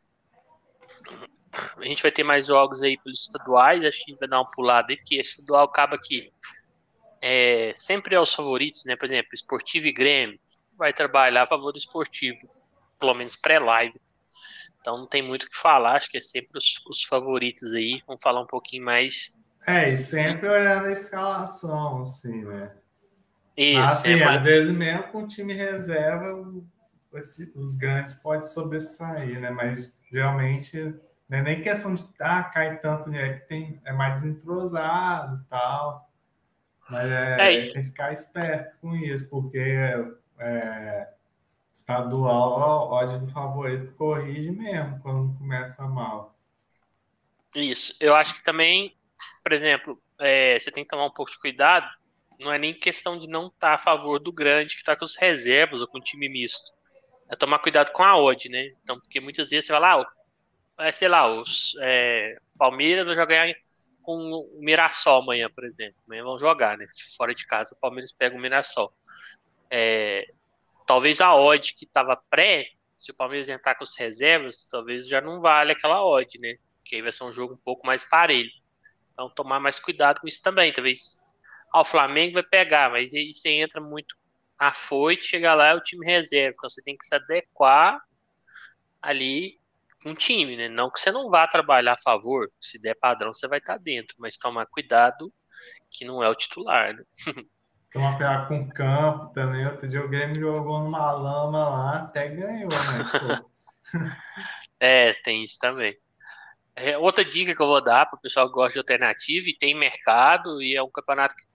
A 1.79 1.85
gente 1.85 2.03
vai 2.03 2.13
ter 2.13 2.23
mais 2.23 2.47
jogos 2.47 2.83
aí 2.83 2.99
pelos 3.03 3.23
estaduais, 3.23 3.85
acho 3.85 3.99
que 3.99 4.11
a 4.11 4.13
gente 4.13 4.21
vai 4.21 4.29
dar 4.29 4.41
uma 4.41 4.51
pulada 4.51 4.93
aí, 4.93 4.97
porque 4.97 5.21
estadual 5.21 5.65
acaba 5.65 5.99
que 5.99 6.33
é, 7.21 7.73
sempre 7.77 8.15
é 8.15 8.21
os 8.21 8.33
favoritos, 8.33 8.85
né? 8.85 8.97
Por 8.97 9.07
exemplo, 9.07 9.31
Esportivo 9.35 9.87
e 9.87 9.93
Grêmio 9.93 10.39
vai 10.77 10.93
trabalhar 10.93 11.45
a 11.45 11.47
favor 11.47 11.73
do 11.73 11.79
esportivo, 11.79 12.49
pelo 13.01 13.15
menos 13.15 13.37
pré-live. 13.37 13.99
Então 14.81 14.99
não 14.99 15.07
tem 15.07 15.23
muito 15.23 15.45
o 15.45 15.51
que 15.51 15.57
falar, 15.57 15.97
acho 15.97 16.09
que 16.09 16.19
é 16.19 16.21
sempre 16.21 16.59
os, 16.59 16.81
os 16.89 17.03
favoritos 17.03 17.73
aí. 17.75 18.03
Vamos 18.07 18.23
falar 18.23 18.41
um 18.41 18.47
pouquinho 18.47 18.85
mais. 18.85 19.37
É, 19.67 19.91
e 19.91 19.99
sempre 19.99 20.49
olhando 20.49 20.87
a 20.87 20.93
escalação, 20.93 22.03
assim, 22.03 22.45
né? 22.45 22.77
Isso, 23.57 23.81
Mas, 23.81 23.93
assim, 23.93 24.21
é, 24.21 24.25
às 24.25 24.43
vezes 24.45 24.73
mesmo 24.73 25.05
com 25.05 25.25
o 25.25 25.27
time 25.27 25.55
reserva, 25.55 26.45
os 27.55 27.75
grandes 27.75 28.15
podem 28.15 28.47
sobressair, 28.47 29.41
né? 29.41 29.51
Mas 29.51 29.93
geralmente 30.11 30.95
não 31.29 31.39
é 31.39 31.43
nem 31.43 31.63
questão 31.63 31.95
de 31.95 32.05
ah, 32.21 32.45
cai 32.45 32.79
tanto, 32.79 33.11
né? 33.11 33.35
Que 33.35 33.49
tem, 33.49 33.81
é 33.85 33.93
mais 33.93 34.23
desentrosado 34.23 35.43
e 35.43 35.49
tal. 35.49 36.09
Mas 36.89 37.11
é, 37.11 37.35
é, 37.35 37.61
tem 37.63 37.73
que 37.73 37.85
ficar 37.85 38.13
esperto 38.13 38.77
com 38.81 38.95
isso, 38.95 39.29
porque 39.29 39.59
é, 40.39 41.09
estadual, 41.73 42.91
ódio 42.91 43.19
do 43.21 43.29
favorito 43.29 43.93
corrige 43.97 44.53
mesmo 44.53 45.01
quando 45.01 45.37
começa 45.37 45.83
mal. 45.89 46.37
Isso. 47.55 47.95
Eu 48.01 48.15
acho 48.15 48.35
que 48.35 48.45
também, 48.45 48.97
por 49.43 49.53
exemplo, 49.53 50.01
é, 50.21 50.59
você 50.61 50.71
tem 50.71 50.85
que 50.85 50.91
tomar 50.91 51.07
um 51.07 51.13
pouco 51.13 51.33
de 51.33 51.39
cuidado. 51.39 51.89
Não 52.39 52.53
é 52.53 52.59
nem 52.59 52.73
questão 52.73 53.19
de 53.19 53.27
não 53.27 53.49
estar 53.49 53.69
tá 53.69 53.75
a 53.75 53.79
favor 53.79 54.21
do 54.21 54.31
grande 54.31 54.75
que 54.75 54.81
está 54.81 54.95
com 54.95 55.05
os 55.05 55.17
reservas 55.17 55.81
ou 55.83 55.89
com 55.89 55.99
o 55.99 56.03
time 56.03 56.29
misto. 56.29 56.73
É 57.29 57.35
tomar 57.35 57.59
cuidado 57.59 57.91
com 57.93 58.05
a 58.05 58.17
odd, 58.17 58.49
né? 58.49 58.73
Então, 58.85 59.01
porque 59.01 59.21
muitas 59.21 59.49
vezes 59.49 59.67
você 59.67 59.73
vai 59.73 59.81
lá, 59.81 60.07
é, 60.79 60.93
sei 60.93 61.09
lá, 61.09 61.27
os 61.33 61.75
é, 61.81 62.37
Palmeiras 62.59 63.07
vai 63.07 63.17
jogar 63.17 63.49
com 64.03 64.17
o 64.17 64.61
Mirassol 64.61 65.23
amanhã, 65.23 65.51
por 65.51 65.65
exemplo. 65.65 65.97
Amanhã 66.07 66.23
vão 66.23 66.39
jogar, 66.39 66.77
né? 66.77 66.87
Fora 67.17 67.35
de 67.35 67.47
casa, 67.47 67.75
o 67.75 67.81
Palmeiras 67.81 68.13
pega 68.13 68.37
o 68.37 68.41
Mirassol. 68.41 68.93
É, 69.71 70.27
talvez 70.87 71.21
a 71.21 71.35
odd 71.35 71.75
que 71.75 71.85
estava 71.85 72.17
pré, 72.31 72.69
se 72.97 73.11
o 73.11 73.17
Palmeiras 73.17 73.49
entrar 73.49 73.75
com 73.75 73.85
as 73.85 73.97
reservas, 73.97 74.69
talvez 74.71 75.09
já 75.09 75.21
não 75.21 75.41
vale 75.41 75.73
aquela 75.73 76.05
odd, 76.05 76.39
né? 76.39 76.57
Porque 76.79 76.97
aí 76.97 77.03
vai 77.03 77.13
ser 77.13 77.25
um 77.25 77.33
jogo 77.33 77.55
um 77.55 77.59
pouco 77.65 77.87
mais 77.87 78.05
parelho. 78.05 78.51
Então, 79.13 79.29
tomar 79.31 79.59
mais 79.59 79.81
cuidado 79.81 80.21
com 80.21 80.29
isso 80.29 80.43
também. 80.43 80.73
Talvez 80.73 81.21
ah, 81.73 81.81
o 81.81 81.85
Flamengo 81.85 82.35
vai 82.35 82.43
pegar, 82.43 82.91
mas 82.91 83.13
aí 83.13 83.35
você 83.35 83.49
entra 83.49 83.81
muito 83.81 84.17
afoito, 84.59 85.25
chega 85.25 85.55
lá 85.55 85.69
é 85.69 85.75
o 85.75 85.81
time 85.81 86.07
reserva. 86.07 86.55
Então, 86.57 86.71
você 86.71 86.83
tem 86.83 86.97
que 86.97 87.05
se 87.05 87.15
adequar 87.15 88.01
ali 89.03 89.59
um 90.05 90.15
time, 90.15 90.57
né? 90.57 90.69
Não 90.69 90.91
que 90.91 91.01
você 91.01 91.11
não 91.11 91.31
vá 91.31 91.47
trabalhar 91.47 91.95
a 91.95 91.99
favor, 91.99 92.51
se 92.61 92.79
der 92.79 92.95
padrão 92.95 93.33
você 93.33 93.49
vai 93.49 93.59
estar 93.59 93.79
dentro, 93.79 94.15
mas 94.19 94.37
tomar 94.37 94.67
cuidado 94.67 95.33
que 95.91 96.05
não 96.05 96.23
é 96.23 96.29
o 96.29 96.35
titular, 96.35 96.95
né? 96.95 97.03
Tomar 97.93 98.17
cuidado 98.17 98.49
com 98.49 98.61
o 98.61 98.69
campo 98.69 99.33
também. 99.33 99.67
Outro 99.67 99.89
dia 99.89 100.05
o 100.05 100.09
Grêmio 100.09 100.35
jogou 100.35 100.81
numa 100.81 101.13
lama 101.13 101.69
lá, 101.69 101.99
até 102.01 102.29
ganhou, 102.29 102.69
né? 102.69 103.43
é, 104.79 105.13
tem 105.23 105.45
isso 105.45 105.59
também. 105.59 105.97
É, 106.75 106.99
outra 106.99 107.25
dica 107.25 107.55
que 107.55 107.63
eu 107.63 107.67
vou 107.67 107.83
dar 107.83 108.05
para 108.05 108.19
o 108.19 108.21
pessoal 108.21 108.49
que 108.49 108.53
gosta 108.53 108.75
de 108.75 108.79
alternativa 108.81 109.49
e 109.49 109.57
tem 109.57 109.75
mercado, 109.75 110.61
e 110.61 110.77
é 110.77 110.83
um 110.83 110.91
campeonato 110.91 111.35
que, 111.35 111.47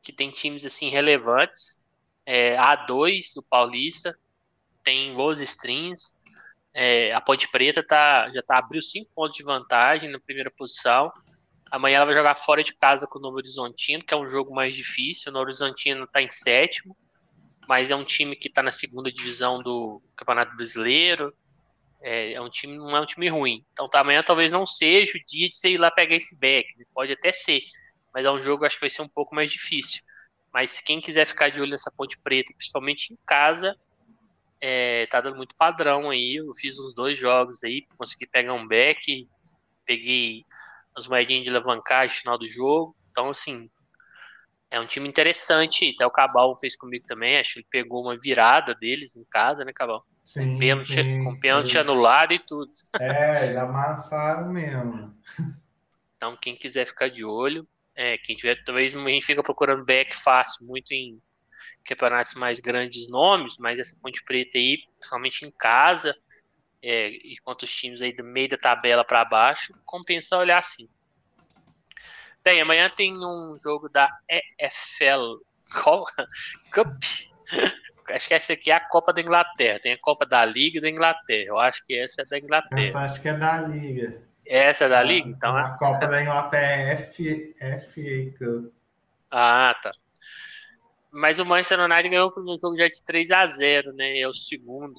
que 0.00 0.12
tem 0.12 0.30
times 0.30 0.64
assim 0.64 0.88
relevantes. 0.88 1.84
É, 2.24 2.56
A2 2.56 3.34
do 3.34 3.42
Paulista, 3.42 4.16
tem 4.84 5.12
boas 5.14 5.40
strings, 5.40 6.16
é, 6.74 7.12
a 7.12 7.20
Ponte 7.20 7.48
Preta 7.50 7.82
tá, 7.82 8.30
já 8.32 8.42
tá, 8.42 8.58
abriu 8.58 8.80
cinco 8.80 9.10
pontos 9.14 9.36
de 9.36 9.42
vantagem 9.42 10.10
na 10.10 10.18
primeira 10.18 10.50
posição. 10.50 11.12
Amanhã 11.70 11.96
ela 11.96 12.06
vai 12.06 12.14
jogar 12.14 12.34
fora 12.34 12.62
de 12.62 12.74
casa 12.74 13.06
com 13.06 13.18
o 13.18 13.22
Novo 13.22 13.36
Horizontino, 13.36 14.04
que 14.04 14.12
é 14.12 14.16
um 14.16 14.26
jogo 14.26 14.54
mais 14.54 14.74
difícil. 14.74 15.30
O 15.30 15.32
Novo 15.32 15.46
Horizontino 15.46 16.04
está 16.04 16.22
em 16.22 16.28
sétimo, 16.28 16.96
mas 17.68 17.90
é 17.90 17.96
um 17.96 18.04
time 18.04 18.36
que 18.36 18.48
está 18.48 18.62
na 18.62 18.70
segunda 18.70 19.12
divisão 19.12 19.58
do 19.58 20.02
Campeonato 20.16 20.56
Brasileiro. 20.56 21.26
É, 22.00 22.32
é, 22.32 22.40
um 22.40 22.50
time, 22.50 22.76
não 22.76 22.96
é 22.96 23.00
um 23.00 23.06
time 23.06 23.28
ruim. 23.28 23.64
Então 23.72 23.88
tá, 23.88 24.00
amanhã 24.00 24.22
talvez 24.22 24.50
não 24.50 24.66
seja 24.66 25.16
o 25.16 25.26
dia 25.26 25.48
de 25.48 25.56
você 25.56 25.70
ir 25.70 25.78
lá 25.78 25.90
pegar 25.90 26.16
esse 26.16 26.38
back. 26.38 26.68
Pode 26.92 27.12
até 27.12 27.32
ser, 27.32 27.60
mas 28.12 28.24
é 28.24 28.30
um 28.30 28.40
jogo 28.40 28.64
acho 28.64 28.76
que 28.76 28.80
vai 28.80 28.90
ser 28.90 29.02
um 29.02 29.08
pouco 29.08 29.34
mais 29.34 29.50
difícil. 29.50 30.02
Mas 30.52 30.80
quem 30.80 31.00
quiser 31.00 31.26
ficar 31.26 31.50
de 31.50 31.60
olho 31.60 31.70
nessa 31.70 31.90
Ponte 31.90 32.18
Preta, 32.18 32.52
principalmente 32.54 33.12
em 33.12 33.16
casa, 33.26 33.74
é, 34.62 35.06
tá 35.08 35.20
dando 35.20 35.36
muito 35.36 35.56
padrão 35.56 36.08
aí. 36.08 36.36
Eu 36.36 36.54
fiz 36.54 36.78
uns 36.78 36.94
dois 36.94 37.18
jogos 37.18 37.64
aí, 37.64 37.84
consegui 37.98 38.26
pegar 38.28 38.54
um 38.54 38.66
back, 38.66 39.28
peguei 39.84 40.44
as 40.96 41.08
moedinhas 41.08 41.42
de 41.42 41.50
alavancagem 41.50 42.14
no 42.14 42.20
final 42.20 42.38
do 42.38 42.46
jogo. 42.46 42.96
Então, 43.10 43.30
assim, 43.30 43.68
é 44.70 44.78
um 44.78 44.86
time 44.86 45.08
interessante. 45.08 45.92
Até 45.96 46.06
o 46.06 46.10
Cabal 46.10 46.56
fez 46.58 46.76
comigo 46.76 47.04
também. 47.08 47.38
Acho 47.38 47.54
que 47.54 47.58
ele 47.58 47.66
pegou 47.68 48.02
uma 48.02 48.16
virada 48.16 48.72
deles 48.72 49.16
em 49.16 49.24
casa, 49.24 49.64
né, 49.64 49.72
Cabal? 49.72 50.06
Sim, 50.24 50.52
com 50.52 50.58
pênalti, 50.58 50.94
sim, 50.94 51.24
com 51.24 51.40
pênalti 51.40 51.76
anulado 51.76 52.32
e 52.32 52.38
tudo. 52.38 52.70
É, 53.00 53.46
eles 53.46 53.56
amassaram 53.56 54.52
mesmo. 54.52 55.12
Então, 56.16 56.36
quem 56.40 56.54
quiser 56.54 56.86
ficar 56.86 57.08
de 57.08 57.24
olho, 57.24 57.66
é, 57.96 58.16
quem 58.16 58.36
tiver, 58.36 58.62
talvez 58.62 58.94
a 58.94 58.98
gente 58.98 59.26
fica 59.26 59.42
procurando 59.42 59.84
back 59.84 60.16
fácil, 60.16 60.64
muito 60.64 60.92
em 60.92 61.20
campeonatos 61.84 62.34
mais 62.34 62.60
grandes 62.60 63.08
nomes, 63.08 63.56
mas 63.58 63.78
essa 63.78 63.96
Ponte 64.00 64.24
Preta 64.24 64.58
aí, 64.58 64.78
principalmente 64.98 65.44
em 65.44 65.50
casa, 65.50 66.16
é, 66.82 67.08
e 67.08 67.36
quanto 67.44 67.62
os 67.62 67.74
times 67.74 68.02
aí 68.02 68.12
do 68.12 68.24
meio 68.24 68.48
da 68.48 68.56
tabela 68.56 69.04
para 69.04 69.24
baixo, 69.24 69.72
compensa 69.84 70.36
olhar 70.36 70.58
assim. 70.58 70.88
Bem, 72.44 72.60
amanhã 72.60 72.90
tem 72.90 73.14
um 73.24 73.56
jogo 73.56 73.88
da 73.88 74.10
EFL 74.28 75.38
Cup. 76.72 76.98
Acho 78.10 78.28
que 78.28 78.34
essa 78.34 78.52
aqui 78.52 78.70
é 78.70 78.74
a 78.74 78.80
Copa 78.80 79.12
da 79.12 79.20
Inglaterra. 79.20 79.78
Tem 79.78 79.92
a 79.92 79.98
Copa 79.98 80.26
da 80.26 80.44
Liga 80.44 80.80
da 80.80 80.90
Inglaterra. 80.90 81.46
Eu 81.46 81.58
acho 81.58 81.82
que 81.84 81.96
essa 81.96 82.22
é 82.22 82.24
da 82.24 82.36
Inglaterra. 82.36 82.82
Essa 82.82 82.98
acho 82.98 83.22
que 83.22 83.28
é 83.28 83.34
da 83.34 83.60
Liga. 83.60 84.22
Essa 84.44 84.84
é 84.84 84.88
da 84.88 85.02
Liga? 85.02 85.28
Então, 85.28 85.56
a 85.56 85.76
Copa 85.78 86.06
da 86.08 86.20
Inglaterra 86.20 87.00
é 87.60 87.80
FA 87.80 88.38
Cup. 88.38 88.72
Ah, 89.30 89.74
tá. 89.80 89.92
Mas 91.12 91.38
o 91.38 91.44
Manchester 91.44 91.80
United 91.80 92.08
ganhou 92.08 92.28
o 92.28 92.32
primeiro 92.32 92.58
jogo 92.58 92.76
já 92.76 92.88
de 92.88 93.04
3 93.04 93.30
a 93.30 93.46
0 93.46 93.92
né? 93.92 94.18
É 94.18 94.26
o 94.26 94.32
segundo. 94.32 94.98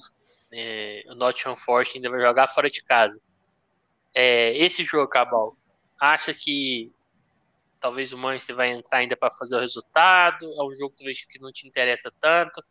É, 0.52 1.02
o 1.08 1.14
Nottingham 1.16 1.56
Forest 1.56 1.96
ainda 1.96 2.08
vai 2.08 2.20
jogar 2.20 2.46
fora 2.46 2.70
de 2.70 2.82
casa. 2.84 3.20
É, 4.14 4.56
esse 4.56 4.84
jogo, 4.84 5.08
Cabal, 5.08 5.56
acha 6.00 6.32
que 6.32 6.92
talvez 7.80 8.12
o 8.12 8.18
Manchester 8.18 8.54
vai 8.54 8.70
entrar 8.70 8.98
ainda 8.98 9.16
para 9.16 9.30
fazer 9.32 9.56
o 9.56 9.60
resultado? 9.60 10.46
É 10.46 10.62
um 10.62 10.74
jogo 10.74 10.94
talvez 10.96 11.24
que 11.24 11.40
não 11.40 11.50
te 11.50 11.66
interessa 11.66 12.12
tanto. 12.20 12.62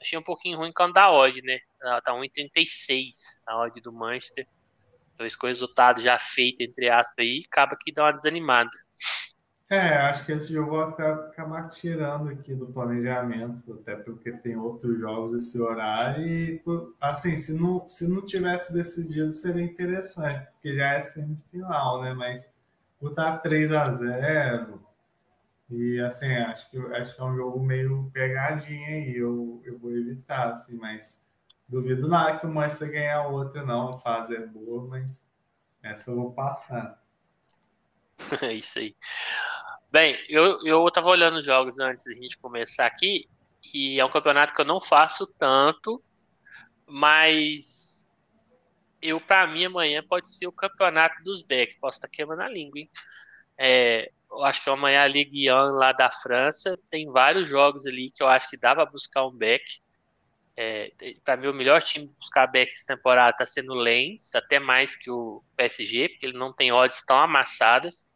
Achei 0.00 0.16
um 0.16 0.22
pouquinho 0.22 0.58
ruim 0.58 0.72
quando 0.72 0.94
dá 0.94 1.10
odd, 1.10 1.42
né? 1.42 1.58
Ela 1.82 2.00
tá 2.00 2.12
1,36 2.14 3.42
a 3.48 3.58
odd 3.58 3.80
do 3.80 3.92
Manchester. 3.92 4.46
Talvez 5.16 5.34
com 5.34 5.46
o 5.46 5.48
resultado 5.48 6.00
já 6.00 6.16
feito, 6.18 6.60
entre 6.62 6.88
aspas, 6.88 7.14
aí, 7.18 7.40
acaba 7.50 7.76
que 7.78 7.92
dá 7.92 8.04
uma 8.04 8.12
desanimada. 8.12 8.70
É, 9.72 9.96
acho 9.96 10.26
que 10.26 10.32
esse 10.32 10.52
jogo 10.52 10.78
até 10.78 11.02
acabar 11.10 11.66
tirando 11.70 12.28
aqui 12.28 12.54
do 12.54 12.66
planejamento, 12.66 13.72
até 13.72 13.96
porque 13.96 14.30
tem 14.30 14.54
outros 14.54 14.98
jogos 15.00 15.32
esse 15.32 15.58
horário 15.58 16.26
e, 16.26 16.62
assim, 17.00 17.38
se 17.38 17.58
não, 17.58 17.88
se 17.88 18.06
não 18.06 18.20
tivesse 18.20 18.74
decidido 18.74 19.32
seria 19.32 19.62
interessante, 19.64 20.46
porque 20.52 20.76
já 20.76 20.92
é 20.92 21.00
semifinal, 21.00 22.02
né? 22.02 22.12
Mas 22.12 22.52
botar 23.00 23.38
3 23.38 23.72
a 23.72 23.88
0 23.90 24.86
e, 25.70 26.00
assim, 26.00 26.34
acho 26.34 26.70
que, 26.70 26.78
acho 26.78 27.14
que 27.16 27.20
é 27.22 27.24
um 27.24 27.36
jogo 27.36 27.58
meio 27.60 28.10
pegadinha 28.12 28.88
aí, 28.88 29.16
eu, 29.16 29.62
eu 29.64 29.78
vou 29.78 29.90
evitar, 29.96 30.50
assim, 30.50 30.76
mas 30.78 31.26
duvido 31.66 32.06
nada 32.08 32.38
que 32.38 32.46
o 32.46 32.50
Manchester 32.52 32.90
ganhe 32.92 33.08
a 33.08 33.26
outra, 33.26 33.64
não, 33.64 33.94
a 33.94 33.98
fase 34.00 34.36
é 34.36 34.46
boa, 34.46 34.86
mas 34.86 35.26
essa 35.82 36.10
eu 36.10 36.16
vou 36.16 36.32
passar. 36.34 37.00
É 38.42 38.54
isso 38.54 38.78
aí. 38.78 38.94
Bem, 39.92 40.18
eu, 40.26 40.58
eu 40.64 40.90
tava 40.90 41.10
olhando 41.10 41.36
os 41.36 41.44
jogos 41.44 41.78
antes 41.78 42.06
da 42.06 42.14
gente 42.14 42.38
começar 42.38 42.86
aqui, 42.86 43.28
e 43.74 44.00
é 44.00 44.04
um 44.04 44.10
campeonato 44.10 44.54
que 44.54 44.60
eu 44.62 44.64
não 44.64 44.80
faço 44.80 45.26
tanto, 45.38 46.02
mas 46.86 48.08
eu, 49.02 49.20
para 49.20 49.46
mim, 49.46 49.66
amanhã 49.66 50.02
pode 50.02 50.30
ser 50.30 50.46
o 50.46 50.52
campeonato 50.52 51.22
dos 51.22 51.42
Beck. 51.42 51.78
Posso 51.78 51.98
estar 51.98 52.08
tá 52.08 52.10
queimando 52.10 52.40
a 52.40 52.48
língua, 52.48 52.80
hein? 52.80 52.90
É, 53.58 54.10
eu 54.30 54.42
acho 54.44 54.64
que 54.64 54.70
amanhã 54.70 55.02
a 55.02 55.08
Ligue 55.08 55.52
1 55.52 55.54
lá 55.72 55.92
da 55.92 56.10
França 56.10 56.74
tem 56.88 57.12
vários 57.12 57.46
jogos 57.46 57.86
ali 57.86 58.10
que 58.10 58.22
eu 58.22 58.28
acho 58.28 58.48
que 58.48 58.56
dá 58.56 58.74
para 58.74 58.86
buscar 58.86 59.26
um 59.26 59.36
Beck. 59.36 59.62
É, 60.56 60.90
para 61.22 61.36
mim, 61.36 61.48
o 61.48 61.52
melhor 61.54 61.82
time 61.82 62.10
buscar 62.18 62.46
Beck 62.46 62.72
essa 62.72 62.96
temporada 62.96 63.32
está 63.32 63.44
sendo 63.44 63.72
o 63.72 63.76
Lens, 63.76 64.34
até 64.34 64.58
mais 64.58 64.96
que 64.96 65.10
o 65.10 65.44
PSG, 65.54 66.08
porque 66.08 66.24
ele 66.24 66.38
não 66.38 66.50
tem 66.50 66.72
odds 66.72 67.04
tão 67.04 67.18
amassadas. 67.18 68.10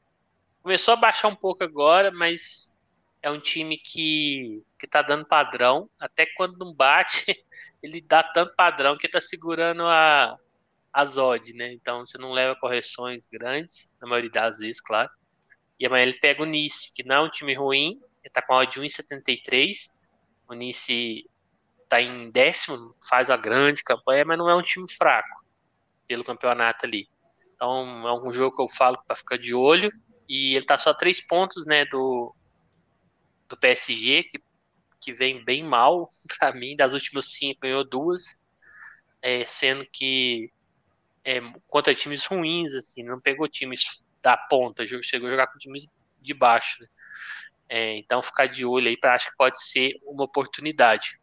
Começou 0.67 0.95
a 0.95 0.97
baixar 0.97 1.29
um 1.29 1.37
pouco 1.37 1.63
agora, 1.63 2.11
mas 2.11 2.77
é 3.23 3.31
um 3.31 3.39
time 3.39 3.79
que, 3.79 4.65
que 4.77 4.89
tá 4.89 5.01
dando 5.01 5.25
padrão. 5.25 5.89
Até 5.97 6.27
quando 6.27 6.59
não 6.59 6.75
bate, 6.75 7.25
ele 7.81 8.01
dá 8.01 8.21
tanto 8.21 8.53
padrão 8.57 8.99
que 8.99 9.07
tá 9.07 9.21
segurando 9.21 9.85
a, 9.85 10.37
a 10.93 11.05
Zod, 11.05 11.53
né? 11.53 11.73
Então 11.73 12.05
você 12.05 12.19
não 12.19 12.33
leva 12.33 12.59
correções 12.59 13.27
grandes, 13.27 13.93
na 14.03 14.09
maioria 14.09 14.29
das 14.29 14.59
vezes, 14.59 14.81
claro. 14.81 15.09
E 15.79 15.87
amanhã 15.87 16.03
ele 16.03 16.19
pega 16.19 16.43
o 16.43 16.45
Nice, 16.45 16.93
que 16.93 17.05
não 17.05 17.15
é 17.15 17.21
um 17.21 17.31
time 17.31 17.55
ruim, 17.55 18.01
ele 18.25 18.33
tá 18.33 18.43
com 18.43 18.55
a 18.55 18.57
odd 18.63 18.81
1,73. 18.81 19.93
O 20.49 20.55
Nice 20.55 21.31
tá 21.89 22.03
em 22.03 22.29
décimo, 22.29 22.93
faz 23.09 23.29
uma 23.29 23.37
grande 23.37 23.85
campanha, 23.85 24.25
mas 24.25 24.37
não 24.37 24.51
é 24.51 24.55
um 24.57 24.63
time 24.63 24.93
fraco 24.93 25.45
pelo 26.09 26.25
campeonato 26.25 26.85
ali. 26.85 27.09
Então 27.55 28.09
é 28.09 28.13
um 28.29 28.33
jogo 28.33 28.57
que 28.57 28.63
eu 28.63 28.69
falo 28.69 28.99
para 29.07 29.15
ficar 29.15 29.39
de 29.39 29.55
olho. 29.55 29.93
E 30.29 30.55
ele 30.55 30.65
tá 30.65 30.77
só 30.77 30.93
três 30.93 31.21
pontos, 31.21 31.67
né, 31.67 31.85
do, 31.85 32.35
do 33.49 33.57
PSG, 33.57 34.25
que, 34.25 34.43
que 35.01 35.13
vem 35.13 35.45
bem 35.45 35.63
mal 35.63 36.09
para 36.39 36.53
mim. 36.53 36.77
Das 36.77 36.95
últimas 36.95 37.33
cinco, 37.33 37.61
ganhou 37.61 37.85
duas. 37.85 38.41
É, 39.23 39.45
sendo 39.45 39.85
que 39.93 40.53
é, 41.25 41.41
contra 41.69 41.95
times 41.95 42.25
ruins, 42.27 42.75
assim, 42.75 43.03
não 43.03 43.21
pegou 43.21 43.49
times 43.49 44.05
da 44.23 44.37
ponta, 44.37 44.87
chegou 45.03 45.29
a 45.29 45.31
jogar 45.31 45.47
com 45.49 45.59
times 45.59 45.87
de 46.21 46.35
baixo. 46.35 46.83
Né? 46.83 46.89
É, 47.69 47.97
então, 47.97 48.23
ficar 48.23 48.47
de 48.47 48.65
olho 48.65 48.89
aí, 48.89 48.97
para 48.97 49.15
acho 49.15 49.31
que 49.31 49.37
pode 49.37 49.61
ser 49.63 49.99
uma 50.05 50.25
oportunidade. 50.25 51.19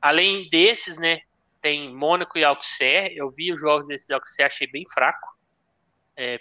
Além 0.00 0.48
desses, 0.48 0.98
né, 0.98 1.20
tem 1.60 1.94
Mônaco 1.94 2.38
e 2.38 2.44
Auxerre. 2.44 3.16
Eu 3.16 3.30
vi 3.30 3.52
os 3.52 3.60
jogos 3.60 3.86
desses 3.86 4.10
Auxerre, 4.10 4.46
achei 4.46 4.66
bem 4.66 4.84
fraco. 4.92 5.28
É, 6.16 6.40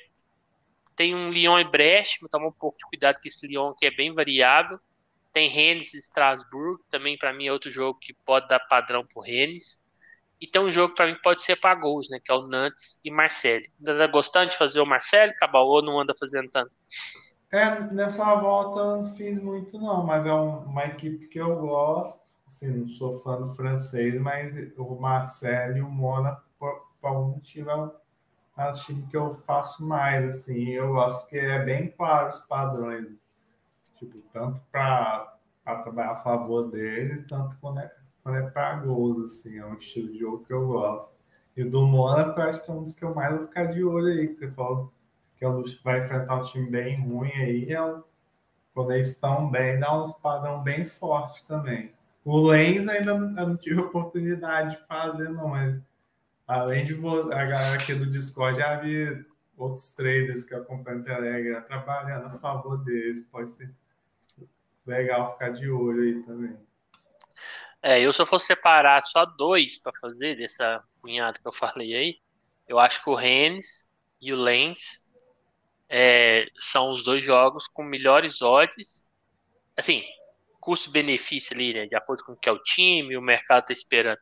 tem 0.99 1.15
um 1.15 1.31
Lyon 1.31 1.57
e 1.59 1.63
Brest, 1.63 2.19
tomar 2.29 2.47
um 2.47 2.51
pouco 2.51 2.77
de 2.77 2.83
cuidado 2.83 3.21
com 3.21 3.27
esse 3.29 3.47
Lyon 3.47 3.73
que 3.73 3.85
é 3.85 3.91
bem 3.91 4.13
variável. 4.13 4.77
Tem 5.31 5.47
Rennes 5.47 5.93
e 5.93 5.97
Strasbourg, 5.99 6.83
também 6.89 7.17
para 7.17 7.31
mim 7.31 7.47
é 7.47 7.53
outro 7.53 7.71
jogo 7.71 7.97
que 7.97 8.13
pode 8.13 8.49
dar 8.49 8.59
padrão 8.59 9.05
pro 9.05 9.21
Rennes. 9.21 9.81
E 10.41 10.45
tem 10.45 10.61
um 10.61 10.69
jogo 10.69 10.93
para 10.93 11.07
mim 11.07 11.15
pode 11.23 11.41
ser 11.41 11.55
para 11.55 11.73
gols, 11.73 12.09
né? 12.09 12.19
Que 12.21 12.29
é 12.29 12.35
o 12.35 12.45
Nantes 12.45 12.99
e 13.05 13.09
Marseille. 13.09 13.71
Ainda 13.79 13.97
tá 13.97 14.07
gostando 14.07 14.51
de 14.51 14.57
fazer 14.57 14.81
o 14.81 14.85
Marseille, 14.85 15.33
Cabal, 15.37 15.67
ou 15.67 15.81
não 15.81 16.01
anda 16.01 16.13
fazendo 16.13 16.49
tanto? 16.49 16.71
É, 17.49 17.79
nessa 17.93 18.35
volta 18.35 18.81
eu 18.81 18.97
não 18.97 19.15
fiz 19.15 19.41
muito 19.41 19.79
não, 19.79 20.05
mas 20.05 20.25
é 20.25 20.33
uma 20.33 20.83
equipe 20.83 21.27
que 21.27 21.39
eu 21.39 21.55
gosto. 21.61 22.27
Assim, 22.45 22.75
não 22.75 22.89
sou 22.89 23.21
fã 23.21 23.39
do 23.39 23.55
francês, 23.55 24.19
mas 24.19 24.53
o 24.77 24.95
Marseille 24.95 25.77
e 25.77 25.81
o 25.81 25.89
Mônaco, 25.89 26.43
por, 26.59 26.89
por 26.99 27.07
algum 27.07 27.35
motivo, 27.35 27.93
o 28.67 28.73
time 28.73 29.07
que 29.07 29.15
eu 29.15 29.33
faço 29.45 29.85
mais, 29.87 30.25
assim, 30.25 30.69
eu 30.69 30.89
gosto 30.93 31.27
que 31.27 31.37
é 31.37 31.63
bem 31.63 31.89
claro 31.91 32.29
os 32.29 32.39
padrões, 32.39 33.07
tipo, 33.97 34.19
tanto 34.33 34.61
para 34.71 35.37
trabalhar 35.63 36.11
a 36.11 36.15
favor 36.17 36.69
dele, 36.69 37.23
tanto 37.23 37.57
quando 37.61 37.79
é, 37.79 37.93
quando 38.23 38.37
é 38.37 38.49
para 38.49 38.77
gols, 38.77 39.19
assim, 39.19 39.57
é 39.57 39.65
um 39.65 39.75
estilo 39.75 40.11
de 40.11 40.19
jogo 40.19 40.43
que 40.45 40.53
eu 40.53 40.67
gosto. 40.67 41.17
E 41.55 41.63
o 41.63 41.69
do 41.69 41.85
Mônaco, 41.85 42.39
acho 42.41 42.63
que 42.63 42.69
é 42.69 42.73
um 42.73 42.83
dos 42.83 42.93
que 42.93 43.03
eu 43.03 43.15
mais 43.15 43.35
vou 43.35 43.47
ficar 43.47 43.65
de 43.65 43.83
olho 43.83 44.07
aí, 44.07 44.27
que 44.27 44.35
você 44.35 44.49
falou 44.51 44.91
que 45.39 45.45
é 45.45 45.49
dos 45.49 45.75
que 45.75 45.83
vai 45.83 46.01
enfrentar 46.01 46.35
um 46.35 46.43
time 46.43 46.69
bem 46.69 46.99
ruim 46.99 47.31
aí, 47.31 47.71
é 47.71 47.81
um, 47.81 48.03
quando 48.73 48.91
eles 48.91 49.07
estão 49.07 49.49
bem, 49.49 49.79
dá 49.79 50.01
uns 50.01 50.11
padrão 50.11 50.61
bem 50.61 50.85
forte 50.85 51.47
também. 51.47 51.93
O 52.25 52.41
Lens 52.41 52.89
ainda 52.89 53.17
não, 53.17 53.29
não 53.29 53.57
tive 53.57 53.79
oportunidade 53.79 54.71
de 54.71 54.85
fazer, 54.85 55.29
não, 55.29 55.47
mas 55.47 55.81
Além 56.49 56.83
de 56.83 56.95
a 56.95 57.45
galera 57.45 57.75
aqui 57.75 57.93
do 57.93 58.07
Discord, 58.07 58.57
já 58.57 58.75
vi 58.77 59.23
outros 59.55 59.91
traders 59.93 60.45
que 60.45 60.55
acompanham 60.55 61.01
o 61.01 61.03
Telegram 61.03 61.61
trabalhando 61.61 62.25
a 62.25 62.39
favor 62.39 62.83
deles. 62.83 63.21
Pode 63.29 63.51
ser 63.51 63.71
legal 64.83 65.31
ficar 65.33 65.49
de 65.49 65.69
olho 65.69 66.01
aí 66.01 66.23
também. 66.23 66.57
É, 67.83 68.01
eu 68.01 68.11
se 68.11 68.19
eu 68.19 68.25
fosse 68.25 68.47
separar 68.47 68.99
só 69.03 69.27
dois 69.27 69.77
para 69.77 69.93
fazer 70.01 70.37
dessa 70.37 70.83
cunhada 70.99 71.37
que 71.37 71.47
eu 71.47 71.53
falei 71.53 71.95
aí, 71.95 72.17
eu 72.67 72.79
acho 72.79 73.03
que 73.03 73.11
o 73.11 73.15
Rennes 73.15 73.87
e 74.19 74.33
o 74.33 74.35
Lens 74.35 75.07
é, 75.87 76.47
são 76.57 76.89
os 76.89 77.03
dois 77.03 77.23
jogos 77.23 77.67
com 77.67 77.83
melhores 77.83 78.41
odds. 78.41 79.07
Assim, 79.77 80.03
custo-benefício 80.59 81.55
ali, 81.55 81.75
né? 81.75 81.85
De 81.85 81.95
acordo 81.95 82.23
com 82.23 82.31
o 82.31 82.35
que 82.35 82.49
é 82.49 82.51
o 82.51 82.63
time, 82.63 83.15
o 83.15 83.21
mercado 83.21 83.61
está 83.61 83.73
esperando 83.73 84.19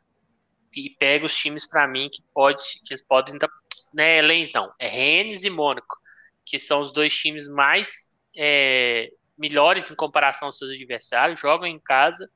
e 0.74 0.90
pega 0.90 1.26
os 1.26 1.34
times 1.34 1.66
para 1.66 1.86
mim 1.86 2.08
que 2.10 2.22
pode 2.32 2.62
que 2.84 2.92
eles 2.92 3.02
podem 3.02 3.38
dar, 3.38 3.48
né, 3.94 4.20
Lens 4.22 4.52
não, 4.52 4.72
é 4.78 4.86
Rennes 4.86 5.44
e 5.44 5.50
Mônaco, 5.50 5.96
que 6.44 6.58
são 6.58 6.80
os 6.80 6.92
dois 6.92 7.14
times 7.14 7.48
mais 7.48 8.14
é, 8.36 9.10
melhores 9.36 9.90
em 9.90 9.94
comparação 9.94 10.48
aos 10.48 10.58
seus 10.58 10.70
adversários, 10.70 11.40
jogam 11.40 11.66
em 11.66 11.78
casa 11.78 12.30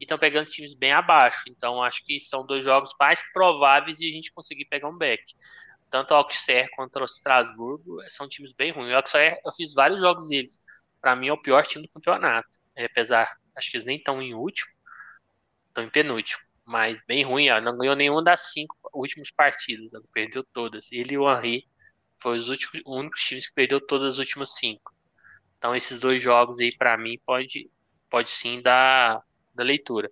e 0.00 0.04
estão 0.04 0.18
pegando 0.18 0.50
times 0.50 0.74
bem 0.74 0.92
abaixo. 0.92 1.44
Então 1.48 1.82
acho 1.82 2.04
que 2.04 2.20
são 2.20 2.46
dois 2.46 2.64
jogos 2.64 2.94
mais 2.98 3.22
prováveis 3.32 3.98
de 3.98 4.08
a 4.08 4.12
gente 4.12 4.32
conseguir 4.32 4.64
pegar 4.66 4.88
um 4.88 4.96
back. 4.96 5.22
Tanto 5.90 6.12
o 6.12 6.16
Auxerre 6.16 6.70
quanto 6.70 6.98
o 6.98 7.04
Strasburgo 7.04 8.02
é, 8.02 8.10
são 8.10 8.28
times 8.28 8.52
bem 8.52 8.72
ruins. 8.72 8.92
O 8.92 8.96
Auxerre, 8.96 9.38
eu 9.44 9.52
fiz 9.52 9.74
vários 9.74 10.00
jogos 10.00 10.28
deles. 10.28 10.62
Para 11.00 11.14
mim 11.14 11.28
é 11.28 11.32
o 11.32 11.40
pior 11.40 11.64
time 11.66 11.86
do 11.86 11.92
campeonato. 11.92 12.48
É, 12.74 12.86
apesar, 12.86 13.36
acho 13.54 13.70
que 13.70 13.76
eles 13.76 13.84
nem 13.84 13.98
estão 13.98 14.22
em 14.22 14.34
último, 14.34 14.72
estão 15.68 15.84
em 15.84 15.90
penúltimo 15.90 16.51
mas 16.64 17.02
bem 17.06 17.24
ruim, 17.24 17.50
ó, 17.50 17.60
não 17.60 17.76
ganhou 17.76 17.96
nenhuma 17.96 18.22
das 18.22 18.52
cinco 18.52 18.76
últimas 18.92 19.30
partidas, 19.30 19.90
perdeu 20.12 20.44
todas. 20.52 20.90
Ele 20.92 21.14
e 21.14 21.18
o 21.18 21.30
Henry 21.30 21.66
foram 22.18 22.38
os 22.38 22.48
últimos, 22.48 22.82
únicos 22.86 23.20
times 23.22 23.48
que 23.48 23.54
perdeu 23.54 23.80
todas 23.80 24.14
as 24.14 24.18
últimas 24.18 24.54
cinco. 24.54 24.94
Então 25.58 25.74
esses 25.76 26.00
dois 26.00 26.20
jogos 26.22 26.60
aí 26.60 26.74
para 26.76 26.96
mim 26.96 27.16
pode 27.24 27.70
pode 28.10 28.30
sim 28.30 28.60
dar 28.60 29.22
da 29.54 29.64
leitura. 29.64 30.10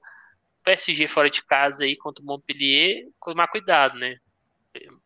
PSG 0.62 1.08
fora 1.08 1.30
de 1.30 1.44
casa 1.44 1.84
aí 1.84 1.96
contra 1.96 2.22
o 2.22 2.26
Montpellier, 2.26 3.08
tomar 3.20 3.48
cuidado, 3.48 3.98
né? 3.98 4.16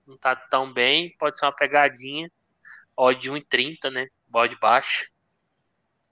Não 0.07 0.19
tá 0.19 0.37
tão 0.37 0.73
bem, 0.73 1.15
pode 1.19 1.39
ser 1.39 1.47
uma 1.47 1.55
pegadinha. 1.55 2.31
Odd 2.97 3.31
1,30, 3.31 3.91
né? 3.91 4.07
Bode 4.29 4.57
baixo. 4.61 5.11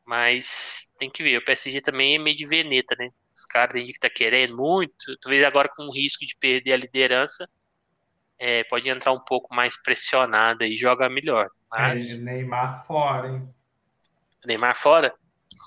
Mas 0.04 0.92
tem 0.98 1.10
que 1.10 1.22
ver. 1.22 1.38
O 1.38 1.44
PSG 1.44 1.80
também 1.80 2.16
é 2.16 2.18
meio 2.18 2.36
de 2.36 2.46
veneta, 2.46 2.94
né? 2.98 3.10
Os 3.34 3.44
caras 3.44 3.72
têm 3.72 3.86
que 3.86 3.98
tá 3.98 4.10
querendo 4.10 4.56
muito. 4.56 5.18
Talvez 5.20 5.44
agora 5.44 5.68
com 5.74 5.84
o 5.84 5.92
risco 5.92 6.24
de 6.26 6.36
perder 6.38 6.72
a 6.72 6.76
liderança, 6.76 7.48
é, 8.38 8.64
pode 8.64 8.88
entrar 8.88 9.12
um 9.12 9.24
pouco 9.24 9.54
mais 9.54 9.80
pressionada 9.82 10.64
e 10.64 10.76
jogar 10.76 11.08
melhor. 11.08 11.48
Mas... 11.70 12.18
É, 12.18 12.22
Neymar 12.22 12.86
fora, 12.86 13.28
hein? 13.28 13.48
Neymar 14.44 14.76
fora? 14.76 15.14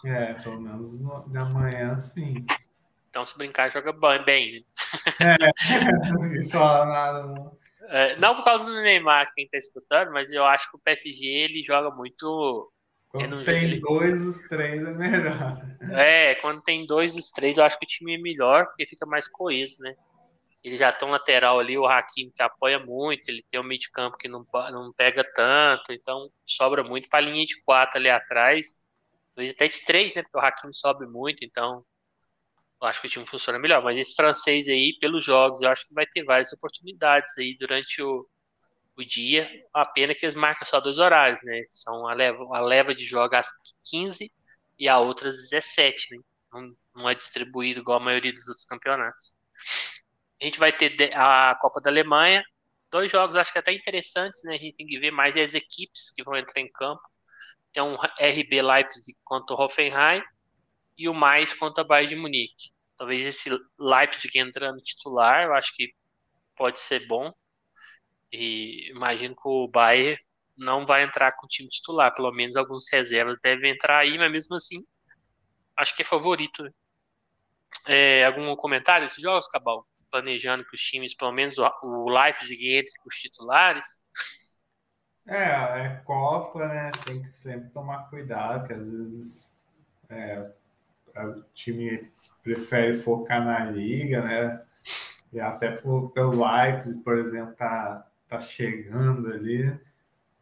É, 0.05 0.34
pelo 0.34 0.61
menos 0.61 1.01
no, 1.01 1.28
na 1.30 1.45
manhã, 1.45 1.95
sim. 1.95 2.45
Então, 3.09 3.26
se 3.26 3.38
brincar, 3.38 3.72
joga 3.72 3.93
bem. 4.26 4.66
Né? 5.20 5.38
É, 5.38 5.38
não 6.11 6.30
quis 6.30 6.51
falar 6.51 6.86
nada, 6.86 7.24
não. 7.24 7.57
É, 7.88 8.18
não 8.20 8.36
por 8.36 8.43
causa 8.43 8.66
do 8.66 8.82
Neymar, 8.82 9.32
quem 9.34 9.47
tá 9.47 9.57
escutando, 9.57 10.11
mas 10.11 10.32
eu 10.32 10.43
acho 10.43 10.70
que 10.70 10.76
o 10.76 10.80
PSG 10.80 11.26
ele 11.26 11.63
joga 11.63 11.91
muito. 11.91 12.72
Quando 13.16 13.43
tem 13.45 13.63
ele... 13.63 13.80
dois 13.80 14.24
dos 14.24 14.47
três 14.47 14.82
é 14.82 14.93
melhor. 14.93 15.61
É, 15.93 16.36
quando 16.36 16.61
tem 16.63 16.86
dois 16.86 17.13
dos 17.13 17.30
três, 17.30 17.57
eu 17.57 17.63
acho 17.63 17.78
que 17.78 17.86
o 17.86 17.88
time 17.88 18.16
é 18.16 18.18
melhor, 18.18 18.66
porque 18.66 18.88
fica 18.88 19.05
mais 19.05 19.28
coeso, 19.28 19.82
né? 19.82 19.95
Ele 20.63 20.78
já 20.78 20.91
tem 20.91 21.07
um 21.07 21.11
lateral 21.11 21.59
ali, 21.59 21.78
o 21.78 21.86
Hakim, 21.86 22.32
que 22.36 22.41
apoia 22.41 22.80
muito, 22.80 23.30
ele 23.30 23.45
tem 23.49 23.59
um 23.59 23.63
meio 23.63 23.80
de 23.80 23.91
campo 23.91 24.18
que 24.18 24.28
não, 24.28 24.43
não 24.72 24.91
pega 24.91 25.24
tanto, 25.36 25.93
então 25.93 26.28
sobra 26.43 26.84
muito 26.84 27.07
para 27.07 27.20
a 27.20 27.22
linha 27.22 27.45
de 27.45 27.61
quatro 27.61 27.99
ali 27.99 28.09
atrás. 28.09 28.82
Talvez 29.36 29.53
até 29.53 29.68
de 29.68 29.86
três, 29.86 30.16
né? 30.16 30.24
Porque 30.24 30.38
o 30.38 30.41
Hakim 30.41 30.72
sobe 30.74 31.05
muito, 31.05 31.45
então 31.45 31.86
eu 32.82 32.88
acho 32.88 32.99
que 32.99 33.07
o 33.07 33.09
time 33.09 33.26
funciona 33.28 33.59
melhor. 33.59 33.84
Mas 33.84 33.97
esse 33.97 34.16
francês 34.16 34.68
aí, 34.68 34.97
pelos 34.99 35.24
jogos, 35.24 35.61
eu 35.61 35.70
acho 35.70 35.88
que 35.88 35.93
vai 35.93 36.05
ter 36.07 36.24
várias 36.24 36.51
oportunidades 36.51 37.38
aí 37.38 37.55
durante 37.57 38.01
o, 38.01 38.28
o 38.98 39.04
dia. 39.04 39.50
A 39.74 39.88
pena 39.88 40.16
que 40.16 40.26
eles 40.26 40.36
marcam 40.36 40.66
só 40.66 40.80
dois 40.80 41.00
horários, 41.00 41.41
né? 41.43 41.64
São 41.70 42.08
a 42.08 42.14
leva, 42.14 42.43
a 42.52 42.60
leva 42.60 42.96
de 42.96 43.06
jogos 43.06 43.39
às 43.39 43.48
15 43.89 44.32
e 44.80 44.88
a 44.88 45.00
outra 45.00 45.30
às 45.30 45.50
17, 45.50 46.16
né? 46.16 46.24
Não, 46.54 46.76
não 46.96 47.10
é 47.10 47.16
distribuído 47.16 47.82
igual 47.82 48.00
a 48.00 48.04
maioria 48.04 48.34
dos 48.34 48.48
outros 48.48 48.66
campeonatos. 48.66 49.34
A 50.41 50.46
gente 50.46 50.60
vai 50.60 50.72
ter 50.72 51.14
a 51.14 51.56
Copa 51.60 51.82
da 51.82 51.89
Alemanha. 51.89 52.43
Dois 52.91 53.12
jogos 53.12 53.36
acho 53.36 53.52
que 53.52 53.60
até 53.60 53.74
interessantes, 53.74 54.41
né? 54.43 54.56
A 54.56 54.60
gente 54.60 54.76
tem 54.76 54.88
que 54.88 55.00
ver 55.00 55.12
mais 55.12 55.36
as 55.36 55.54
equipes 55.54 56.12
que 56.12 56.24
vão 56.24 56.36
entrar 56.36 56.62
em 56.62 56.72
campo. 56.72 57.02
Tem 57.74 57.84
um 57.84 57.96
RB 57.96 58.62
Leipzig 58.62 59.18
contra 59.24 59.56
o 59.56 59.60
Hoffenheim 59.60 60.24
e 60.98 61.10
o 61.10 61.14
mais 61.14 61.54
contra 61.54 61.84
o 61.84 61.88
Bayern 61.88 62.16
de 62.16 62.22
Munique. 62.22 62.72
Talvez 62.98 63.26
esse 63.26 63.50
Leipzig 63.78 64.39
entrando 64.39 64.78
titular, 64.80 65.43
eu 65.43 65.54
acho 65.54 65.76
que 65.76 65.93
pode 66.56 66.80
ser 66.80 67.06
bom. 67.08 67.34
E 68.32 68.92
imagino 68.92 69.36
que 69.36 69.48
o 69.48 69.68
Bayern 69.68 70.18
não 70.58 70.86
vai 70.86 71.04
entrar 71.04 71.32
com 71.34 71.46
o 71.46 71.50
time 71.50 71.70
titular, 71.70 72.14
pelo 72.14 72.32
menos 72.32 72.56
alguns 72.56 72.86
reservas 72.92 73.38
devem 73.42 73.72
entrar 73.72 74.00
aí, 74.00 74.18
mas 74.18 74.32
mesmo 74.32 74.56
assim, 74.56 74.78
acho 75.76 75.96
que 75.96 76.02
é 76.02 76.06
favorito. 76.06 76.64
É, 77.88 78.26
algum 78.26 78.56
comentário 78.56 79.08
desses 79.08 79.22
jogos, 79.22 79.48
Cabal? 79.48 79.86
Planejando 80.10 80.66
que 80.66 80.76
os 80.76 80.82
times, 80.82 81.16
pelo 81.16 81.32
menos 81.32 81.58
o 81.58 82.10
Leipzig 82.10 82.78
entre 82.78 82.92
com 83.02 83.10
os 83.10 83.16
titulares? 83.16 84.02
É, 85.28 85.84
é 85.86 86.02
Copa, 86.06 86.68
né? 86.68 86.92
Tem 87.04 87.22
que 87.22 87.28
sempre 87.28 87.70
tomar 87.70 88.10
cuidado, 88.10 88.66
que 88.66 88.74
às 88.74 88.92
vezes 88.92 89.56
é, 90.10 90.54
o 91.18 91.42
time 91.54 92.12
prefere 92.44 92.94
focar 92.94 93.44
na 93.44 93.66
liga, 93.66 94.22
né? 94.22 94.66
E 95.34 95.40
até 95.40 95.72
pelo 95.72 96.14
Leipzig, 96.16 97.04
por 97.04 97.18
exemplo, 97.18 97.56
tá, 97.56 98.08
tá 98.38 98.42
chegando 98.42 99.32
ali, 99.32 99.80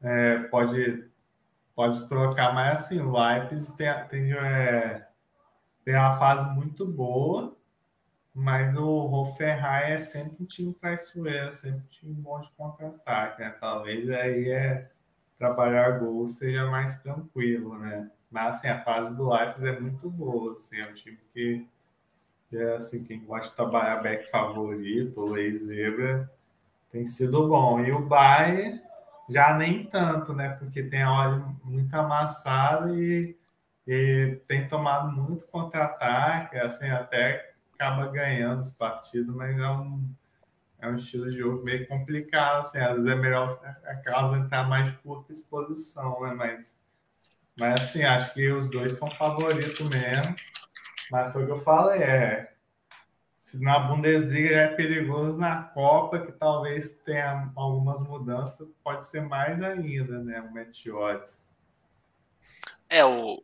é, 0.02 0.40
pode, 0.44 1.06
pode 1.76 2.08
trocar, 2.08 2.54
mas 2.54 2.78
assim, 2.78 3.00
o 3.00 3.12
Leipzig 3.12 3.76
tem, 3.78 4.08
tem, 4.10 4.34
é, 4.34 5.08
tem 5.86 5.96
uma 5.96 6.18
fase 6.18 6.54
muito 6.56 6.86
boa, 6.86 7.56
mas 8.34 8.76
o 8.76 8.88
Hoffenheim 8.88 9.92
é 9.92 10.00
sempre 10.00 10.44
um 10.44 10.46
time 10.46 10.74
traiçoeiro, 10.74 11.52
sempre 11.54 11.80
um 11.80 11.90
time 11.92 12.14
bom 12.14 12.42
de 12.42 12.50
contra-ataque, 12.58 13.42
né? 13.42 13.56
Talvez 13.60 14.10
aí 14.10 14.50
é 14.50 14.90
trabalhar 15.38 16.00
gol 16.00 16.28
seja 16.28 16.66
mais 16.66 17.02
tranquilo, 17.02 17.78
né? 17.78 18.10
Mas 18.32 18.58
assim, 18.58 18.68
a 18.70 18.84
fase 18.84 19.16
do 19.16 19.30
Leipzig 19.30 19.68
é 19.68 19.80
muito 19.80 20.10
boa, 20.10 20.54
assim, 20.54 20.80
é 20.80 20.88
um 20.88 20.94
time 20.94 21.20
que 21.34 21.68
é 22.52 22.76
assim, 22.76 23.04
quem 23.04 23.24
gosta 23.24 23.50
de 23.50 23.56
trabalhar 23.56 24.02
back 24.02 24.30
favorito, 24.30 25.20
ou 25.20 25.38
ex-zebra, 25.38 26.30
tem 26.94 27.08
sido 27.08 27.48
bom. 27.48 27.80
E 27.80 27.92
o 27.92 28.06
Bayern 28.06 28.80
já 29.28 29.58
nem 29.58 29.84
tanto, 29.86 30.32
né? 30.32 30.50
Porque 30.50 30.84
tem 30.84 31.02
a 31.02 31.12
hora 31.12 31.38
muito 31.64 31.92
amassada 31.96 32.94
e, 32.96 33.36
e 33.88 34.40
tem 34.48 34.68
tomado 34.68 35.12
muito 35.12 35.48
contra-ataque, 35.48 36.56
assim, 36.58 36.90
até 36.90 37.54
acaba 37.74 38.08
ganhando 38.12 38.62
os 38.62 38.72
partidos, 38.72 39.36
mas 39.36 39.58
é 39.58 39.70
um, 39.70 40.08
é 40.80 40.88
um 40.88 40.96
estilo 40.96 41.30
de 41.32 41.38
jogo 41.38 41.64
meio 41.64 41.88
complicado, 41.88 42.62
assim, 42.62 42.78
às 42.78 42.94
vezes 42.94 43.08
é 43.08 43.16
melhor 43.16 43.60
a 43.86 43.96
casa 43.96 44.38
entrar 44.38 44.70
mais 44.70 44.92
curta 44.98 45.34
exposição, 45.34 46.22
né? 46.22 46.36
Mas, 46.36 46.80
mas 47.58 47.82
assim, 47.82 48.04
acho 48.04 48.36
que 48.36 48.52
os 48.52 48.70
dois 48.70 48.94
são 48.98 49.10
favoritos 49.10 49.90
mesmo. 49.90 50.36
Mas 51.10 51.34
foi 51.34 51.44
o 51.44 51.46
que 51.48 51.52
eu 51.54 51.60
falei, 51.60 52.04
é. 52.04 52.53
Se 53.54 53.64
na 53.64 53.78
Bundesliga 53.78 54.56
é 54.56 54.68
perigoso, 54.70 55.38
na 55.38 55.62
Copa, 55.62 56.26
que 56.26 56.32
talvez 56.32 56.94
tenha 57.06 57.52
algumas 57.56 58.02
mudanças, 58.02 58.68
pode 58.84 59.06
ser 59.06 59.22
mais 59.28 59.62
ainda, 59.62 60.24
né? 60.24 60.42
O 60.42 60.52
Meteores. 60.52 61.48
É, 62.90 63.06
o, 63.06 63.44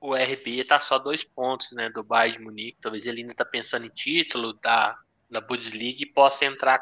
o 0.00 0.14
RB 0.14 0.62
tá 0.62 0.78
só 0.78 0.96
dois 0.96 1.24
pontos, 1.24 1.72
né? 1.72 1.90
Do 1.90 2.04
Bayern 2.04 2.38
de 2.38 2.44
Munique. 2.44 2.78
Talvez 2.80 3.04
ele 3.04 3.22
ainda 3.22 3.34
tá 3.34 3.44
pensando 3.44 3.84
em 3.84 3.88
título 3.88 4.52
da, 4.52 4.92
da 5.28 5.40
Bundesliga 5.40 6.04
e 6.04 6.06
possa 6.06 6.44
entrar 6.44 6.78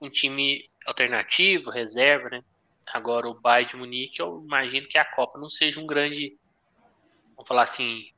um 0.00 0.08
time 0.08 0.70
alternativo, 0.86 1.68
reserva, 1.68 2.30
né? 2.30 2.42
Agora 2.94 3.28
o 3.28 3.38
Bayern 3.38 3.72
de 3.72 3.76
Munique, 3.76 4.20
eu 4.22 4.42
imagino 4.42 4.88
que 4.88 4.96
a 4.96 5.04
Copa 5.04 5.38
não 5.38 5.50
seja 5.50 5.78
um 5.78 5.86
grande, 5.86 6.34
vamos 7.36 7.46
falar 7.46 7.64
assim, 7.64 8.10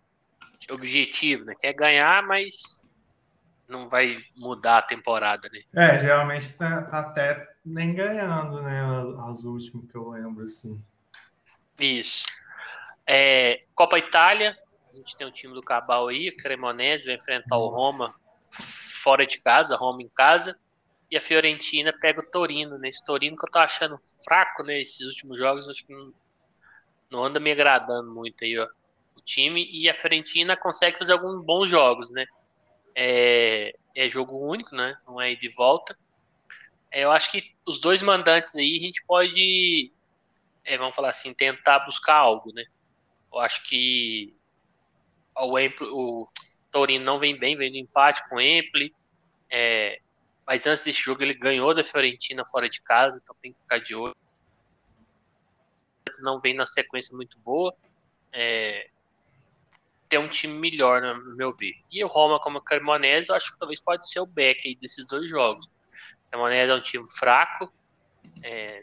objetivo, 0.70 1.44
né? 1.44 1.54
Quer 1.60 1.72
ganhar, 1.72 2.24
mas 2.24 2.88
não 3.70 3.88
vai 3.88 4.18
mudar 4.36 4.78
a 4.78 4.82
temporada, 4.82 5.48
né? 5.50 5.60
É, 5.74 5.98
geralmente 5.98 6.52
tá, 6.56 6.82
tá 6.82 7.00
até 7.00 7.48
nem 7.64 7.94
ganhando, 7.94 8.62
né? 8.62 8.80
As 9.28 9.44
últimas 9.44 9.90
que 9.90 9.96
eu 9.96 10.10
lembro, 10.10 10.44
assim. 10.44 10.82
Isso. 11.78 12.26
É, 13.06 13.58
Copa 13.74 13.98
Itália, 13.98 14.56
a 14.92 14.96
gente 14.96 15.16
tem 15.16 15.26
o 15.26 15.30
time 15.30 15.54
do 15.54 15.62
Cabal 15.62 16.08
aí, 16.08 16.30
Cremonese 16.32 17.06
vai 17.06 17.14
enfrentar 17.14 17.56
Nossa. 17.56 17.64
o 17.64 17.68
Roma 17.68 18.14
fora 18.50 19.26
de 19.26 19.38
casa, 19.38 19.76
Roma 19.76 20.02
em 20.02 20.08
casa. 20.08 20.56
E 21.10 21.16
a 21.16 21.20
Fiorentina 21.20 21.92
pega 21.92 22.20
o 22.20 22.30
Torino, 22.30 22.78
né? 22.78 22.88
Esse 22.88 23.04
Torino 23.04 23.36
que 23.36 23.44
eu 23.44 23.50
tô 23.50 23.58
achando 23.58 23.98
fraco, 24.24 24.62
né? 24.62 24.80
Esses 24.80 25.06
últimos 25.06 25.38
jogos, 25.38 25.68
acho 25.68 25.84
que 25.86 25.92
não, 25.92 26.12
não 27.10 27.24
anda 27.24 27.40
me 27.40 27.50
agradando 27.50 28.12
muito 28.12 28.44
aí, 28.44 28.58
ó 28.58 28.66
time 29.30 29.68
e 29.72 29.88
a 29.88 29.94
Fiorentina 29.94 30.56
consegue 30.56 30.98
fazer 30.98 31.12
alguns 31.12 31.42
bons 31.44 31.68
jogos, 31.68 32.10
né? 32.10 32.26
É, 32.94 33.74
é 33.94 34.10
jogo 34.10 34.38
único, 34.38 34.74
né? 34.74 34.96
Não 35.06 35.20
é 35.20 35.34
de 35.34 35.48
volta. 35.48 35.96
É, 36.90 37.04
eu 37.04 37.10
acho 37.10 37.30
que 37.30 37.54
os 37.66 37.80
dois 37.80 38.02
mandantes 38.02 38.54
aí 38.56 38.78
a 38.78 38.82
gente 38.82 39.04
pode, 39.06 39.92
é, 40.64 40.76
vamos 40.76 40.94
falar 40.94 41.10
assim, 41.10 41.32
tentar 41.32 41.80
buscar 41.80 42.16
algo, 42.16 42.52
né? 42.52 42.64
Eu 43.32 43.38
acho 43.38 43.62
que 43.64 44.36
o, 45.36 45.58
Empoli, 45.58 45.90
o 45.92 46.26
Torino 46.70 47.04
não 47.04 47.18
vem 47.18 47.38
bem, 47.38 47.56
vem 47.56 47.70
no 47.70 47.76
empate 47.76 48.28
com 48.28 48.40
o. 48.40 48.94
É, 49.48 50.00
mas 50.46 50.66
antes 50.66 50.84
desse 50.84 51.00
jogo 51.00 51.22
ele 51.22 51.34
ganhou 51.34 51.74
da 51.74 51.84
Fiorentina 51.84 52.44
fora 52.44 52.68
de 52.68 52.82
casa, 52.82 53.20
então 53.22 53.36
tem 53.40 53.52
que 53.52 53.60
ficar 53.60 53.78
de 53.78 53.94
olho. 53.94 54.16
Não 56.22 56.40
vem 56.40 56.54
na 56.54 56.66
sequência 56.66 57.16
muito 57.16 57.38
boa. 57.38 57.74
É, 58.32 58.90
ter 60.10 60.18
um 60.18 60.28
time 60.28 60.58
melhor, 60.58 61.00
no 61.00 61.36
meu 61.36 61.54
ver. 61.54 61.72
E 61.90 62.04
o 62.04 62.08
Roma 62.08 62.38
como 62.40 62.60
Cremonese, 62.60 63.30
eu 63.30 63.36
acho 63.36 63.52
que 63.52 63.58
talvez 63.58 63.80
pode 63.80 64.06
ser 64.10 64.18
o 64.18 64.26
back 64.26 64.74
desses 64.74 65.06
dois 65.06 65.30
jogos. 65.30 65.66
O 65.66 66.30
Cremonese 66.30 66.72
é 66.72 66.74
um 66.74 66.80
time 66.80 67.10
fraco, 67.10 67.72
é, 68.42 68.82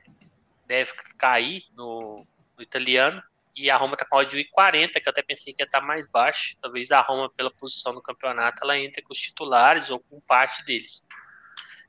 deve 0.66 0.94
cair 1.18 1.64
no, 1.76 2.26
no, 2.58 2.64
italiano, 2.64 3.22
e 3.56 3.70
a 3.70 3.76
Roma 3.76 3.98
tá 3.98 4.06
com 4.10 4.24
de 4.24 4.46
40, 4.46 5.02
que 5.02 5.08
eu 5.08 5.12
até 5.12 5.22
pensei 5.22 5.54
que 5.54 5.62
ia 5.62 5.66
estar 5.66 5.82
tá 5.82 5.86
mais 5.86 6.08
baixo. 6.08 6.56
Talvez 6.62 6.92
a 6.92 7.02
Roma, 7.02 7.30
pela 7.30 7.52
posição 7.52 7.92
no 7.92 8.02
campeonato, 8.02 8.64
ela 8.64 8.78
entre 8.78 9.02
com 9.02 9.12
os 9.12 9.20
titulares 9.20 9.90
ou 9.90 10.00
com 10.00 10.22
parte 10.22 10.64
deles. 10.64 11.06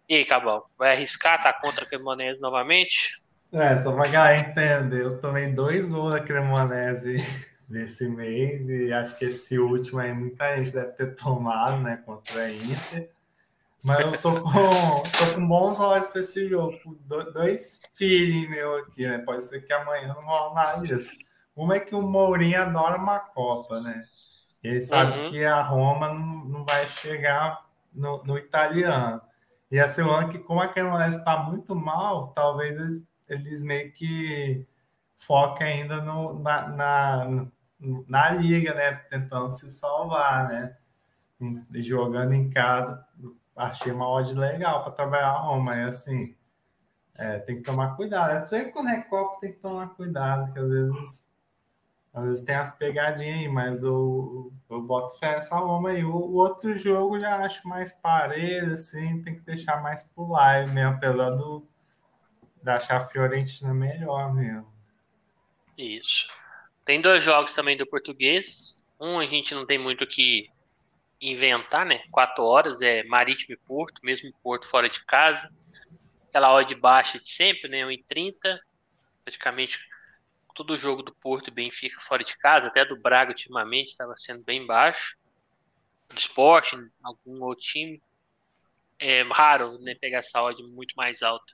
E 0.09 0.17
aí, 0.17 0.25
Cabal, 0.25 0.69
vai 0.77 0.93
arriscar? 0.93 1.41
Tá 1.41 1.53
contra 1.53 1.85
a 1.85 1.87
Cremonese 1.87 2.41
novamente? 2.41 3.13
É, 3.53 3.81
só 3.83 3.93
pra 3.93 4.09
galera 4.09 4.39
entender, 4.39 5.05
eu 5.05 5.21
tomei 5.21 5.47
dois 5.47 5.87
gols 5.87 6.13
da 6.13 6.21
Cremonese 6.21 7.23
nesse 7.69 8.09
mês 8.09 8.69
e 8.69 8.93
acho 8.93 9.17
que 9.19 9.27
esse 9.27 9.59
último 9.59 9.99
aí 9.99 10.13
muita 10.13 10.57
gente 10.57 10.73
deve 10.73 10.93
ter 10.93 11.15
tomado, 11.15 11.83
né, 11.83 11.97
contra 12.05 12.43
a 12.43 12.53
Inter. 12.53 13.11
Mas 13.85 14.01
eu 14.01 14.21
tô 14.21 14.43
com, 14.43 14.51
tô 14.51 15.35
com 15.35 15.47
bons 15.47 15.79
olhos 15.79 16.09
para 16.09 16.21
esse 16.21 16.49
jogo. 16.49 16.77
Dois 17.33 17.81
feeling 17.95 18.49
meu 18.49 18.77
aqui, 18.77 19.07
né? 19.07 19.19
Pode 19.19 19.45
ser 19.45 19.65
que 19.65 19.73
amanhã 19.73 20.09
não 20.09 20.21
rola 20.23 20.55
nada 20.55 20.87
disso. 20.87 21.09
Uma 21.55 21.77
é 21.77 21.81
que 21.81 21.95
o 21.95 22.03
Mourinho 22.03 22.61
adora 22.61 22.99
uma 22.99 23.21
Copa, 23.21 23.81
né? 23.81 24.03
Ele 24.65 24.81
sabe 24.81 25.17
uhum. 25.17 25.31
que 25.31 25.45
a 25.45 25.63
Roma 25.63 26.09
não, 26.09 26.45
não 26.45 26.65
vai 26.65 26.89
chegar 26.89 27.65
no, 27.93 28.23
no 28.25 28.37
italiano. 28.37 29.21
E 29.71 29.79
a 29.79 29.89
segunda 29.89 30.29
que, 30.29 30.39
como 30.39 30.61
a 30.61 30.69
Cremonese 30.69 31.19
está 31.19 31.37
muito 31.39 31.75
mal, 31.77 32.33
talvez 32.33 32.73
eles, 32.73 33.09
eles 33.29 33.63
meio 33.63 33.93
que 33.93 34.67
foquem 35.17 35.67
ainda 35.67 36.01
no, 36.01 36.39
na, 36.41 36.69
na 36.69 37.47
na 37.81 38.31
liga, 38.31 38.75
né? 38.75 38.93
Tentando 38.93 39.51
se 39.51 39.71
salvar, 39.71 40.49
né? 40.49 40.77
Jogando 41.75 42.33
em 42.33 42.51
casa, 42.51 43.07
achei 43.57 43.93
uma 43.93 44.09
odd 44.09 44.35
legal 44.35 44.83
para 44.83 44.93
trabalhar 44.93 45.29
a 45.29 45.39
Roma. 45.39 45.75
Assim, 45.87 46.37
é, 47.15 47.39
tem 47.39 47.57
que 47.57 47.63
tomar 47.63 47.97
cuidado. 47.97 48.47
Sei 48.47 48.67
que 48.67 48.73
quando 48.73 48.89
é 48.89 49.03
Copa 49.03 49.41
tem 49.41 49.53
que 49.53 49.61
tomar 49.61 49.89
cuidado, 49.91 50.53
que 50.53 50.59
às 50.59 50.69
vezes, 50.69 51.29
às 52.13 52.25
vezes 52.25 52.45
tem 52.45 52.55
as 52.55 52.73
pegadinhas 52.77 53.39
aí, 53.39 53.49
mas 53.49 53.83
eu, 53.83 54.53
eu 54.69 54.83
boto 54.83 55.19
fé 55.19 55.37
nessa 55.37 55.57
Roma 55.57 55.91
aí. 55.91 56.05
O, 56.05 56.15
o 56.15 56.35
outro 56.35 56.77
jogo 56.77 57.21
já 57.21 57.45
acho 57.45 57.67
mais 57.69 57.93
parelho, 57.93 58.75
assim, 58.75 59.23
tem 59.23 59.35
que 59.35 59.43
deixar 59.43 59.83
mais 59.83 60.03
pro 60.03 60.29
live 60.29 60.73
mesmo, 60.73 60.95
apesar 60.95 61.31
do, 61.31 61.67
de 62.63 62.71
achar 62.71 62.97
a 62.97 63.07
Fiorentina 63.07 63.73
melhor 63.73 64.35
mesmo. 64.35 64.67
Isso. 65.77 66.29
Tem 66.89 67.03
dois 67.03 67.23
jogos 67.23 67.53
também 67.53 67.77
do 67.77 67.87
português. 67.87 68.87
Um 68.99 69.19
a 69.19 69.27
gente 69.27 69.55
não 69.55 69.67
tem 69.67 69.77
muito 69.77 70.05
o 70.05 70.07
que 70.07 70.49
inventar, 71.21 71.85
né? 71.85 72.03
Quatro 72.11 72.43
horas 72.43 72.81
é 72.81 73.05
Marítimo 73.05 73.53
e 73.53 73.59
Porto, 73.59 74.01
mesmo 74.03 74.33
Porto 74.43 74.67
fora 74.67 74.89
de 74.89 75.05
casa. 75.05 75.53
Aquela 76.31 76.51
odd 76.55 76.75
baixa 76.77 77.21
de 77.21 77.29
sempre, 77.29 77.69
né? 77.69 77.85
1,30. 77.85 78.59
Praticamente 79.23 79.79
todo 80.55 80.79
jogo 80.79 81.03
do 81.03 81.15
Porto 81.15 81.49
e 81.49 81.51
Benfica 81.51 82.01
fora 82.01 82.25
de 82.25 82.35
casa, 82.39 82.69
até 82.69 82.87
do 82.87 82.99
Braga 82.99 83.33
ultimamente 83.33 83.89
estava 83.89 84.15
sendo 84.17 84.43
bem 84.43 84.65
baixo. 84.65 85.15
Do 86.09 86.19
Sporting, 86.19 86.89
algum 87.03 87.45
outro 87.45 87.67
time. 87.67 88.03
É 88.99 89.21
raro 89.25 89.79
né, 89.81 89.95
pegar 89.95 90.21
essa 90.21 90.43
odd 90.43 90.63
muito 90.63 90.95
mais 90.97 91.23
alta. 91.23 91.53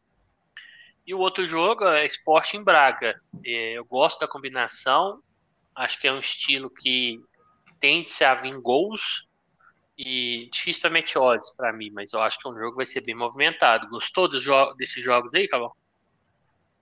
E 1.06 1.14
o 1.14 1.18
outro 1.18 1.44
jogo 1.44 1.84
é 1.84 2.06
Sporting 2.06 2.64
Braga. 2.64 3.14
É, 3.44 3.72
eu 3.72 3.84
gosto 3.84 4.20
da 4.20 4.28
combinação. 4.28 5.20
Acho 5.74 6.00
que 6.00 6.08
é 6.08 6.12
um 6.12 6.20
estilo 6.20 6.70
que 6.70 7.20
tende 7.78 8.24
a 8.24 8.34
vir 8.34 8.58
gols 8.60 9.28
e 9.98 10.50
meter 10.90 11.18
odds 11.18 11.54
para 11.54 11.72
mim, 11.72 11.90
mas 11.92 12.12
eu 12.12 12.20
acho 12.20 12.38
que 12.38 12.48
o 12.48 12.58
jogo 12.58 12.76
vai 12.76 12.86
ser 12.86 13.02
bem 13.02 13.14
movimentado. 13.14 13.88
Gostou 13.88 14.28
dos 14.28 14.42
jo 14.42 14.72
desses 14.74 15.02
jogos 15.02 15.34
aí, 15.34 15.46
Cabal? 15.46 15.76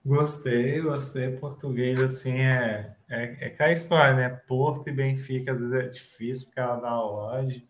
Gostei, 0.05 0.81
gostei. 0.81 1.37
Português, 1.37 2.01
assim, 2.01 2.39
é, 2.39 2.95
é, 3.09 3.45
é 3.45 3.47
aquela 3.47 3.71
história, 3.71 4.13
né? 4.15 4.29
Porto 4.29 4.89
e 4.89 4.91
Benfica, 4.91 5.53
às 5.53 5.59
vezes 5.59 5.75
é 5.75 5.87
difícil 5.87 6.45
porque 6.47 6.59
ela 6.59 6.77
dá 6.77 6.99
odd. 6.99 7.67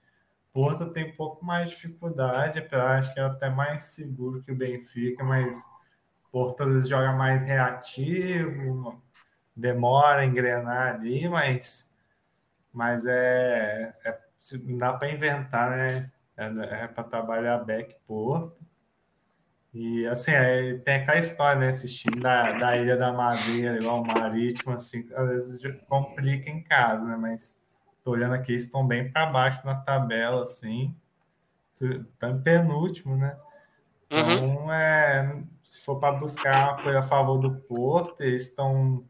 Porto 0.54 0.92
tem 0.92 1.12
um 1.12 1.16
pouco 1.16 1.44
mais 1.44 1.70
de 1.70 1.76
dificuldade, 1.76 2.60
acho 2.72 3.14
que 3.14 3.20
é 3.20 3.24
até 3.24 3.50
mais 3.50 3.84
seguro 3.84 4.44
que 4.44 4.52
o 4.52 4.56
Benfica, 4.56 5.24
mas 5.24 5.64
Porto 6.34 6.64
às 6.64 6.70
vezes 6.70 6.90
joga 6.90 7.14
mais 7.14 7.44
reativo, 7.44 9.00
demora 9.56 10.22
a 10.22 10.26
engrenar 10.26 10.96
ali, 10.96 11.30
mas, 11.30 11.94
mas 12.74 13.06
é, 13.06 13.94
é 14.04 14.20
dá 14.80 14.94
para 14.94 15.12
inventar, 15.12 15.70
né? 15.70 16.12
É, 16.36 16.46
é 16.86 16.88
para 16.88 17.04
trabalhar 17.04 17.60
back 17.60 17.96
Porto. 18.08 18.66
E 19.72 20.08
assim, 20.08 20.32
é, 20.32 20.76
tem 20.80 20.96
aquela 20.96 21.20
história, 21.20 21.60
né? 21.60 21.70
Esse 21.70 21.88
time 21.94 22.20
da, 22.20 22.52
da 22.54 22.78
Ilha 22.78 22.98
da 22.98 23.14
Madeira, 23.14 23.78
igual 23.78 24.02
o 24.02 24.08
Marítimo, 24.08 24.74
assim, 24.74 25.08
às 25.14 25.30
vezes 25.30 25.82
complica 25.88 26.50
em 26.50 26.64
casa, 26.64 27.06
né? 27.06 27.16
Mas 27.16 27.62
tô 28.04 28.10
olhando 28.10 28.34
aqui, 28.34 28.54
estão 28.54 28.88
bem 28.88 29.12
para 29.12 29.28
baixo 29.28 29.64
na 29.64 29.76
tabela, 29.76 30.42
assim. 30.42 30.96
Estão 31.72 32.42
penúltimo, 32.42 33.16
né? 33.16 33.38
Então, 34.14 34.58
uhum. 34.58 34.72
é, 34.72 35.44
se 35.64 35.80
for 35.82 36.00
para 36.00 36.18
buscar 36.18 36.74
uma 36.74 36.84
coisa 36.84 37.00
a 37.00 37.04
favor 37.04 37.38
do 37.38 37.56
Porto, 37.56 38.22
eles 38.22 38.48
estão 38.48 39.04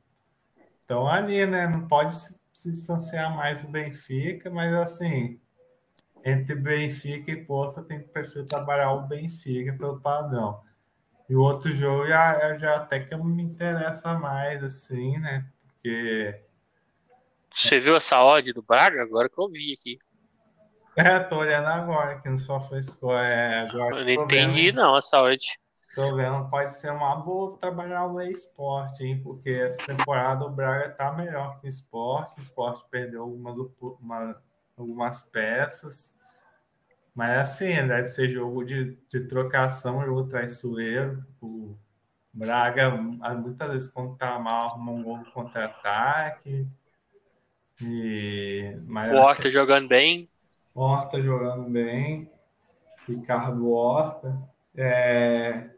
estão 0.82 1.08
ali, 1.08 1.46
né? 1.46 1.68
Não 1.68 1.88
pode 1.88 2.16
se, 2.16 2.40
se 2.54 2.72
distanciar 2.72 3.36
mais 3.36 3.62
do 3.62 3.70
Benfica, 3.70 4.50
mas 4.50 4.74
assim, 4.74 5.40
entre 6.24 6.56
Benfica 6.56 7.32
e 7.32 7.44
Porto, 7.46 7.84
tem 7.84 8.02
que 8.02 8.10
preferir 8.10 8.46
trabalhar 8.46 8.94
o 8.94 9.08
Benfica 9.08 9.74
pelo 9.74 10.00
padrão. 10.00 10.62
E 11.30 11.36
o 11.36 11.42
outro 11.42 11.74
jogo 11.74 12.08
já, 12.08 12.58
já 12.58 12.76
até 12.76 13.00
que 13.00 13.16
me 13.16 13.44
interessa 13.44 14.14
mais, 14.14 14.64
assim, 14.64 15.18
né? 15.18 15.46
Porque. 15.68 16.42
Você 17.54 17.80
viu 17.80 17.96
essa 17.96 18.24
odd 18.24 18.52
do 18.54 18.62
Braga? 18.62 19.02
Agora 19.02 19.30
que 19.30 19.40
eu 19.40 19.50
vi 19.50 19.74
aqui. 19.74 19.98
É, 20.96 21.20
tô 21.20 21.38
olhando 21.38 21.68
agora, 21.68 22.20
que 22.20 22.30
não 22.30 22.38
só 22.38 22.62
foi 22.62 22.82
score. 22.82 23.16
É, 23.16 23.62
agora 23.62 23.98
eu 23.98 24.06
não 24.06 24.24
entendi, 24.26 24.66
vendo. 24.66 24.76
não, 24.76 24.98
essa 24.98 25.22
odd. 25.22 25.44
Tô 25.96 26.16
vendo, 26.16 26.50
pode 26.50 26.74
ser 26.74 26.92
uma 26.92 27.16
boa 27.16 27.58
trabalhar 27.58 28.06
o 28.06 28.16
Lei 28.16 28.32
Esporte, 28.32 29.04
hein? 29.04 29.22
Porque 29.22 29.50
essa 29.50 29.86
temporada 29.86 30.44
o 30.44 30.50
Braga 30.50 30.90
tá 30.90 31.12
melhor 31.12 31.60
que 31.60 31.68
o 31.68 31.70
Esporte. 31.70 32.40
O 32.40 32.42
Esporte 32.42 32.84
perdeu 32.90 33.22
algumas, 33.22 33.58
uma, 34.00 34.36
algumas 34.76 35.22
peças. 35.22 36.16
Mas 37.14 37.38
assim, 37.38 37.88
deve 37.88 38.06
ser 38.06 38.30
jogo 38.30 38.64
de, 38.64 38.98
de 39.12 39.28
trocação, 39.28 40.04
jogo 40.04 40.28
traiçoeiro. 40.28 41.24
O 41.40 41.76
Braga, 42.34 42.90
muitas 42.90 43.72
vezes, 43.72 43.88
quando 43.88 44.16
tá 44.16 44.40
mal, 44.40 44.70
arruma 44.70 44.92
um 44.92 45.04
gol 45.04 45.24
contra-ataque. 45.32 46.68
E... 47.80 48.76
o 48.88 49.16
Horta 49.16 49.52
jogando 49.52 49.88
bem. 49.88 50.28
Horta 50.74 51.22
jogando 51.22 51.70
bem. 51.70 52.32
Ricardo 53.08 53.70
Horta. 53.70 54.38
É, 54.76 55.70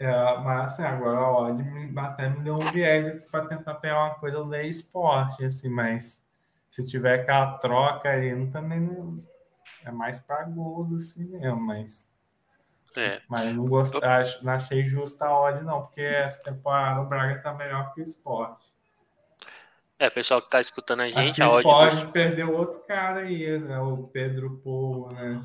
é, 0.00 0.38
mas 0.38 0.72
assim, 0.72 0.82
agora 0.82 1.18
a 1.18 1.32
odd 1.32 1.62
até 1.96 2.28
me 2.28 2.42
deu 2.42 2.54
um 2.54 2.72
viés 2.72 3.08
aqui 3.08 3.30
para 3.30 3.46
tentar 3.46 3.74
pegar 3.74 4.04
uma 4.04 4.14
coisa 4.14 4.44
do 4.44 4.54
esporte, 4.56 5.44
assim, 5.44 5.68
mas 5.68 6.24
se 6.70 6.86
tiver 6.86 7.20
aquela 7.20 7.58
troca 7.58 8.08
aí, 8.08 8.50
também 8.50 8.80
não 8.80 9.22
é 9.84 9.90
mais 9.90 10.20
para 10.20 10.44
gols 10.44 10.92
assim 10.92 11.24
mesmo, 11.24 11.60
mas 11.60 12.08
é. 12.96 13.20
mas 13.28 13.54
não 13.54 13.64
gostei, 13.64 14.00
não 14.42 14.52
achei 14.52 14.86
justa 14.86 15.26
a 15.26 15.40
odd 15.40 15.64
não, 15.64 15.82
porque 15.82 16.00
essa 16.00 16.42
temporada 16.42 17.00
o 17.00 17.06
Braga 17.06 17.40
tá 17.40 17.52
melhor 17.54 17.92
que 17.92 18.00
o 18.00 18.02
esporte. 18.02 18.62
É, 19.98 20.08
pessoal 20.08 20.40
que 20.40 20.48
tá 20.48 20.60
escutando 20.60 21.00
a 21.00 21.10
gente, 21.10 21.42
a 21.42 21.50
odd 21.50 21.62
pode 21.64 22.06
do... 22.06 22.12
perdeu 22.12 22.54
outro 22.54 22.80
cara 22.86 23.20
aí, 23.20 23.58
né, 23.58 23.78
o 23.80 24.04
Pedro 24.08 24.60
Povo, 24.62 25.12
né? 25.12 25.40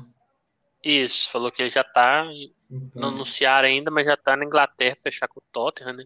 Isso, 0.82 1.30
falou 1.30 1.50
que 1.50 1.62
ele 1.62 1.70
já 1.70 1.82
tá 1.82 2.24
então... 2.70 3.02
não 3.02 3.08
anunciaram 3.08 3.66
ainda, 3.66 3.90
mas 3.90 4.06
já 4.06 4.16
tá 4.16 4.36
na 4.36 4.44
Inglaterra 4.44 4.94
fechar 4.94 5.26
com 5.26 5.40
o 5.40 5.44
Tottenham, 5.50 5.94
né? 5.94 6.04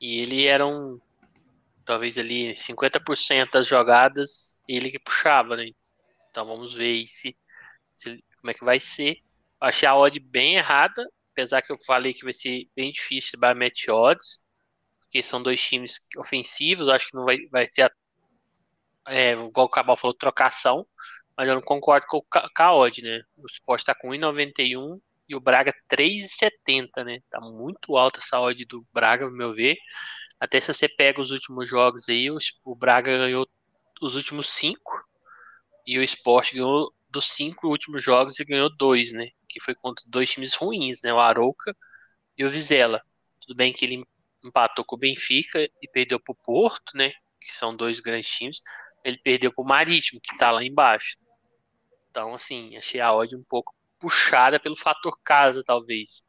E 0.00 0.20
ele 0.20 0.46
era 0.46 0.66
um 0.66 0.98
talvez 1.84 2.18
ali 2.18 2.54
50% 2.54 3.50
das 3.50 3.66
jogadas 3.66 4.60
ele 4.68 4.90
que 4.90 4.98
puxava, 4.98 5.56
né? 5.56 5.70
Então 6.30 6.46
vamos 6.46 6.74
ver 6.74 7.06
se, 7.06 7.36
se 7.94 8.18
como 8.40 8.50
é 8.50 8.54
que 8.54 8.64
vai 8.64 8.80
ser. 8.80 9.18
Achei 9.60 9.88
a 9.88 9.96
odd 9.96 10.18
bem 10.20 10.56
errada, 10.56 11.08
apesar 11.32 11.62
que 11.62 11.72
eu 11.72 11.78
falei 11.86 12.12
que 12.12 12.24
vai 12.24 12.34
ser 12.34 12.68
bem 12.74 12.90
difícil 12.92 13.38
para 13.38 13.58
match 13.58 13.88
odds, 13.88 14.44
porque 15.08 15.22
são 15.22 15.42
dois 15.42 15.60
times 15.60 16.06
ofensivos, 16.18 16.88
acho 16.88 17.08
que 17.08 17.16
não 17.16 17.24
vai, 17.24 17.38
vai 17.50 17.66
ser 17.66 17.82
a, 17.82 17.90
é, 19.08 19.32
igual 19.32 19.66
o 19.66 19.70
Cabal 19.70 19.96
falou, 19.96 20.14
trocação, 20.14 20.86
mas 21.36 21.48
eu 21.48 21.54
não 21.54 21.62
concordo 21.62 22.06
com 22.06 22.18
o 22.18 22.50
Caod, 22.54 23.02
né? 23.02 23.22
O 23.36 23.46
Sport 23.46 23.82
tá 23.84 23.94
com 23.94 24.08
1,91 24.08 25.00
e 25.28 25.34
o 25.34 25.40
Braga 25.40 25.72
3,70, 25.88 27.04
né? 27.04 27.20
Tá 27.30 27.40
muito 27.40 27.96
alta 27.96 28.20
essa 28.20 28.38
odd 28.40 28.64
do 28.66 28.86
Braga, 28.92 29.26
no 29.26 29.36
meu 29.36 29.52
ver. 29.54 29.76
Até 30.38 30.60
se 30.60 30.72
você 30.72 30.88
pega 30.88 31.20
os 31.20 31.30
últimos 31.30 31.68
jogos 31.68 32.08
aí, 32.08 32.28
o 32.30 32.76
Braga 32.76 33.16
ganhou 33.16 33.48
os 34.02 34.14
últimos 34.14 34.48
cinco 34.50 34.92
e 35.86 35.98
o 35.98 36.02
Sport 36.02 36.52
ganhou 36.52 36.92
dos 37.08 37.30
cinco 37.30 37.68
últimos 37.68 38.02
jogos 38.02 38.38
e 38.38 38.44
ganhou 38.44 38.68
dois, 38.76 39.12
né? 39.12 39.28
Que 39.48 39.60
foi 39.60 39.74
contra 39.74 40.04
dois 40.08 40.30
times 40.30 40.54
ruins, 40.54 41.02
né? 41.02 41.12
O 41.14 41.18
Arouca 41.18 41.74
e 42.36 42.44
o 42.44 42.50
Vizela. 42.50 43.02
Tudo 43.40 43.56
bem 43.56 43.72
que 43.72 43.84
ele 43.84 44.02
empatou 44.48 44.84
com 44.84 44.96
o 44.96 44.98
Benfica 44.98 45.60
e 45.60 45.88
perdeu 45.92 46.18
pro 46.20 46.34
Porto, 46.34 46.96
né? 46.96 47.12
Que 47.40 47.54
são 47.54 47.76
dois 47.76 48.00
grandes 48.00 48.30
times. 48.30 48.60
Ele 49.04 49.18
perdeu 49.18 49.52
pro 49.52 49.64
Marítimo, 49.64 50.20
que 50.20 50.36
tá 50.36 50.50
lá 50.50 50.64
embaixo. 50.64 51.16
Então, 52.10 52.34
assim, 52.34 52.76
achei 52.76 53.00
a 53.00 53.12
odd 53.12 53.36
um 53.36 53.42
pouco 53.48 53.74
puxada 53.98 54.58
pelo 54.58 54.76
fator 54.76 55.18
casa, 55.22 55.62
talvez. 55.64 56.26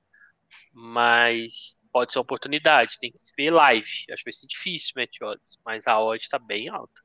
Mas 0.74 1.80
pode 1.92 2.14
ser 2.14 2.20
uma 2.20 2.24
oportunidade, 2.24 2.98
tem 3.00 3.12
que 3.12 3.20
ver 3.38 3.52
live. 3.52 3.88
Acho 3.88 4.24
que 4.24 4.30
vai 4.30 4.34
ser 4.34 4.48
difícil, 4.48 4.94
match 4.96 5.22
odds, 5.22 5.60
mas 5.66 5.88
a 5.88 6.00
odd 6.00 6.22
está 6.22 6.38
bem 6.38 6.70
alta. 6.70 7.02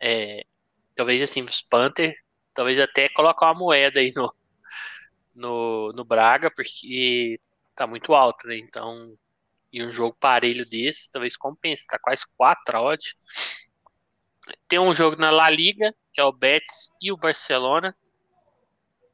É, 0.00 0.44
talvez 0.94 1.22
assim, 1.22 1.42
os 1.42 1.62
Panther, 1.62 2.14
talvez 2.52 2.78
até 2.78 3.08
colocar 3.08 3.46
uma 3.46 3.58
moeda 3.58 4.00
aí 4.00 4.12
no, 4.14 4.32
no, 5.34 5.92
no 5.92 6.04
Braga, 6.04 6.50
porque 6.54 7.40
tá 7.74 7.86
muito 7.86 8.14
alto, 8.14 8.46
né? 8.46 8.56
Então, 8.58 9.16
e 9.74 9.84
um 9.84 9.90
jogo 9.90 10.16
parelho 10.20 10.64
desse, 10.64 11.10
talvez 11.10 11.36
compense. 11.36 11.84
Tá 11.88 11.98
quase 11.98 12.22
4 12.36 12.78
a. 12.78 12.96
Tem 14.68 14.78
um 14.78 14.94
jogo 14.94 15.20
na 15.20 15.32
La 15.32 15.50
Liga, 15.50 15.92
que 16.12 16.20
é 16.20 16.24
o 16.24 16.32
Betis 16.32 16.90
e 17.02 17.10
o 17.10 17.16
Barcelona. 17.16 17.92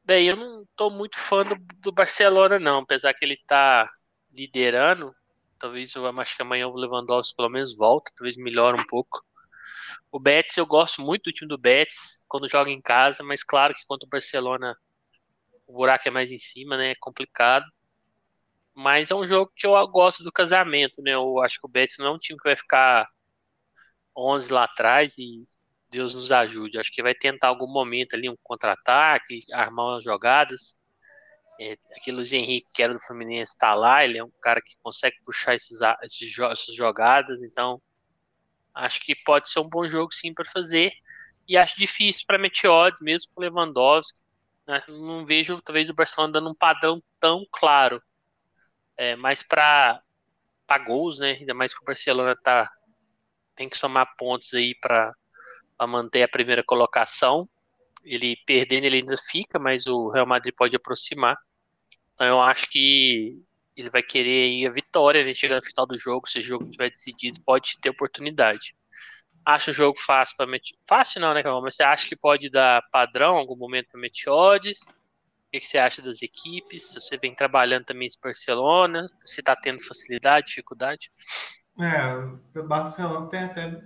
Daí 0.05 0.27
eu 0.27 0.35
não 0.35 0.63
tô 0.75 0.91
muito 0.91 1.17
fã 1.17 1.43
do, 1.43 1.55
do 1.79 1.91
Barcelona, 1.91 2.59
não, 2.59 2.79
apesar 2.79 3.11
que 3.15 3.25
ele 3.25 3.37
tá 3.47 3.89
liderando. 4.31 5.15
Talvez 5.57 5.95
eu 5.95 6.05
acho 6.19 6.35
que 6.35 6.43
amanhã 6.43 6.67
o 6.67 6.75
Lewandowski 6.75 7.35
pelo 7.35 7.49
menos 7.49 7.75
volta, 7.75 8.11
talvez 8.15 8.37
melhore 8.37 8.79
um 8.79 8.85
pouco. 8.85 9.23
O 10.11 10.19
Betis, 10.19 10.57
eu 10.57 10.65
gosto 10.67 11.01
muito 11.01 11.23
do 11.23 11.31
time 11.31 11.49
do 11.49 11.57
Betis 11.57 12.23
quando 12.27 12.47
joga 12.47 12.69
em 12.69 12.81
casa, 12.81 13.23
mas 13.23 13.43
claro 13.43 13.73
que 13.73 13.85
contra 13.87 14.05
o 14.05 14.09
Barcelona 14.09 14.77
o 15.65 15.73
buraco 15.73 16.07
é 16.07 16.11
mais 16.11 16.29
em 16.29 16.39
cima, 16.39 16.77
né? 16.77 16.91
É 16.91 16.95
complicado. 16.99 17.65
Mas 18.81 19.11
é 19.11 19.15
um 19.15 19.25
jogo 19.27 19.51
que 19.55 19.67
eu 19.67 19.87
gosto 19.87 20.23
do 20.23 20.31
casamento, 20.31 21.01
né? 21.03 21.13
Eu 21.13 21.39
acho 21.41 21.59
que 21.59 21.67
o 21.67 21.69
Betis 21.69 21.97
não 21.99 22.07
é 22.07 22.11
um 22.11 22.17
time 22.17 22.37
que 22.37 22.49
vai 22.49 22.55
ficar 22.55 23.05
11 24.17 24.51
lá 24.51 24.63
atrás 24.63 25.17
e 25.19 25.45
Deus 25.89 26.15
nos 26.15 26.31
ajude. 26.31 26.79
Acho 26.79 26.91
que 26.91 27.03
vai 27.03 27.13
tentar 27.13 27.49
algum 27.49 27.71
momento 27.71 28.15
ali 28.15 28.27
um 28.27 28.35
contra-ataque, 28.41 29.43
armar 29.53 29.85
umas 29.85 30.03
jogadas. 30.03 30.75
É, 31.59 31.77
aquele 31.95 32.17
Luiz 32.17 32.33
Henrique 32.33 32.71
que 32.73 32.81
era 32.81 32.93
do 32.93 32.99
Fluminense 32.99 33.53
está 33.53 33.75
lá, 33.75 34.03
ele 34.03 34.17
é 34.17 34.23
um 34.23 34.31
cara 34.41 34.59
que 34.59 34.73
consegue 34.81 35.17
puxar 35.23 35.53
esses, 35.53 35.79
esses, 36.03 36.39
essas 36.39 36.73
jogadas, 36.73 37.39
então 37.43 37.79
acho 38.73 38.99
que 39.01 39.15
pode 39.15 39.47
ser 39.49 39.59
um 39.59 39.69
bom 39.69 39.87
jogo 39.87 40.11
sim 40.11 40.33
para 40.33 40.45
fazer. 40.45 40.91
E 41.47 41.55
acho 41.55 41.77
difícil 41.77 42.23
para 42.25 42.39
Meteodes, 42.39 43.01
mesmo 43.01 43.31
com 43.35 43.41
Lewandowski. 43.41 44.21
Né? 44.67 44.81
Não 44.87 45.23
vejo 45.25 45.61
talvez 45.61 45.89
o 45.89 45.93
Barcelona 45.93 46.33
dando 46.33 46.49
um 46.49 46.55
padrão 46.55 47.03
tão 47.19 47.45
claro. 47.51 48.01
É, 49.01 49.15
mas 49.15 49.41
para 49.41 49.99
gols, 50.85 51.17
né? 51.17 51.31
Ainda 51.31 51.55
mais 51.55 51.73
que 51.73 51.81
o 51.81 51.85
Barcelona 51.85 52.35
tá, 52.35 52.69
tem 53.55 53.67
que 53.67 53.75
somar 53.75 54.15
pontos 54.15 54.53
aí 54.53 54.75
para 54.79 55.11
manter 55.87 56.21
a 56.21 56.27
primeira 56.27 56.63
colocação. 56.63 57.49
Ele 58.03 58.37
perdendo, 58.45 58.83
ele 58.83 58.97
ainda 58.97 59.15
fica, 59.17 59.57
mas 59.57 59.87
o 59.87 60.09
Real 60.09 60.27
Madrid 60.27 60.53
pode 60.55 60.75
aproximar. 60.75 61.35
Então 62.13 62.27
eu 62.27 62.39
acho 62.39 62.69
que 62.69 63.33
ele 63.75 63.89
vai 63.89 64.03
querer 64.03 64.43
aí 64.43 64.67
a 64.67 64.71
vitória, 64.71 65.25
né? 65.25 65.33
Chegar 65.33 65.55
no 65.55 65.65
final 65.65 65.87
do 65.87 65.97
jogo, 65.97 66.29
se 66.29 66.37
o 66.37 66.41
jogo 66.43 66.65
estiver 66.65 66.91
decidido, 66.91 67.41
pode 67.43 67.81
ter 67.81 67.89
oportunidade. 67.89 68.75
Acho 69.43 69.71
o 69.71 69.73
jogo 69.73 69.97
fácil 69.99 70.37
para. 70.37 70.47
Fácil 70.87 71.21
não, 71.21 71.33
né, 71.33 71.41
Carol? 71.41 71.63
Mas 71.63 71.75
você 71.75 71.81
acha 71.81 72.07
que 72.07 72.15
pode 72.15 72.51
dar 72.51 72.83
padrão 72.91 73.35
algum 73.35 73.55
momento 73.55 73.87
para 73.89 73.99
Meteodes? 73.99 74.77
O 75.51 75.59
que, 75.59 75.59
você 75.59 75.77
acha 75.77 76.01
das 76.01 76.21
equipes? 76.21 76.93
Se 76.93 77.01
você 77.01 77.17
vem 77.17 77.35
trabalhando 77.35 77.83
também 77.83 78.07
em 78.07 78.21
Barcelona, 78.23 79.05
se 79.19 79.41
está 79.41 79.53
tendo 79.53 79.83
facilidade, 79.83 80.47
dificuldade? 80.47 81.11
É, 81.77 82.57
o 82.57 82.63
Barcelona 82.63 83.27
tem 83.27 83.43
até 83.43 83.83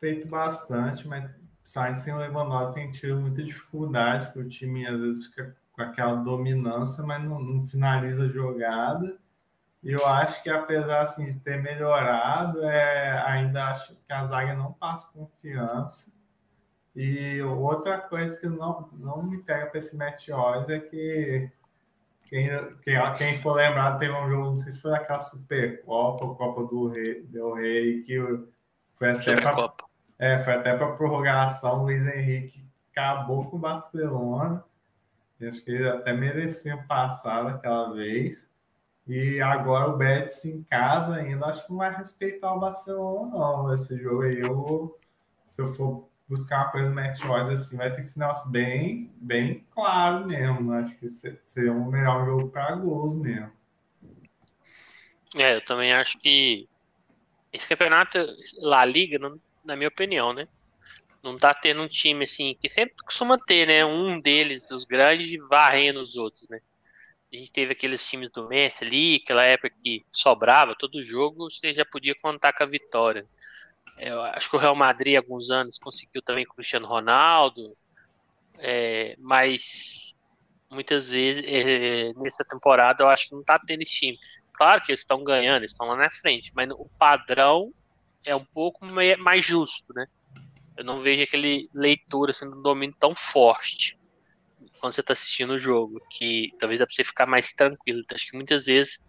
feito 0.00 0.26
bastante, 0.26 1.06
mas 1.06 1.30
Sainz 1.62 2.00
sem 2.00 2.12
Lewandowski 2.12 2.74
tem 2.74 2.90
tido 2.90 3.20
muita 3.20 3.40
dificuldade, 3.40 4.26
porque 4.26 4.40
o 4.40 4.48
time 4.48 4.84
às 4.84 4.98
vezes 4.98 5.26
fica 5.26 5.56
com 5.70 5.82
aquela 5.82 6.16
dominância, 6.16 7.04
mas 7.04 7.22
não, 7.22 7.40
não 7.40 7.64
finaliza 7.64 8.24
a 8.24 8.28
jogada. 8.28 9.16
E 9.84 9.92
eu 9.92 10.04
acho 10.04 10.42
que 10.42 10.50
apesar 10.50 11.02
assim, 11.02 11.26
de 11.26 11.38
ter 11.38 11.62
melhorado, 11.62 12.64
é, 12.64 13.22
ainda 13.24 13.66
acho 13.68 13.94
que 13.94 14.12
a 14.12 14.26
zaga 14.26 14.54
não 14.54 14.72
passa 14.72 15.12
confiança. 15.12 16.15
E 16.96 17.42
outra 17.42 17.98
coisa 17.98 18.40
que 18.40 18.48
não, 18.48 18.88
não 18.94 19.22
me 19.22 19.36
pega 19.42 19.66
para 19.66 19.78
esse 19.78 19.94
match 19.94 20.30
odds 20.30 20.70
é 20.70 20.80
que 20.80 21.52
quem, 22.24 22.48
quem, 22.82 23.12
quem 23.18 23.38
for 23.42 23.52
lembrado, 23.52 23.98
teve 23.98 24.14
um 24.14 24.28
jogo, 24.30 24.46
não 24.46 24.56
sei 24.56 24.72
se 24.72 24.80
foi 24.80 24.92
daquela 24.92 25.18
Supercopa, 25.18 26.34
Copa 26.34 26.64
do 26.64 26.88
Rei, 26.88 27.22
do 27.24 27.52
Rei 27.52 28.02
que 28.02 28.18
foi 28.94 29.10
até 29.10 29.38
para 29.38 29.74
é, 30.18 30.38
foi 30.38 30.54
até 30.54 30.74
para 30.74 30.92
prorrogação, 30.92 31.80
o 31.80 31.82
Luiz 31.84 32.02
Henrique 32.02 32.66
acabou 32.90 33.44
com 33.50 33.56
o 33.56 33.60
Barcelona. 33.60 34.64
Acho 35.46 35.62
que 35.62 35.70
eles 35.70 35.86
até 35.86 36.14
mereciam 36.14 36.82
passar 36.86 37.42
daquela 37.42 37.92
vez. 37.92 38.50
E 39.06 39.38
agora 39.42 39.90
o 39.90 39.98
Betis 39.98 40.46
em 40.46 40.62
casa 40.62 41.16
ainda, 41.16 41.46
acho 41.46 41.64
que 41.64 41.70
não 41.70 41.76
vai 41.76 41.94
respeitar 41.94 42.54
o 42.54 42.60
Barcelona, 42.60 43.30
não. 43.30 43.74
Esse 43.74 43.98
jogo 43.98 44.22
aí, 44.22 44.40
eu, 44.40 44.98
se 45.44 45.60
eu 45.60 45.74
for 45.74 46.08
buscar 46.28 46.64
uma 46.64 46.72
coisa 46.72 46.88
no 46.88 46.94
match 46.94 47.24
odds 47.24 47.60
assim, 47.60 47.76
vai 47.76 47.90
ter 47.94 48.02
que 48.02 48.08
ser 48.08 48.20
negócio 48.20 48.50
bem, 48.50 49.10
bem 49.16 49.66
claro 49.70 50.26
mesmo. 50.26 50.72
Acho 50.72 50.94
que 50.96 51.08
seria 51.44 51.72
um 51.72 51.90
melhor 51.90 52.24
jogo 52.24 52.48
para 52.48 52.74
gols 52.74 53.16
mesmo. 53.16 53.52
É, 55.34 55.56
eu 55.56 55.64
também 55.64 55.92
acho 55.92 56.18
que 56.18 56.68
esse 57.52 57.66
campeonato, 57.68 58.18
La 58.58 58.84
Liga, 58.84 59.18
na 59.64 59.76
minha 59.76 59.88
opinião, 59.88 60.32
né? 60.32 60.48
Não 61.22 61.36
tá 61.36 61.52
tendo 61.52 61.82
um 61.82 61.88
time 61.88 62.24
assim, 62.24 62.56
que 62.60 62.68
sempre 62.68 62.94
costuma 63.04 63.36
ter, 63.38 63.66
né? 63.66 63.84
Um 63.84 64.20
deles, 64.20 64.66
dos 64.68 64.84
grandes, 64.84 65.36
varrendo 65.48 66.00
os 66.00 66.16
outros, 66.16 66.46
né? 66.48 66.60
A 67.32 67.36
gente 67.36 67.50
teve 67.50 67.72
aqueles 67.72 68.08
times 68.08 68.30
do 68.30 68.48
Messi 68.48 68.84
ali, 68.84 69.20
aquela 69.22 69.42
época 69.42 69.74
que 69.82 70.04
sobrava 70.10 70.76
todo 70.78 71.02
jogo, 71.02 71.50
você 71.50 71.74
já 71.74 71.84
podia 71.84 72.14
contar 72.22 72.52
com 72.52 72.62
a 72.62 72.66
vitória. 72.66 73.26
Eu 73.98 74.20
acho 74.22 74.50
que 74.50 74.56
o 74.56 74.58
Real 74.58 74.74
Madrid, 74.74 75.16
há 75.16 75.18
alguns 75.18 75.50
anos, 75.50 75.78
conseguiu 75.78 76.20
também 76.22 76.44
com 76.44 76.52
o 76.52 76.56
Cristiano 76.56 76.86
Ronaldo, 76.86 77.74
é, 78.58 79.16
mas 79.18 80.14
muitas 80.70 81.10
vezes 81.10 81.44
é, 81.46 82.12
nessa 82.14 82.44
temporada 82.44 83.04
eu 83.04 83.08
acho 83.08 83.28
que 83.28 83.34
não 83.34 83.42
tá 83.42 83.58
tendo 83.58 83.82
esse 83.82 83.92
time. 83.92 84.18
Claro 84.52 84.82
que 84.82 84.90
eles 84.90 85.00
estão 85.00 85.22
ganhando, 85.22 85.62
eles 85.62 85.72
estão 85.72 85.86
lá 85.86 85.96
na 85.96 86.10
frente, 86.10 86.50
mas 86.54 86.68
o 86.70 86.88
padrão 86.98 87.72
é 88.24 88.34
um 88.34 88.44
pouco 88.44 88.84
mais 89.18 89.44
justo, 89.44 89.92
né? 89.94 90.06
Eu 90.76 90.84
não 90.84 91.00
vejo 91.00 91.22
aquele 91.22 91.68
leitura 91.74 92.32
sendo 92.32 92.58
um 92.58 92.62
domínio 92.62 92.94
tão 92.98 93.14
forte 93.14 93.98
quando 94.78 94.92
você 94.92 95.00
está 95.00 95.14
assistindo 95.14 95.50
o 95.50 95.58
jogo, 95.58 96.00
que 96.10 96.50
talvez 96.58 96.78
dá 96.78 96.86
para 96.86 96.94
você 96.94 97.04
ficar 97.04 97.26
mais 97.26 97.52
tranquilo. 97.52 98.00
Acho 98.12 98.30
que 98.30 98.36
muitas 98.36 98.66
vezes, 98.66 99.04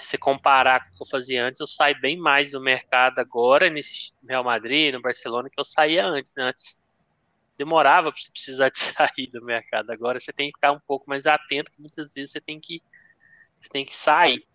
se 0.00 0.16
comparar 0.16 0.84
com 0.84 0.90
o 0.90 0.96
que 0.98 1.02
eu 1.02 1.06
fazia 1.06 1.44
antes, 1.44 1.60
eu 1.60 1.66
saio 1.66 1.98
bem 2.00 2.16
mais 2.16 2.52
do 2.52 2.60
mercado 2.60 3.18
agora, 3.18 3.68
nesse 3.68 4.12
Real 4.26 4.44
Madrid, 4.44 4.94
no 4.94 5.02
Barcelona, 5.02 5.50
que 5.50 5.58
eu 5.58 5.64
saía 5.64 6.06
antes. 6.06 6.34
Né? 6.36 6.44
Antes 6.44 6.80
demorava 7.58 8.10
para 8.10 8.20
você 8.20 8.30
precisar 8.30 8.70
de 8.70 8.78
sair 8.80 9.26
do 9.32 9.44
mercado. 9.44 9.90
Agora 9.90 10.20
você 10.20 10.32
tem 10.32 10.50
que 10.50 10.56
ficar 10.56 10.72
um 10.72 10.80
pouco 10.80 11.08
mais 11.08 11.26
atento, 11.26 11.70
que 11.70 11.80
muitas 11.80 12.14
vezes 12.14 12.30
você 12.30 12.40
tem 12.40 12.60
que, 12.60 12.82
você 13.60 13.68
tem 13.68 13.84
que 13.84 13.94
sair. 13.94 14.46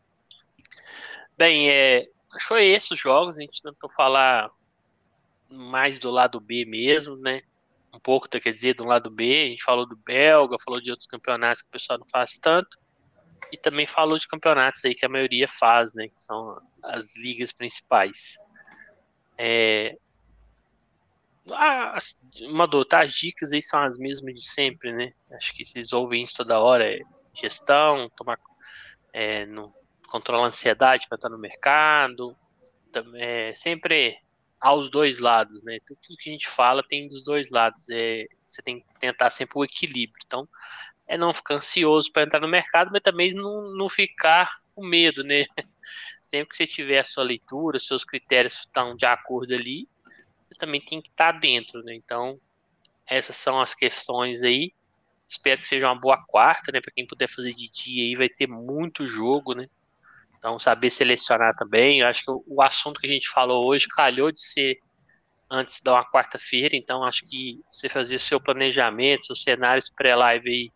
Bem, 1.38 1.70
é, 1.70 2.04
foi 2.42 2.66
esses 2.66 2.92
os 2.92 3.00
jogos, 3.00 3.38
a 3.38 3.42
gente 3.42 3.62
tentou 3.62 3.90
falar 3.90 4.50
mais 5.50 6.00
do 6.00 6.10
lado 6.10 6.40
B 6.40 6.66
mesmo, 6.66 7.16
né? 7.18 7.42
Um 7.94 8.00
pouco, 8.00 8.28
quer 8.28 8.54
dizer, 8.54 8.74
do 8.74 8.84
lado 8.84 9.10
B, 9.10 9.44
a 9.44 9.50
gente 9.50 9.64
falou 9.64 9.88
do 9.88 9.96
belga, 9.96 10.58
falou 10.64 10.82
de 10.82 10.92
outros 10.92 11.08
campeonatos 11.08 11.62
que 11.62 11.70
o 11.70 11.72
pessoal 11.72 12.00
não 12.00 12.08
faz 12.08 12.38
tanto, 12.38 12.78
e 13.52 13.58
também 13.58 13.86
falou 13.86 14.18
de 14.18 14.28
campeonatos 14.28 14.84
aí 14.86 14.96
que 14.96 15.06
a 15.06 15.10
maioria 15.10 15.48
faz, 15.48 15.94
né? 15.94 16.08
Que 16.08 16.22
são 16.22 16.56
as 16.84 17.16
ligas 17.18 17.52
principais. 17.52 18.36
É, 19.38 19.98
as, 21.52 22.22
uma 22.42 22.68
tá, 22.86 23.02
as 23.02 23.14
dicas 23.14 23.52
aí 23.52 23.62
são 23.62 23.82
as 23.84 23.98
mesmas 23.98 24.34
de 24.34 24.50
sempre, 24.50 24.92
né? 24.92 25.14
Acho 25.32 25.54
que 25.54 25.66
vocês 25.66 25.94
ouvem 25.94 26.24
isso 26.24 26.38
toda 26.38 26.60
hora, 26.60 26.86
é 26.86 27.00
gestão, 27.34 28.10
tomar 28.16 28.40
é, 29.14 29.46
no, 29.46 29.74
controla 30.08 30.46
a 30.46 30.48
ansiedade 30.48 31.08
para 31.08 31.18
estar 31.18 31.30
no 31.30 31.38
mercado, 31.38 32.36
é, 33.16 33.54
sempre 33.54 34.18
aos 34.60 34.90
dois 34.90 35.20
lados, 35.20 35.64
né? 35.64 35.78
Tudo 35.86 36.18
que 36.18 36.30
a 36.30 36.34
gente 36.34 36.48
fala 36.48 36.84
tem 36.88 37.08
dos 37.08 37.24
dois 37.24 37.52
lados. 37.52 37.88
É, 37.90 38.26
você 38.48 38.62
tem 38.62 38.80
que 38.80 39.00
tentar 39.00 39.30
sempre 39.30 39.60
o 39.60 39.64
equilíbrio. 39.64 40.20
Então, 40.26 40.48
é 41.08 41.18
não 41.18 41.34
ficar 41.34 41.56
ansioso 41.56 42.12
para 42.12 42.24
entrar 42.24 42.40
no 42.40 42.48
mercado, 42.48 42.90
mas 42.92 43.02
também 43.02 43.34
não, 43.34 43.74
não 43.76 43.88
ficar 43.88 44.52
com 44.74 44.86
medo, 44.86 45.24
né? 45.24 45.46
Sempre 46.26 46.50
que 46.50 46.58
você 46.58 46.68
tiver 46.68 47.00
a 47.00 47.04
sua 47.04 47.24
leitura, 47.24 47.80
seus 47.80 48.04
critérios 48.04 48.56
estão 48.56 48.96
de 48.96 49.06
acordo 49.06 49.54
ali, 49.54 49.88
você 50.44 50.56
também 50.56 50.82
tem 50.82 51.02
que 51.02 51.10
estar 51.10 51.34
dentro, 51.34 51.82
né? 51.84 51.94
Então, 51.94 52.40
essas 53.08 53.36
são 53.36 53.62
as 53.62 53.76
questões 53.76 54.42
aí. 54.42 54.72
Espero 55.28 55.62
que 55.62 55.68
seja 55.68 55.88
uma 55.88 56.00
boa 56.00 56.24
quarta, 56.28 56.72
né? 56.72 56.82
Para 56.82 56.94
quem 56.94 57.06
puder 57.06 57.28
fazer 57.28 57.54
de 57.54 57.70
dia 57.70 58.04
aí, 58.04 58.16
vai 58.16 58.30
ter 58.30 58.48
muito 58.48 59.06
jogo, 59.06 59.54
né? 59.54 59.68
Então, 60.38 60.60
saber 60.60 60.90
selecionar 60.90 61.56
também. 61.56 62.00
Eu 62.00 62.08
acho 62.08 62.24
que 62.24 62.32
o, 62.32 62.62
assunto 62.62 63.00
que 63.00 63.08
a 63.08 63.10
gente 63.10 63.30
falou 63.30 63.66
hoje 63.66 63.88
calhou 63.88 64.32
de 64.32 64.42
ser 64.42 64.78
antes 65.50 65.80
da 65.82 65.94
uma 65.94 66.12
quarta-feira, 66.12 66.76
então 66.76 67.04
acho 67.04 67.24
que 67.26 67.62
você 67.70 67.88
fazer 67.88 68.18
seu 68.20 68.42
planejamento, 68.42 69.26
seus 69.26 69.44
cenários 69.44 69.92
pré-live 69.96 70.50
aí 70.50 70.72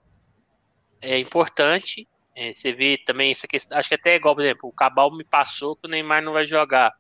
é 1.01 1.17
importante. 1.17 2.07
É, 2.35 2.53
você 2.53 2.71
vê 2.71 2.97
também 2.97 3.31
essa 3.31 3.47
questão, 3.47 3.77
acho 3.77 3.89
que 3.89 3.95
até 3.95 4.15
igual, 4.15 4.35
por 4.35 4.43
exemplo, 4.43 4.69
o 4.69 4.73
Cabal 4.73 5.15
me 5.15 5.23
passou 5.23 5.75
que 5.75 5.87
o 5.87 5.89
Neymar 5.89 6.23
não 6.23 6.33
vai 6.33 6.45
jogar. 6.45 6.93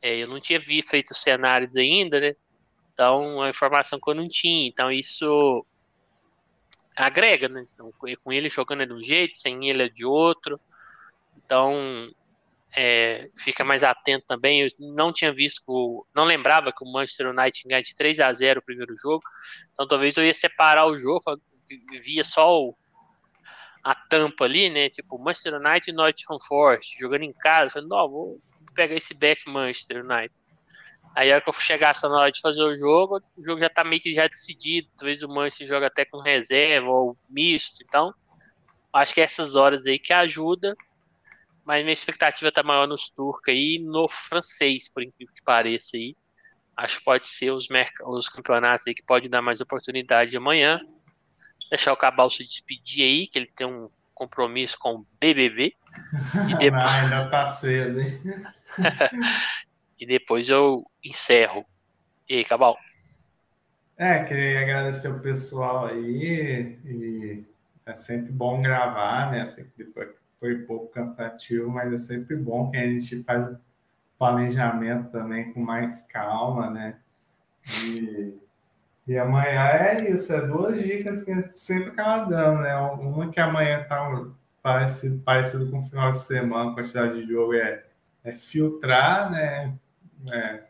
É, 0.00 0.16
eu 0.16 0.28
não 0.28 0.40
tinha 0.40 0.58
visto 0.58 0.90
feito 0.90 1.14
cenários 1.14 1.76
ainda, 1.76 2.20
né? 2.20 2.34
Então, 2.92 3.42
a 3.42 3.48
informação 3.48 3.98
que 3.98 4.10
eu 4.10 4.14
não 4.14 4.28
tinha. 4.28 4.68
Então, 4.68 4.90
isso 4.90 5.64
agrega, 6.96 7.48
né? 7.48 7.66
Então, 7.72 7.92
com 8.22 8.32
ele 8.32 8.48
jogando 8.48 8.82
é 8.82 8.86
de 8.86 8.92
um 8.92 9.02
jeito, 9.02 9.38
sem 9.38 9.68
ele 9.68 9.84
é 9.84 9.88
de 9.88 10.04
outro. 10.04 10.60
Então, 11.36 12.10
é, 12.74 13.28
fica 13.36 13.64
mais 13.64 13.82
atento 13.82 14.26
também. 14.26 14.62
Eu 14.62 14.68
não 14.94 15.12
tinha 15.12 15.32
visto, 15.32 16.06
não 16.14 16.24
lembrava 16.24 16.72
que 16.72 16.84
o 16.84 16.90
Manchester 16.90 17.30
United 17.30 17.68
ganha 17.68 17.82
de 17.82 17.94
3 17.94 18.20
a 18.20 18.32
0 18.32 18.60
o 18.60 18.64
primeiro 18.64 18.94
jogo. 18.96 19.22
Então, 19.72 19.86
talvez 19.86 20.16
eu 20.16 20.24
ia 20.24 20.34
separar 20.34 20.86
o 20.86 20.96
jogo, 20.96 21.20
via 22.00 22.24
só 22.24 22.60
o, 22.60 22.76
a 23.82 23.94
tampa 23.94 24.44
ali, 24.44 24.70
né? 24.70 24.88
Tipo, 24.88 25.18
Manchester 25.18 25.54
United 25.54 25.90
e 25.90 25.94
Nottingham 25.94 26.38
Forest 26.46 26.98
jogando 26.98 27.22
em 27.22 27.32
casa. 27.32 27.70
Falei, 27.70 27.88
não, 27.88 28.08
vou 28.08 28.40
pegar 28.74 28.94
esse 28.94 29.12
back 29.14 29.42
Manchester 29.48 30.04
United. 30.04 30.40
Aí 31.14 31.30
a 31.30 31.34
hora 31.34 31.44
que 31.44 31.50
eu 31.50 31.54
chegar 31.54 31.94
na 32.02 32.20
hora 32.20 32.32
de 32.32 32.40
fazer 32.40 32.62
o 32.62 32.74
jogo, 32.74 33.20
o 33.36 33.42
jogo 33.44 33.60
já 33.60 33.68
tá 33.68 33.84
meio 33.84 34.00
que 34.00 34.14
já 34.14 34.26
decidido. 34.26 34.88
Talvez 34.96 35.22
o 35.22 35.28
Manchester 35.28 35.66
joga 35.66 35.88
até 35.88 36.04
com 36.04 36.20
reserva 36.20 36.88
ou 36.88 37.16
misto. 37.28 37.82
Então, 37.82 38.14
acho 38.92 39.12
que 39.12 39.20
é 39.20 39.24
essas 39.24 39.54
horas 39.56 39.84
aí 39.84 39.98
que 39.98 40.12
ajuda. 40.12 40.74
Mas 41.64 41.82
minha 41.82 41.92
expectativa 41.92 42.50
tá 42.50 42.62
maior 42.62 42.88
nos 42.88 43.10
turcos 43.10 43.48
aí 43.48 43.78
no 43.78 44.08
francês, 44.08 44.88
por 44.88 45.02
incrível 45.02 45.34
que 45.34 45.42
pareça 45.42 45.96
aí. 45.96 46.16
Acho 46.76 46.98
que 46.98 47.04
pode 47.04 47.26
ser 47.26 47.50
os, 47.50 47.68
os 48.06 48.28
campeonatos 48.28 48.86
aí 48.86 48.94
que 48.94 49.02
pode 49.02 49.28
dar 49.28 49.42
mais 49.42 49.60
oportunidade 49.60 50.36
amanhã. 50.36 50.78
Deixar 51.72 51.94
o 51.94 51.96
Cabal 51.96 52.28
se 52.28 52.44
despedir 52.44 53.02
aí, 53.02 53.26
que 53.26 53.38
ele 53.38 53.46
tem 53.46 53.66
um 53.66 53.88
compromisso 54.12 54.78
com 54.78 54.96
o 54.96 55.06
BBB. 55.18 55.74
E 56.50 56.54
depois... 56.60 56.82
Não, 56.82 56.90
ainda 56.90 57.30
tá 57.30 57.48
cedo, 57.48 57.98
hein? 57.98 58.20
e 59.98 60.04
depois 60.04 60.50
eu 60.50 60.84
encerro. 61.02 61.64
E 62.28 62.34
aí, 62.34 62.44
Cabal? 62.44 62.76
É, 63.96 64.22
queria 64.22 64.60
agradecer 64.60 65.08
o 65.08 65.22
pessoal 65.22 65.86
aí. 65.86 66.78
E 66.84 67.44
é 67.86 67.96
sempre 67.96 68.32
bom 68.32 68.60
gravar, 68.60 69.32
né? 69.32 69.42
Depois 69.74 70.10
foi 70.38 70.58
pouco 70.58 70.88
cansativo, 70.88 71.70
mas 71.70 71.90
é 71.90 71.96
sempre 71.96 72.36
bom 72.36 72.70
que 72.70 72.76
a 72.76 72.86
gente 72.86 73.22
faz 73.22 73.56
planejamento 74.18 75.10
também 75.10 75.54
com 75.54 75.60
mais 75.60 76.02
calma, 76.02 76.68
né? 76.68 76.98
E, 77.86 78.41
e 79.06 79.18
amanhã 79.18 79.66
é 79.66 80.10
isso, 80.10 80.32
é 80.32 80.46
duas 80.46 80.80
dicas 80.80 81.24
que 81.24 81.58
sempre 81.58 81.90
acaba 81.90 82.26
dando, 82.26 82.60
né? 82.62 82.76
Uma 82.76 83.30
que 83.30 83.40
amanhã 83.40 83.84
tá 83.84 84.26
parecido, 84.62 85.20
parecido 85.22 85.70
com 85.70 85.80
o 85.80 85.82
final 85.82 86.10
de 86.10 86.18
semana, 86.18 86.74
quantidade 86.74 87.20
de 87.20 87.32
jogo 87.32 87.54
é, 87.54 87.84
é 88.24 88.32
filtrar, 88.32 89.30
né? 89.30 89.74
É, 90.30 90.62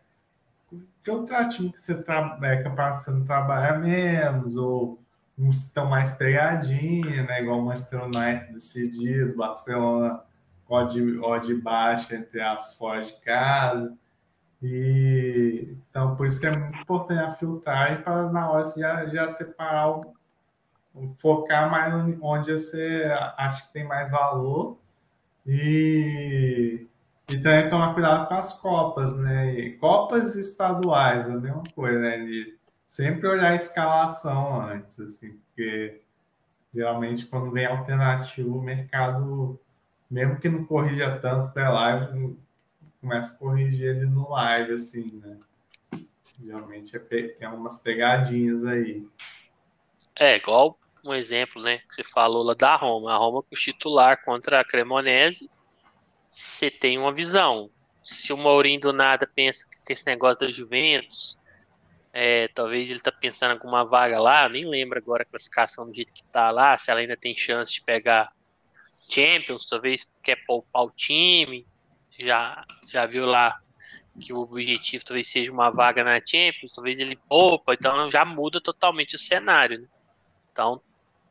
filtrar 1.03 1.49
time 1.49 1.71
que 1.73 1.81
você 1.81 2.03
trabalha, 2.03 2.55
é, 2.55 2.63
campeonato 2.63 2.99
que 2.99 3.05
você 3.05 3.11
não 3.11 3.25
trabalha 3.25 3.79
menos, 3.79 4.57
ou 4.57 4.99
uns 5.39 5.65
estão 5.65 5.87
mais 5.87 6.13
pegadinha, 6.13 7.25
né? 7.25 7.43
Igual 7.43 7.61
o 7.61 7.65
Manchester 7.67 8.05
United 8.05 8.53
decidido, 8.53 9.37
Barcelona 9.37 10.23
odd, 10.69 11.19
odd 11.21 11.55
baixa 11.57 12.17
entre 12.17 12.41
as 12.41 12.77
fora 12.77 13.03
de 13.03 13.13
casa. 13.21 13.93
E 14.63 15.77
então 15.91 16.15
por 16.17 16.27
isso 16.27 16.41
que 16.41 16.47
é 16.47 16.57
muito 16.57 16.79
importante 16.79 17.21
a 17.21 17.33
filtragem 17.33 18.03
para 18.03 18.31
na 18.31 18.51
hora 18.51 18.65
você 18.65 18.81
já, 18.81 19.07
já 19.07 19.29
separar 19.29 19.91
o, 19.91 20.15
focar 21.17 21.71
mais 21.71 21.93
onde 22.21 22.53
você 22.53 23.11
acha 23.37 23.63
que 23.63 23.73
tem 23.73 23.85
mais 23.85 24.11
valor 24.11 24.79
e, 25.47 26.87
e 27.31 27.39
também 27.39 27.69
tomar 27.69 27.95
cuidado 27.95 28.29
com 28.29 28.35
as 28.35 28.53
copas, 28.61 29.19
né? 29.19 29.55
E 29.55 29.73
copas 29.79 30.37
estaduais, 30.37 31.29
a 31.29 31.37
mesma 31.37 31.63
coisa, 31.75 31.99
né? 31.99 32.19
De 32.19 32.57
sempre 32.87 33.27
olhar 33.27 33.53
a 33.53 33.57
escalação 33.57 34.61
antes, 34.61 35.01
assim, 35.01 35.39
porque 35.47 36.01
geralmente 36.75 37.27
quando 37.27 37.51
vem 37.51 37.67
alternativo, 37.67 38.59
o 38.59 38.63
mercado, 38.63 39.59
mesmo 40.11 40.39
que 40.39 40.49
não 40.49 40.65
corrija 40.65 41.19
tanto 41.19 41.53
para 41.53 41.71
live, 41.71 42.37
começa 43.03 43.35
a 43.35 43.37
corrigir 43.37 43.89
ele 43.89 44.07
no 44.07 44.31
live, 44.31 44.73
assim, 44.73 45.21
né? 45.23 45.37
Geralmente 46.43 46.97
é, 46.97 46.99
tem 47.01 47.47
algumas 47.47 47.77
pegadinhas 47.77 48.65
aí. 48.65 49.07
É, 50.17 50.37
igual 50.37 50.79
um 51.05 51.13
exemplo, 51.13 51.61
né, 51.61 51.79
que 51.79 51.97
você 51.97 52.05
falou 52.05 52.45
lá 52.45 52.55
da 52.55 52.77
Roma. 52.77 53.13
A 53.13 53.17
Roma 53.17 53.43
com 53.43 53.55
o 53.55 53.59
titular 53.59 54.25
contra 54.25 54.61
a 54.61 54.65
Cremonese, 54.65 55.51
você 56.31 56.71
tem 56.71 56.97
uma 56.97 57.13
visão. 57.13 57.71
Se 58.05 58.33
o 58.33 58.37
Mourinho 58.37 58.81
do 58.81 58.93
nada 58.93 59.29
pensa 59.33 59.69
que 59.85 59.93
esse 59.93 60.07
negócio 60.07 60.39
da 60.39 60.51
Juventus 60.51 61.41
é, 62.13 62.49
talvez 62.49 62.85
ele 62.85 62.99
está 62.99 63.11
pensando 63.11 63.53
em 63.53 63.55
alguma 63.55 63.85
vaga 63.85 64.21
lá, 64.21 64.49
nem 64.49 64.67
lembro 64.67 64.99
agora 64.99 65.23
a 65.23 65.27
classificação 65.27 65.87
do 65.87 65.95
jeito 65.95 66.13
que 66.13 66.23
está 66.23 66.51
lá, 66.51 66.77
se 66.77 66.91
ela 66.91 67.01
ainda 67.01 67.17
tem 67.17 67.35
chance 67.35 67.73
de 67.73 67.83
pegar 67.83 68.31
Champions, 69.11 69.65
talvez 69.65 70.07
quer 70.23 70.37
poupar 70.47 70.85
o 70.85 70.91
time, 70.91 71.67
já, 72.25 72.65
já 72.89 73.07
viu 73.07 73.27
lá 73.27 73.61
que 74.21 74.33
o 74.33 74.41
objetivo 74.41 75.05
talvez 75.05 75.27
seja 75.29 75.51
uma 75.51 75.71
vaga 75.71 76.05
na 76.05 76.21
Champions, 76.21 76.73
talvez 76.73 76.99
ele 76.99 77.17
poupa, 77.29 77.75
então 77.75 78.11
já 78.11 78.25
muda 78.25 78.61
totalmente 78.61 79.17
o 79.17 79.19
cenário. 79.19 79.81
Né? 79.81 79.89
Então 80.53 80.81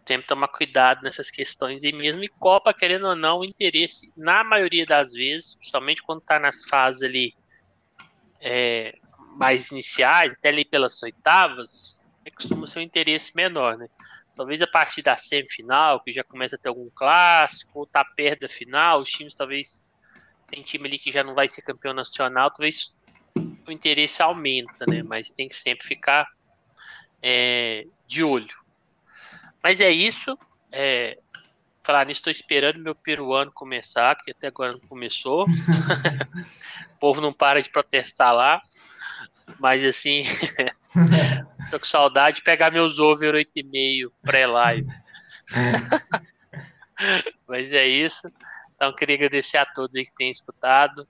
tem 0.04 0.20
que 0.20 0.28
tomar 0.28 0.48
cuidado 0.48 1.04
nessas 1.04 1.30
questões 1.30 1.84
e 1.84 1.92
mesmo 1.92 2.24
em 2.24 2.30
Copa, 2.40 2.74
querendo 2.74 3.08
ou 3.08 3.16
não, 3.16 3.40
o 3.40 3.46
interesse, 3.46 4.12
na 4.18 4.44
maioria 4.44 4.86
das 4.86 5.14
vezes, 5.14 5.56
principalmente 5.56 6.02
quando 6.02 6.22
está 6.22 6.40
nas 6.40 6.66
fases 6.66 7.04
ali 7.04 7.36
é, 8.40 8.98
mais 9.36 9.72
iniciais, 9.72 10.34
até 10.34 10.50
ali 10.50 10.66
pelas 10.66 11.02
oitavas, 11.04 12.02
é, 12.26 12.32
costuma 12.32 12.66
ser 12.66 12.80
um 12.80 12.84
interesse 12.84 13.36
menor, 13.36 13.78
né? 13.78 13.88
Talvez 14.36 14.62
a 14.62 14.68
partir 14.68 15.02
da 15.02 15.16
semifinal, 15.16 16.02
que 16.02 16.12
já 16.12 16.24
começa 16.24 16.56
a 16.56 16.58
ter 16.58 16.70
algum 16.70 16.90
clássico, 16.90 17.80
ou 17.80 17.86
tá 17.86 18.04
perto 18.04 18.42
da 18.42 18.48
final, 18.48 19.02
os 19.02 19.10
times 19.10 19.36
talvez 19.36 19.86
tem 20.52 20.62
time 20.62 20.88
ali 20.88 21.00
que 21.00 21.12
já 21.12 21.24
não 21.24 21.34
vai 21.34 21.48
ser 21.48 21.62
campeão 21.62 21.94
nacional, 21.94 22.52
talvez 22.52 22.98
o 23.68 23.72
interesse 23.72 24.22
aumenta, 24.22 24.86
né? 24.88 25.02
Mas 25.02 25.32
tem 25.32 25.48
que 25.48 25.58
sempre 25.58 25.88
ficar 25.88 26.28
é, 27.22 27.86
de 28.06 28.24
olho. 28.24 28.56
Mas 29.64 29.80
é 29.80 29.90
isso. 29.90 30.38
É, 30.72 31.18
falar 31.84 32.06
nisso, 32.06 32.20
estou 32.20 32.32
esperando 32.32 32.80
meu 32.80 32.94
peruano 32.94 33.52
começar, 33.52 34.16
que 34.18 34.32
até 34.32 34.48
agora 34.48 34.74
não 34.74 34.88
começou. 34.88 35.46
o 36.96 37.00
povo 37.00 37.22
não 37.22 37.32
para 37.32 37.62
de 37.62 37.70
protestar 37.70 38.34
lá. 38.34 38.62
Mas 39.60 39.84
assim, 39.84 40.24
tô 41.72 41.80
com 41.80 41.86
saudade 41.86 42.38
de 42.38 42.44
pegar 42.44 42.72
meus 42.72 43.00
over 43.00 43.36
8,5 43.36 44.12
pré-live. 44.22 44.88
Mas 47.48 47.74
é 47.74 47.88
isso. 47.88 48.32
Então, 48.82 48.96
queria 48.96 49.16
agradecer 49.16 49.58
a 49.58 49.66
todos 49.66 50.02
que 50.02 50.16
têm 50.16 50.32
escutado. 50.32 51.08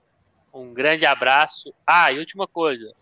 Um 0.53 0.74
grande 0.74 1.05
abraço. 1.05 1.74
Ah, 1.88 2.11
e 2.11 2.19
última 2.19 2.45
coisa. 2.45 2.93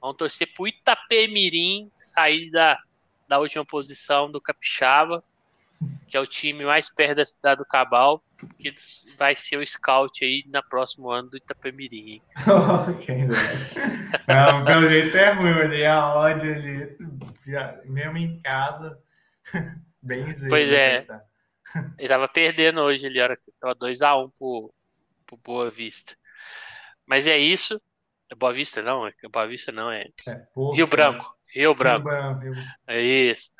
Vamos 0.00 0.16
torcer 0.16 0.52
pro 0.54 0.68
Itapemirim 0.68 1.90
sair 1.98 2.48
da, 2.52 2.78
da 3.26 3.40
última 3.40 3.64
posição 3.64 4.30
do 4.30 4.40
Capixaba 4.40 5.24
que 6.06 6.16
é 6.16 6.20
o 6.20 6.26
time 6.26 6.64
mais 6.64 6.90
perto 6.90 7.16
da 7.16 7.24
cidade 7.24 7.58
do 7.58 7.64
Cabal, 7.64 8.22
que 8.58 8.70
vai 9.16 9.34
ser 9.34 9.56
o 9.56 9.66
scout 9.66 10.24
aí 10.24 10.44
na 10.48 10.62
próximo 10.62 11.10
ano 11.10 11.30
do 11.30 11.36
Itapemirim. 11.36 12.20
Não, 14.28 14.64
pelo 14.64 14.90
jeito 14.90 15.16
é 15.16 15.32
ruim, 15.32 15.52
olhei 15.52 15.86
a 15.86 16.14
odd 16.14 16.46
ali, 16.46 16.96
mesmo 17.86 18.18
em 18.18 18.40
casa, 18.40 18.98
bem 20.02 20.32
zero. 20.32 20.50
Pois 20.50 20.70
é, 20.70 21.00
tá. 21.02 21.24
Ele 21.98 22.08
tava 22.08 22.28
perdendo 22.28 22.80
hoje, 22.80 23.06
ele 23.06 23.18
era 23.18 23.38
tava 23.60 23.74
2x1 23.74 24.24
um 24.24 24.30
pro, 24.30 24.74
pro 25.26 25.36
Boa 25.38 25.70
Vista. 25.70 26.16
Mas 27.06 27.26
é 27.26 27.38
isso. 27.38 27.80
É 28.30 28.34
Boa 28.34 28.52
Vista 28.52 28.82
não, 28.82 29.06
é 29.06 29.10
Boa 29.30 29.46
Vista 29.46 29.70
não, 29.72 29.90
é, 29.90 30.06
é 30.26 30.46
Rio 30.74 30.86
Branco. 30.86 31.36
Rio 31.54 31.74
Branco. 31.74 32.08
Rio 32.08 32.44
Branco. 32.44 32.60
É 32.86 33.00
isso. 33.00 33.50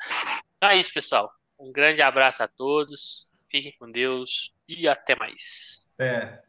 Então 0.57 0.69
é 0.69 0.77
isso, 0.77 0.91
pessoal. 0.93 1.31
Um 1.59 1.71
grande 1.71 2.01
abraço 2.01 2.41
a 2.41 2.47
todos, 2.47 3.31
fiquem 3.49 3.71
com 3.77 3.91
Deus 3.91 4.53
e 4.67 4.87
até 4.87 5.15
mais. 5.15 5.93
É. 5.99 6.41